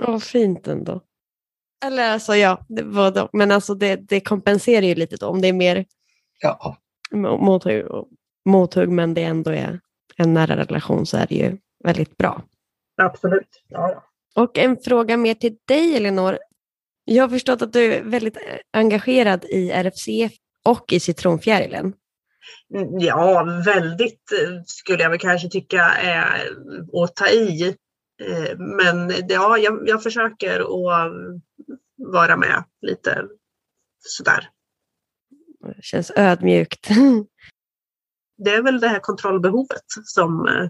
Vad 0.00 0.22
fint 0.22 0.68
ändå. 0.68 1.00
Eller 1.84 2.12
alltså 2.12 2.34
ja, 2.34 2.64
det 2.68 2.82
var 2.82 3.28
men 3.32 3.50
alltså 3.50 3.74
det, 3.74 3.96
det 3.96 4.20
kompenserar 4.20 4.86
ju 4.86 4.94
lite 4.94 5.16
då 5.16 5.26
om 5.26 5.40
det 5.40 5.48
är 5.48 5.52
mer 5.52 5.84
ja. 6.40 6.76
mothugg, 7.40 7.84
mothugg 8.44 8.88
men 8.88 9.14
det 9.14 9.24
ändå 9.24 9.50
är 9.50 9.80
en 10.16 10.34
nära 10.34 10.56
relation 10.56 11.06
så 11.06 11.16
är 11.16 11.26
det 11.26 11.34
ju 11.34 11.58
väldigt 11.84 12.16
bra. 12.16 12.42
Absolut. 13.02 13.62
Ja. 13.68 14.04
Och 14.34 14.58
en 14.58 14.76
fråga 14.76 15.16
mer 15.16 15.34
till 15.34 15.56
dig 15.68 15.96
Elinor. 15.96 16.38
Jag 17.04 17.24
har 17.24 17.28
förstått 17.28 17.62
att 17.62 17.72
du 17.72 17.94
är 17.94 18.02
väldigt 18.02 18.38
engagerad 18.72 19.44
i 19.44 19.70
RFCF 19.70 20.32
och 20.64 20.92
i 20.92 21.00
Citronfjärilen. 21.00 21.94
Ja, 23.00 23.44
väldigt 23.64 24.32
eh, 24.32 24.62
skulle 24.66 25.02
jag 25.02 25.10
väl 25.10 25.18
kanske 25.18 25.48
tycka 25.48 25.84
är 25.84 26.50
att 27.02 27.16
ta 27.16 27.28
i. 27.28 27.76
Eh, 28.22 28.58
men 28.58 29.12
ja, 29.28 29.58
jag, 29.58 29.88
jag 29.88 30.02
försöker 30.02 30.60
att 30.60 31.12
vara 31.96 32.36
med 32.36 32.64
lite 32.82 33.24
sådär. 33.98 34.50
Det 35.60 35.82
känns 35.82 36.12
ödmjukt. 36.16 36.88
Det 38.36 38.50
är 38.50 38.62
väl 38.62 38.80
det 38.80 38.88
här 38.88 39.00
kontrollbehovet 39.00 39.84
som, 40.04 40.48
eh, 40.48 40.68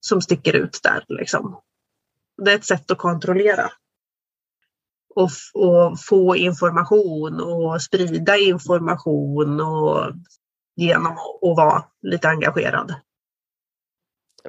som 0.00 0.22
sticker 0.22 0.56
ut 0.56 0.80
där. 0.82 1.04
Liksom. 1.08 1.60
Det 2.44 2.52
är 2.52 2.56
ett 2.56 2.64
sätt 2.64 2.90
att 2.90 2.98
kontrollera. 2.98 3.70
Och, 5.14 5.30
och 5.54 6.00
få 6.00 6.36
information 6.36 7.40
och 7.40 7.82
sprida 7.82 8.36
information 8.36 9.60
och 9.60 10.12
genom 10.76 11.12
att 11.12 11.56
vara 11.56 11.84
lite 12.02 12.28
engagerad. 12.28 12.94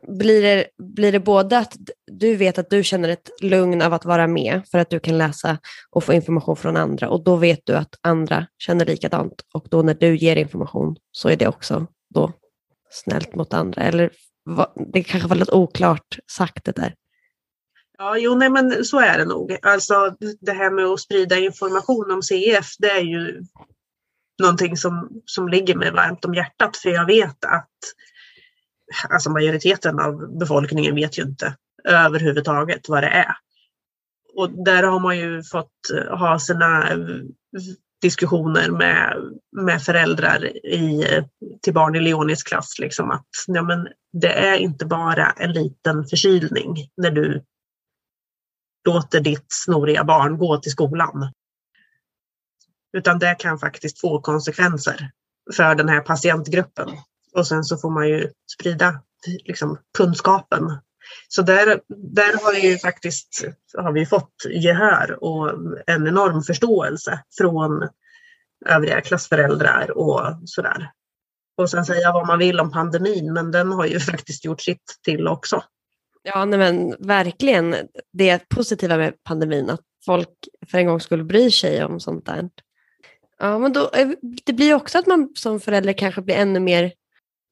Blir 0.07 0.41
det, 0.41 0.67
blir 0.77 1.11
det 1.11 1.19
både 1.19 1.57
att 1.57 1.77
du 2.11 2.35
vet 2.35 2.57
att 2.57 2.69
du 2.69 2.83
känner 2.83 3.09
ett 3.09 3.29
lugn 3.41 3.81
av 3.81 3.93
att 3.93 4.05
vara 4.05 4.27
med 4.27 4.61
för 4.71 4.77
att 4.77 4.89
du 4.89 4.99
kan 4.99 5.17
läsa 5.17 5.57
och 5.89 6.03
få 6.03 6.13
information 6.13 6.55
från 6.55 6.77
andra 6.77 7.09
och 7.09 7.23
då 7.23 7.35
vet 7.35 7.59
du 7.63 7.75
att 7.75 7.95
andra 8.01 8.47
känner 8.57 8.85
likadant 8.85 9.41
och 9.53 9.67
då 9.69 9.81
när 9.81 9.93
du 9.93 10.17
ger 10.17 10.35
information 10.35 10.95
så 11.11 11.29
är 11.29 11.35
det 11.35 11.47
också 11.47 11.87
då 12.13 12.31
snällt 12.89 13.35
mot 13.35 13.53
andra? 13.53 13.81
Eller 13.81 14.11
det 14.93 15.03
kanske 15.03 15.29
var 15.29 15.35
lite 15.35 15.51
oklart 15.51 16.19
sagt 16.31 16.65
det 16.65 16.71
där. 16.71 16.93
Ja, 17.97 18.17
jo, 18.17 18.35
nej, 18.35 18.49
men 18.49 18.85
så 18.85 18.99
är 18.99 19.17
det 19.17 19.25
nog. 19.25 19.57
Alltså 19.61 20.15
det 20.39 20.51
här 20.51 20.71
med 20.71 20.85
att 20.85 20.99
sprida 20.99 21.37
information 21.37 22.11
om 22.11 22.21
CF, 22.21 22.77
det 22.79 22.91
är 22.91 23.01
ju 23.01 23.43
någonting 24.41 24.77
som, 24.77 25.21
som 25.25 25.49
ligger 25.49 25.75
mig 25.75 25.91
varmt 25.91 26.25
om 26.25 26.33
hjärtat 26.33 26.77
för 26.77 26.89
jag 26.89 27.05
vet 27.05 27.45
att 27.45 27.69
alltså 29.09 29.29
majoriteten 29.29 29.99
av 29.99 30.37
befolkningen 30.39 30.95
vet 30.95 31.19
ju 31.19 31.23
inte 31.23 31.55
överhuvudtaget 31.83 32.89
vad 32.89 33.03
det 33.03 33.09
är. 33.09 33.35
Och 34.35 34.63
där 34.65 34.83
har 34.83 34.99
man 34.99 35.17
ju 35.17 35.43
fått 35.43 35.73
ha 36.09 36.39
sina 36.39 36.89
diskussioner 38.01 38.71
med, 38.71 39.17
med 39.51 39.81
föräldrar 39.81 40.45
i, 40.65 41.05
till 41.61 41.73
barn 41.73 41.95
i 41.95 41.99
Leonis 41.99 42.43
klass. 42.43 42.79
Liksom 42.79 43.11
att 43.11 43.27
ja, 43.47 43.61
men 43.61 43.87
det 44.13 44.33
är 44.33 44.57
inte 44.57 44.85
bara 44.85 45.31
en 45.31 45.51
liten 45.51 46.05
förkylning 46.05 46.75
när 46.97 47.11
du 47.11 47.43
låter 48.87 49.19
ditt 49.19 49.45
snoriga 49.49 50.03
barn 50.03 50.37
gå 50.37 50.57
till 50.57 50.71
skolan. 50.71 51.33
Utan 52.97 53.19
det 53.19 53.35
kan 53.39 53.59
faktiskt 53.59 54.01
få 54.01 54.21
konsekvenser 54.21 55.11
för 55.55 55.75
den 55.75 55.89
här 55.89 56.01
patientgruppen. 56.01 56.89
Och 57.33 57.47
sen 57.47 57.63
så 57.63 57.77
får 57.77 57.89
man 57.89 58.09
ju 58.09 58.31
sprida 58.53 59.01
liksom, 59.45 59.77
kunskapen. 59.97 60.77
Så 61.27 61.41
där, 61.41 61.81
där 62.13 62.43
har, 62.43 62.53
ju 62.53 62.77
faktiskt, 62.77 63.45
har 63.77 63.91
vi 63.91 64.05
fått 64.05 64.33
gehör 64.49 65.23
och 65.23 65.49
en 65.87 66.07
enorm 66.07 66.43
förståelse 66.43 67.23
från 67.37 67.89
övriga 68.65 69.01
klassföräldrar 69.01 69.97
och 69.97 70.21
sådär. 70.45 70.91
Och 71.57 71.69
sen 71.69 71.85
säga 71.85 72.11
vad 72.11 72.27
man 72.27 72.39
vill 72.39 72.59
om 72.59 72.71
pandemin, 72.71 73.33
men 73.33 73.51
den 73.51 73.71
har 73.71 73.85
ju 73.85 73.99
faktiskt 73.99 74.45
gjort 74.45 74.61
sitt 74.61 74.99
till 75.03 75.27
också. 75.27 75.63
Ja, 76.33 76.45
nej 76.45 76.59
men 76.59 76.95
verkligen. 76.99 77.75
Det 78.13 78.49
positiva 78.49 78.97
med 78.97 79.23
pandemin, 79.23 79.69
att 79.69 79.81
folk 80.05 80.29
för 80.67 80.77
en 80.77 80.85
gång 80.85 80.99
skulle 80.99 81.23
bry 81.23 81.51
sig 81.51 81.83
om 81.83 81.99
sånt 81.99 82.25
där. 82.25 82.49
Ja, 83.39 83.59
men 83.59 83.73
då, 83.73 83.89
eh, 83.93 84.09
det 84.45 84.53
blir 84.53 84.73
också 84.73 84.97
att 84.97 85.07
man 85.07 85.29
som 85.35 85.59
förälder 85.59 85.93
kanske 85.93 86.21
blir 86.21 86.35
ännu 86.35 86.59
mer 86.59 86.93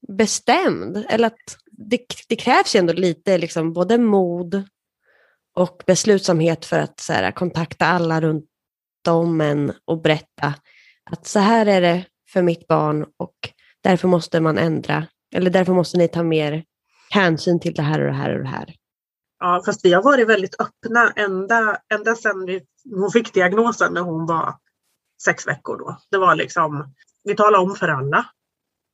bestämd. 0.07 1.05
Eller 1.09 1.28
att 1.28 1.57
det, 1.71 2.01
det 2.30 2.36
krävs 2.36 2.76
ju 2.76 2.80
ändå 2.80 2.93
lite 2.93 3.38
liksom, 3.38 3.73
både 3.73 3.97
mod 3.97 4.63
och 5.55 5.84
beslutsamhet 5.86 6.65
för 6.65 6.80
att 6.80 6.99
så 6.99 7.13
här, 7.13 7.32
kontakta 7.32 7.86
alla 7.86 8.21
runt 8.21 8.49
om 9.07 9.41
en 9.41 9.73
och 9.86 10.01
berätta 10.01 10.53
att 11.11 11.28
så 11.28 11.39
här 11.39 11.65
är 11.65 11.82
det 11.82 12.05
för 12.30 12.41
mitt 12.41 12.67
barn 12.67 13.05
och 13.17 13.36
därför 13.84 14.07
måste 14.07 14.39
man 14.39 14.57
ändra. 14.57 15.07
Eller 15.36 15.49
därför 15.49 15.73
måste 15.73 15.97
ni 15.97 16.07
ta 16.07 16.23
mer 16.23 16.63
hänsyn 17.10 17.60
till 17.60 17.74
det 17.74 17.82
här 17.82 17.99
och 17.99 18.06
det 18.06 18.18
här 18.18 18.38
och 18.38 18.43
det 18.43 18.49
här. 18.49 18.76
Ja, 19.39 19.62
fast 19.66 19.86
vi 19.86 19.93
har 19.93 20.03
varit 20.03 20.28
väldigt 20.28 20.62
öppna 20.62 21.12
ända, 21.16 21.78
ända 21.93 22.16
sedan 22.16 22.45
vi, 22.45 22.62
hon 22.89 23.12
fick 23.12 23.34
diagnosen 23.34 23.93
när 23.93 24.01
hon 24.01 24.26
var 24.26 24.56
sex 25.24 25.47
veckor 25.47 25.78
då. 25.78 25.97
Det 26.12 26.18
var 26.18 26.36
liksom, 26.36 26.93
vi 27.24 27.36
talade 27.36 27.64
om 27.64 27.76
för 27.76 27.88
alla. 27.88 28.26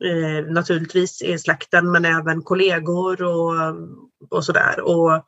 Eh, 0.03 0.45
naturligtvis 0.51 1.21
i 1.21 1.39
släkten 1.39 1.91
men 1.91 2.05
även 2.05 2.41
kollegor 2.41 3.23
och, 3.23 3.75
och 4.29 4.45
sådär. 4.45 4.81
Och 4.81 5.25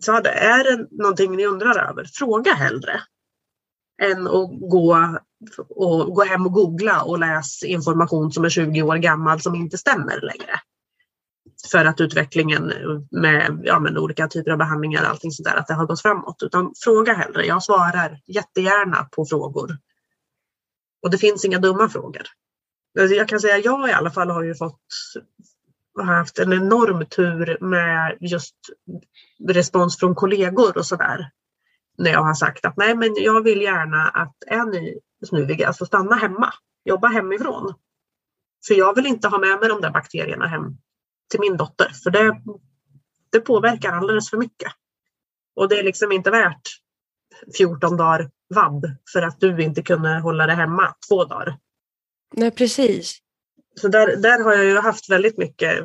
sa 0.00 0.20
det, 0.20 0.30
är 0.30 0.64
det 0.64 0.86
någonting 0.90 1.36
ni 1.36 1.46
undrar 1.46 1.88
över, 1.90 2.04
fråga 2.04 2.52
hellre. 2.52 3.00
Än 4.02 4.26
att 4.26 4.50
gå, 4.60 5.18
och, 5.68 6.14
gå 6.14 6.24
hem 6.24 6.46
och 6.46 6.52
googla 6.52 7.02
och 7.02 7.18
läsa 7.18 7.66
information 7.66 8.32
som 8.32 8.44
är 8.44 8.48
20 8.48 8.82
år 8.82 8.96
gammal 8.96 9.40
som 9.40 9.54
inte 9.54 9.78
stämmer 9.78 10.20
längre. 10.20 10.60
För 11.70 11.84
att 11.84 12.00
utvecklingen 12.00 12.72
med 13.10 13.60
ja, 13.64 13.78
men 13.78 13.98
olika 13.98 14.28
typer 14.28 14.50
av 14.50 14.58
behandlingar 14.58 15.02
och 15.02 15.08
allting 15.08 15.30
sådär, 15.30 15.56
att 15.56 15.66
det 15.66 15.74
har 15.74 15.86
gått 15.86 16.02
framåt. 16.02 16.42
Utan 16.42 16.72
fråga 16.84 17.12
hellre. 17.12 17.46
Jag 17.46 17.62
svarar 17.62 18.20
jättegärna 18.26 19.04
på 19.04 19.26
frågor 19.26 19.78
och 21.02 21.10
det 21.10 21.18
finns 21.18 21.44
inga 21.44 21.58
dumma 21.58 21.88
frågor. 21.88 22.22
Alltså, 23.00 23.14
jag 23.14 23.28
kan 23.28 23.40
säga 23.40 23.58
jag 23.58 23.88
i 23.88 23.92
alla 23.92 24.10
fall 24.10 24.30
har 24.30 24.42
ju 24.42 24.54
fått 24.54 24.80
har 25.94 26.14
haft 26.14 26.38
en 26.38 26.52
enorm 26.52 27.06
tur 27.06 27.58
med 27.60 28.16
just 28.20 28.54
respons 29.48 29.98
från 29.98 30.14
kollegor 30.14 30.78
och 30.78 30.86
sådär. 30.86 31.30
När 31.98 32.10
jag 32.10 32.22
har 32.22 32.34
sagt 32.34 32.64
att 32.64 32.76
nej 32.76 32.96
men 32.96 33.14
jag 33.14 33.42
vill 33.42 33.62
gärna 33.62 34.08
att 34.08 34.36
är 34.46 34.64
ni 34.64 35.00
snuviga, 35.26 35.64
så 35.64 35.68
alltså 35.68 35.86
stanna 35.86 36.16
hemma, 36.16 36.52
jobba 36.84 37.08
hemifrån. 37.08 37.74
För 38.66 38.74
jag 38.74 38.94
vill 38.94 39.06
inte 39.06 39.28
ha 39.28 39.38
med 39.38 39.60
mig 39.60 39.68
de 39.68 39.80
där 39.80 39.90
bakterierna 39.90 40.46
hem 40.46 40.76
till 41.30 41.40
min 41.40 41.56
dotter, 41.56 41.88
för 42.04 42.10
det, 42.10 42.40
det 43.32 43.40
påverkar 43.40 43.92
alldeles 43.92 44.30
för 44.30 44.36
mycket. 44.36 44.72
Och 45.56 45.68
det 45.68 45.78
är 45.78 45.82
liksom 45.82 46.12
inte 46.12 46.30
värt 46.30 46.68
14 47.56 47.96
dagar 47.96 48.30
vabb 48.54 48.86
för 49.12 49.22
att 49.22 49.40
du 49.40 49.62
inte 49.62 49.82
kunde 49.82 50.08
hålla 50.08 50.46
det 50.46 50.54
hemma 50.54 50.94
två 51.08 51.24
dagar. 51.24 51.58
Nej, 52.34 52.50
precis. 52.50 53.18
Så 53.80 53.88
där, 53.88 54.16
där 54.16 54.44
har 54.44 54.52
jag 54.52 54.64
ju 54.64 54.78
haft 54.78 55.10
väldigt 55.10 55.38
mycket 55.38 55.84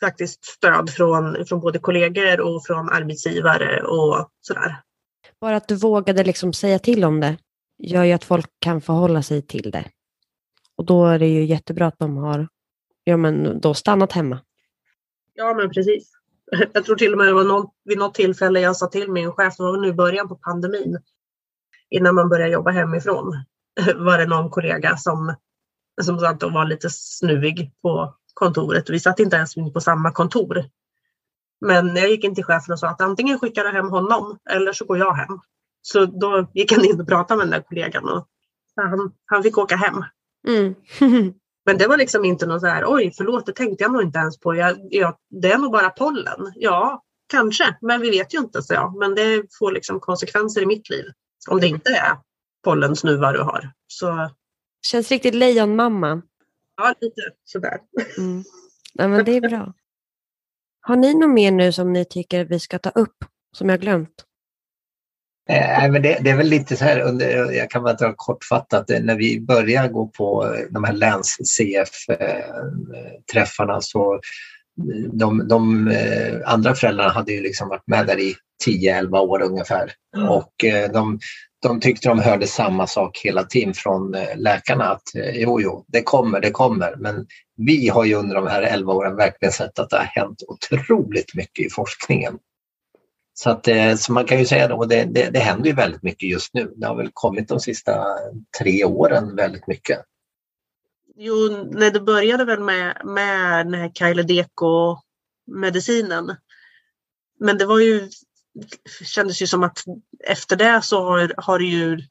faktiskt 0.00 0.44
stöd 0.44 0.90
från, 0.90 1.46
från 1.46 1.60
både 1.60 1.78
kollegor 1.78 2.40
och 2.40 2.66
från 2.66 2.88
arbetsgivare 2.88 3.82
och 3.82 4.28
sådär. 4.40 4.76
Bara 5.40 5.56
att 5.56 5.68
du 5.68 5.74
vågade 5.74 6.24
liksom 6.24 6.52
säga 6.52 6.78
till 6.78 7.04
om 7.04 7.20
det 7.20 7.36
gör 7.78 8.04
ju 8.04 8.12
att 8.12 8.24
folk 8.24 8.46
kan 8.58 8.80
förhålla 8.80 9.22
sig 9.22 9.42
till 9.42 9.70
det. 9.70 9.84
Och 10.76 10.84
då 10.84 11.06
är 11.06 11.18
det 11.18 11.26
ju 11.26 11.44
jättebra 11.44 11.86
att 11.86 11.98
de 11.98 12.16
har 12.16 12.48
ja, 13.04 13.16
men 13.16 13.60
då 13.60 13.74
stannat 13.74 14.12
hemma. 14.12 14.40
Ja, 15.34 15.54
men 15.54 15.70
precis. 15.70 16.12
Jag 16.72 16.84
tror 16.84 16.96
till 16.96 17.12
och 17.12 17.18
med 17.18 17.26
det 17.26 17.32
var 17.32 17.44
någon, 17.44 17.66
vid 17.84 17.98
något 17.98 18.14
tillfälle 18.14 18.60
jag 18.60 18.76
sa 18.76 18.86
till 18.86 19.10
min 19.10 19.32
chef, 19.32 19.56
det 19.56 19.62
var 19.62 19.76
nu 19.76 19.88
i 19.88 19.92
början 19.92 20.28
på 20.28 20.36
pandemin, 20.36 20.98
innan 21.90 22.14
man 22.14 22.28
började 22.28 22.52
jobba 22.52 22.70
hemifrån, 22.70 23.44
var 23.96 24.18
det 24.18 24.26
någon 24.26 24.50
kollega 24.50 24.96
som, 24.96 25.34
som 26.02 26.18
satt 26.18 26.42
och 26.42 26.52
var 26.52 26.64
lite 26.64 26.90
snuvig 26.90 27.72
på 27.82 28.14
kontoret. 28.34 28.90
Vi 28.90 29.00
satt 29.00 29.20
inte 29.20 29.36
ens 29.36 29.54
på 29.54 29.80
samma 29.80 30.12
kontor. 30.12 30.64
Men 31.60 31.96
jag 31.96 32.10
gick 32.10 32.24
in 32.24 32.34
till 32.34 32.44
chefen 32.44 32.72
och 32.72 32.78
sa 32.78 32.88
att 32.88 33.00
antingen 33.00 33.38
skickar 33.38 33.64
jag 33.64 33.72
hem 33.72 33.90
honom 33.90 34.38
eller 34.50 34.72
så 34.72 34.84
går 34.84 34.98
jag 34.98 35.12
hem. 35.12 35.38
Så 35.82 36.06
då 36.06 36.50
gick 36.54 36.72
han 36.72 36.84
in 36.84 37.00
och 37.00 37.08
pratade 37.08 37.38
med 37.38 37.46
den 37.46 37.60
där 37.60 37.68
kollegan 37.68 38.08
och 38.08 38.28
han, 38.76 39.12
han 39.26 39.42
fick 39.42 39.58
åka 39.58 39.76
hem. 39.76 40.04
Mm. 40.48 40.74
Men 41.64 41.78
det 41.78 41.86
var 41.86 41.96
liksom 41.96 42.24
inte 42.24 42.46
något 42.46 42.60
så 42.60 42.66
här, 42.66 42.84
oj 42.86 43.12
förlåt, 43.16 43.46
det 43.46 43.52
tänkte 43.52 43.84
jag 43.84 43.92
nog 43.92 44.02
inte 44.02 44.18
ens 44.18 44.40
på. 44.40 44.54
Jag, 44.54 44.78
jag, 44.90 45.16
det 45.30 45.52
är 45.52 45.58
nog 45.58 45.72
bara 45.72 45.90
pollen. 45.90 46.52
Ja, 46.54 47.02
kanske, 47.28 47.76
men 47.80 48.00
vi 48.00 48.10
vet 48.10 48.34
ju 48.34 48.38
inte, 48.38 48.62
så 48.62 48.74
jag. 48.74 48.98
Men 48.98 49.14
det 49.14 49.44
får 49.58 49.72
liksom 49.72 50.00
konsekvenser 50.00 50.62
i 50.62 50.66
mitt 50.66 50.90
liv. 50.90 51.04
Om 51.48 51.60
det 51.60 51.66
inte 51.66 51.90
är 51.90 52.16
pollensnuvar 52.64 53.32
du 53.32 53.42
har. 53.42 53.72
Så... 53.86 54.30
Känns 54.86 55.10
riktigt 55.10 55.34
lejonmamma. 55.34 56.22
Ja, 56.76 56.94
lite 57.00 57.20
sådär. 57.44 57.78
Mm. 58.18 58.44
Ja, 58.92 59.08
men 59.08 59.24
det 59.24 59.36
är 59.36 59.40
bra. 59.40 59.72
Har 60.80 60.96
ni 60.96 61.14
något 61.14 61.30
mer 61.30 61.52
nu 61.52 61.72
som 61.72 61.92
ni 61.92 62.04
tycker 62.04 62.44
vi 62.44 62.60
ska 62.60 62.78
ta 62.78 62.90
upp, 62.90 63.24
som 63.52 63.68
jag 63.68 63.80
glömt? 63.80 64.24
Eh, 65.48 65.90
men 65.90 66.02
det, 66.02 66.18
det, 66.20 66.30
är 66.30 66.36
väl 66.36 66.48
lite 66.48 66.76
så 66.76 66.84
här, 66.84 67.00
under, 67.00 67.52
jag 67.52 67.70
kan 67.70 67.82
bara 67.82 67.94
dra 67.94 68.14
kortfattat, 68.16 68.90
eh, 68.90 69.00
när 69.00 69.16
vi 69.16 69.40
började 69.40 69.88
gå 69.88 70.06
på 70.06 70.56
de 70.70 70.84
här 70.84 70.92
läns-CF-träffarna 70.92 73.80
så 73.80 74.20
de, 75.12 75.48
de 75.48 75.92
andra 76.46 76.74
föräldrarna 76.74 77.10
hade 77.10 77.32
ju 77.32 77.42
liksom 77.42 77.68
varit 77.68 77.86
med 77.86 78.06
där 78.06 78.20
i 78.20 78.34
10-11 78.66 79.18
år 79.18 79.42
ungefär. 79.42 79.92
Mm. 80.16 80.28
Och 80.28 80.52
de, 80.92 81.18
de 81.62 81.80
tyckte 81.80 82.08
de 82.08 82.18
hörde 82.18 82.46
samma 82.46 82.86
sak 82.86 83.20
hela 83.24 83.44
tiden 83.44 83.74
från 83.74 84.16
läkarna 84.36 84.84
att 84.84 85.02
jo, 85.34 85.60
jo, 85.60 85.84
det 85.88 86.02
kommer, 86.02 86.40
det 86.40 86.50
kommer. 86.50 86.94
Men 86.96 87.26
vi 87.56 87.88
har 87.88 88.04
ju 88.04 88.14
under 88.14 88.34
de 88.34 88.46
här 88.46 88.62
11 88.62 88.92
åren 88.92 89.16
verkligen 89.16 89.52
sett 89.52 89.78
att 89.78 89.90
det 89.90 89.96
har 89.96 90.04
hänt 90.04 90.42
otroligt 90.48 91.34
mycket 91.34 91.66
i 91.66 91.70
forskningen. 91.70 92.38
Så, 93.34 93.50
att, 93.50 93.68
eh, 93.68 93.96
så 93.96 94.12
man 94.12 94.24
kan 94.24 94.38
ju 94.38 94.46
säga 94.46 94.74
att 94.74 94.88
det, 94.88 95.04
det, 95.04 95.30
det 95.30 95.38
händer 95.38 95.66
ju 95.66 95.74
väldigt 95.74 96.02
mycket 96.02 96.28
just 96.28 96.54
nu. 96.54 96.72
Det 96.76 96.86
har 96.86 96.96
väl 96.96 97.10
kommit 97.14 97.48
de 97.48 97.60
sista 97.60 98.04
tre 98.58 98.84
åren 98.84 99.36
väldigt 99.36 99.66
mycket. 99.66 100.04
Jo, 101.16 101.68
när 101.70 101.90
det 101.90 102.00
började 102.00 102.44
väl 102.44 102.60
med, 102.60 103.00
med 103.04 103.66
den 103.66 103.74
här 103.74 103.90
Kailedeko-medicinen. 103.94 106.36
Men 107.40 107.58
det 107.58 107.66
var 107.66 107.78
ju, 107.78 108.08
kändes 109.04 109.42
ju 109.42 109.46
som 109.46 109.62
att 109.62 109.78
efter 110.24 110.56
det 110.56 110.82
så 110.82 111.04
har, 111.04 111.34
har 111.36 111.58
det 111.58 111.64
ju 111.64 112.02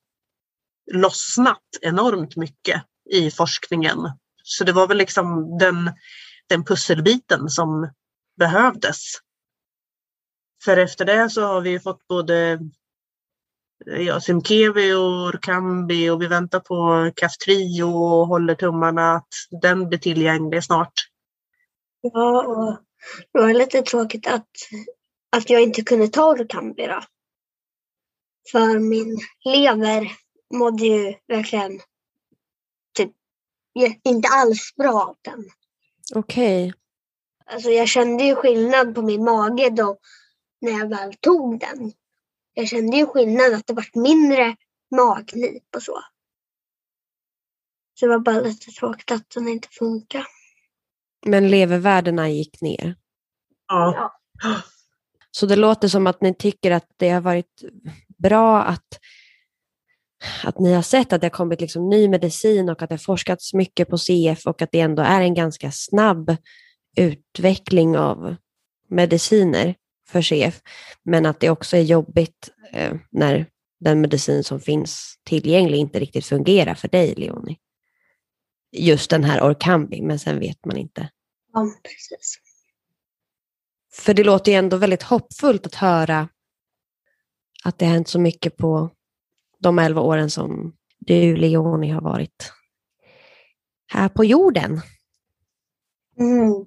lossnat 0.92 1.64
enormt 1.82 2.36
mycket 2.36 2.84
i 3.12 3.32
forskningen. 3.32 3.98
Så 4.44 4.64
det 4.64 4.72
var 4.72 4.88
väl 4.88 4.98
liksom 4.98 5.58
den, 5.58 5.92
den 6.48 6.66
pusselbiten 6.66 7.50
som 7.50 7.92
behövdes 8.38 9.16
för 10.64 10.78
efter 10.78 11.06
det 11.06 11.30
så 11.30 11.42
har 11.42 11.62
vi 11.62 11.80
fått 11.80 12.08
både 12.08 12.60
ja, 13.86 14.22
Simkevi 14.22 14.94
och 14.94 15.28
Orkambi 15.28 16.10
och 16.10 16.22
vi 16.22 16.28
väntar 16.28 16.60
på 16.60 17.12
Kaftrio 17.16 17.84
och 17.84 18.28
håller 18.28 18.56
tummarna 18.56 19.16
att 19.16 19.28
den 19.62 19.90
blir 19.90 20.00
tillgänglig 20.00 20.64
snart. 20.64 20.94
Ja, 22.02 22.46
och 22.46 22.78
det 23.34 23.40
var 23.40 23.54
lite 23.54 23.82
tråkigt 23.82 24.28
att, 24.28 24.50
att 25.32 25.50
jag 25.50 25.62
inte 25.62 25.82
kunde 25.82 26.08
ta 26.08 26.32
Orkambi 26.32 26.88
då. 26.88 27.02
För 28.52 28.80
min 28.80 29.20
lever 29.46 30.12
mådde 30.54 30.86
ju 30.86 31.14
verkligen 31.28 31.80
typ 32.98 33.12
inte 34.04 34.30
alls 34.30 34.76
bra 34.78 35.02
av 35.04 35.18
den. 35.22 35.46
Okej. 36.16 36.68
Okay. 36.68 36.74
Alltså 37.46 37.70
jag 37.70 37.88
kände 37.88 38.24
ju 38.24 38.36
skillnad 38.36 38.96
på 38.96 39.02
min 39.02 39.24
mage 39.24 39.70
då 39.70 39.98
när 40.62 40.72
jag 40.72 40.90
väl 40.90 41.14
tog 41.14 41.60
den. 41.60 41.94
Jag 42.54 42.68
kände 42.68 42.98
ju 42.98 43.06
skillnad 43.06 43.54
att 43.54 43.68
det 43.68 43.74
var 43.74 44.02
mindre 44.02 44.56
magknip 44.96 45.76
och 45.76 45.84
så. 45.84 46.02
Så 48.00 48.06
det 48.06 48.12
var 48.12 48.20
bara 48.20 48.42
lite 48.42 48.72
tråkigt 48.72 49.12
att 49.12 49.30
den 49.30 49.48
inte 49.48 49.68
funkar. 49.72 50.26
Men 51.26 51.50
levervärdena 51.50 52.30
gick 52.30 52.62
ner? 52.62 52.96
Ja. 53.68 54.14
Så 55.32 55.46
det 55.46 55.56
låter 55.56 55.88
som 55.88 56.08
att 56.08 56.22
ni 56.22 56.36
tycker 56.36 56.72
att 56.72 56.88
det 56.98 57.10
har 57.10 57.22
varit 57.22 57.64
bra 58.18 58.64
att, 58.64 59.00
att 60.44 60.60
ni 60.60 60.74
har 60.74 60.82
sett 60.82 61.14
att 61.14 61.22
det 61.22 61.26
har 61.26 61.32
kommit 61.32 61.62
liksom 61.62 61.90
ny 61.90 62.10
medicin 62.10 62.70
och 62.70 62.82
att 62.82 62.90
det 62.90 62.94
har 62.94 62.98
forskats 62.98 63.54
mycket 63.54 63.90
på 63.90 63.98
CF 63.98 64.46
och 64.46 64.62
att 64.62 64.72
det 64.72 64.80
ändå 64.80 65.04
är 65.04 65.22
en 65.22 65.34
ganska 65.34 65.72
snabb 65.72 66.36
utveckling 66.98 67.98
av 67.98 68.36
mediciner 68.90 69.76
för 70.12 70.22
CF, 70.22 70.62
men 71.04 71.26
att 71.26 71.40
det 71.40 71.50
också 71.50 71.78
är 71.78 71.82
jobbigt 71.82 72.50
eh, 72.74 72.94
när 73.10 73.46
den 73.80 74.02
medicin 74.02 74.44
som 74.44 74.60
finns 74.60 75.20
tillgänglig 75.24 75.78
inte 75.78 76.00
riktigt 76.00 76.26
fungerar 76.26 76.74
för 76.74 76.88
dig, 76.88 77.16
Leonie. 77.16 77.58
Just 78.72 79.10
den 79.10 79.24
här 79.24 79.44
Orkambi, 79.44 80.02
men 80.02 80.20
sen 80.20 80.40
vet 80.40 80.66
man 80.66 80.78
inte. 80.78 81.10
Ja, 81.54 81.74
precis. 81.84 82.40
För 83.94 84.14
det 84.14 84.24
låter 84.24 84.52
ju 84.52 84.58
ändå 84.58 84.78
väldigt 84.78 85.04
hoppfullt 85.04 85.66
att 85.66 85.76
höra 85.76 86.30
att 87.64 87.78
det 87.78 87.86
har 87.86 87.94
hänt 87.94 88.08
så 88.08 88.20
mycket 88.20 88.58
på 88.58 88.90
de 89.60 89.80
elva 89.80 90.02
åren 90.02 90.30
som 90.30 90.76
du, 91.00 91.36
Leonie, 91.36 91.92
har 91.92 92.02
varit 92.02 92.54
här 93.88 94.10
på 94.10 94.26
jorden. 94.26 94.82
Mm. 96.20 96.66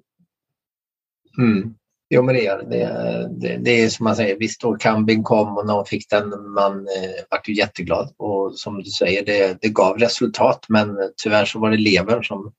Mm. 1.37 1.75
Jo 2.09 2.21
men 2.21 2.35
det 2.35 2.47
är 2.47 2.57
det. 2.57 3.29
Det, 3.39 3.57
det 3.57 3.71
är 3.83 3.89
som 3.89 4.03
man 4.03 4.15
säger, 4.15 4.37
visst 4.39 4.61
då 4.61 4.75
Kambing 4.75 5.23
kom 5.23 5.57
och 5.57 5.65
någon 5.65 5.85
fick 5.85 6.09
den, 6.09 6.29
man 6.51 6.77
eh, 6.77 7.23
vart 7.29 7.49
ju 7.49 7.53
jätteglad 7.53 8.13
och 8.17 8.59
som 8.59 8.83
du 8.83 8.89
säger 8.89 9.25
det, 9.25 9.57
det 9.61 9.69
gav 9.69 9.97
resultat 9.97 10.65
men 10.69 10.97
tyvärr 11.23 11.45
så 11.45 11.59
var 11.59 11.71
det 11.71 11.77
levern 11.77 12.23
som 12.23 12.53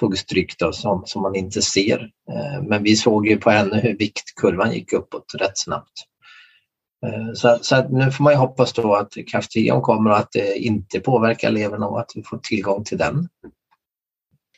tog 0.00 0.18
stryk 0.18 0.58
då, 0.58 0.72
som, 0.72 1.02
som 1.06 1.22
man 1.22 1.34
inte 1.34 1.62
ser. 1.62 2.10
Eh, 2.32 2.62
men 2.62 2.82
vi 2.82 2.96
såg 2.96 3.26
ju 3.26 3.36
på 3.36 3.50
henne 3.50 3.80
hur 3.80 3.96
viktkurvan 3.96 4.72
gick 4.72 4.92
uppåt 4.92 5.34
rätt 5.38 5.58
snabbt. 5.58 5.92
Eh, 7.06 7.32
så, 7.34 7.58
så 7.60 7.88
nu 7.88 8.10
får 8.10 8.24
man 8.24 8.32
ju 8.32 8.38
hoppas 8.38 8.72
då 8.72 8.94
att 8.94 9.12
Kaftreon 9.26 9.82
kommer 9.82 10.10
och 10.10 10.18
att 10.18 10.32
det 10.32 10.58
inte 10.58 11.00
påverkar 11.00 11.50
levern 11.50 11.82
och 11.82 12.00
att 12.00 12.12
vi 12.14 12.22
får 12.22 12.38
tillgång 12.38 12.84
till 12.84 12.98
den. 12.98 13.28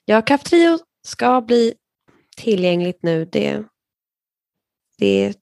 Ja, 0.04 0.22
Kaftrio 0.22 0.78
ska 1.06 1.40
bli 1.40 1.74
tillgängligt 2.36 3.02
nu. 3.02 3.24
Det 3.24 3.64
det 5.00 5.06
är 5.06 5.34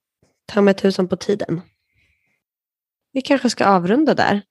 ta 0.46 0.60
mig 0.60 0.74
tusan 0.74 1.08
på 1.08 1.16
tiden. 1.16 1.60
Vi 3.12 3.22
kanske 3.22 3.50
ska 3.50 3.66
avrunda 3.66 4.14
där. 4.14 4.42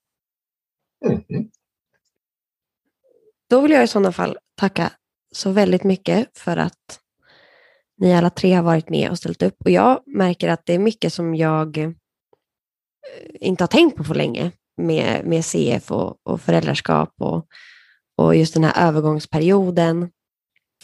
Mm. 1.05 1.49
Då 3.49 3.61
vill 3.61 3.71
jag 3.71 3.83
i 3.83 3.87
sådana 3.87 4.11
fall 4.11 4.37
tacka 4.55 4.91
så 5.31 5.51
väldigt 5.51 5.83
mycket 5.83 6.37
för 6.37 6.57
att 6.57 6.99
ni 7.97 8.15
alla 8.15 8.29
tre 8.29 8.53
har 8.53 8.63
varit 8.63 8.89
med 8.89 9.09
och 9.09 9.17
ställt 9.17 9.43
upp. 9.43 9.55
Och 9.59 9.71
jag 9.71 10.03
märker 10.05 10.49
att 10.49 10.65
det 10.65 10.73
är 10.73 10.79
mycket 10.79 11.13
som 11.13 11.35
jag 11.35 11.77
eh, 11.77 11.91
inte 13.39 13.63
har 13.63 13.67
tänkt 13.67 13.97
på 13.97 14.03
för 14.03 14.15
länge 14.15 14.51
med, 14.77 15.25
med 15.25 15.45
CF 15.45 15.91
och, 15.91 16.17
och 16.23 16.41
föräldraskap 16.41 17.13
och, 17.17 17.47
och 18.17 18.35
just 18.35 18.53
den 18.53 18.63
här 18.63 18.87
övergångsperioden. 18.87 20.09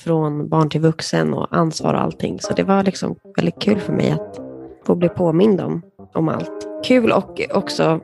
Från 0.03 0.49
barn 0.49 0.69
till 0.69 0.81
vuxen 0.81 1.33
och 1.33 1.47
ansvar 1.51 1.93
och 1.93 2.01
allting. 2.01 2.39
Så 2.39 2.53
det 2.53 2.63
var 2.63 2.83
liksom 2.83 3.15
väldigt 3.35 3.59
kul 3.59 3.79
för 3.79 3.93
mig 3.93 4.11
att 4.11 4.39
få 4.85 4.95
bli 4.95 5.09
påmind 5.09 5.61
om, 5.61 5.81
om 6.13 6.29
allt. 6.29 6.67
Kul 6.83 7.11
och 7.11 7.41
också, 7.53 7.99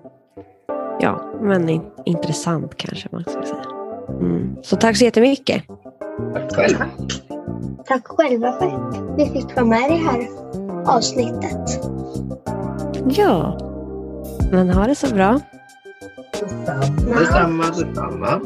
ja, 0.99 1.21
men 1.41 1.69
in, 1.69 1.81
intressant 2.05 2.77
kanske 2.77 3.09
man 3.11 3.21
ska 3.21 3.41
säga. 3.41 3.65
Mm. 4.09 4.55
Så 4.63 4.75
tack 4.75 4.97
så 4.97 5.05
jättemycket. 5.05 5.63
Tack 6.33 6.55
själv. 6.55 6.75
Tack 7.85 8.07
själva 8.07 8.51
för 8.51 8.65
att 8.65 9.17
vi 9.17 9.25
fick 9.25 9.55
vara 9.55 9.65
med 9.65 9.91
i 9.91 9.93
det 9.93 10.09
här 10.09 10.27
avsnittet. 10.85 11.85
Ja, 13.05 13.57
men 14.51 14.69
ha 14.69 14.87
det 14.87 14.95
så 14.95 15.15
bra. 15.15 15.39
Detsamma, 16.39 17.63
detsamma. 17.63 17.63
detsamma. 17.63 18.41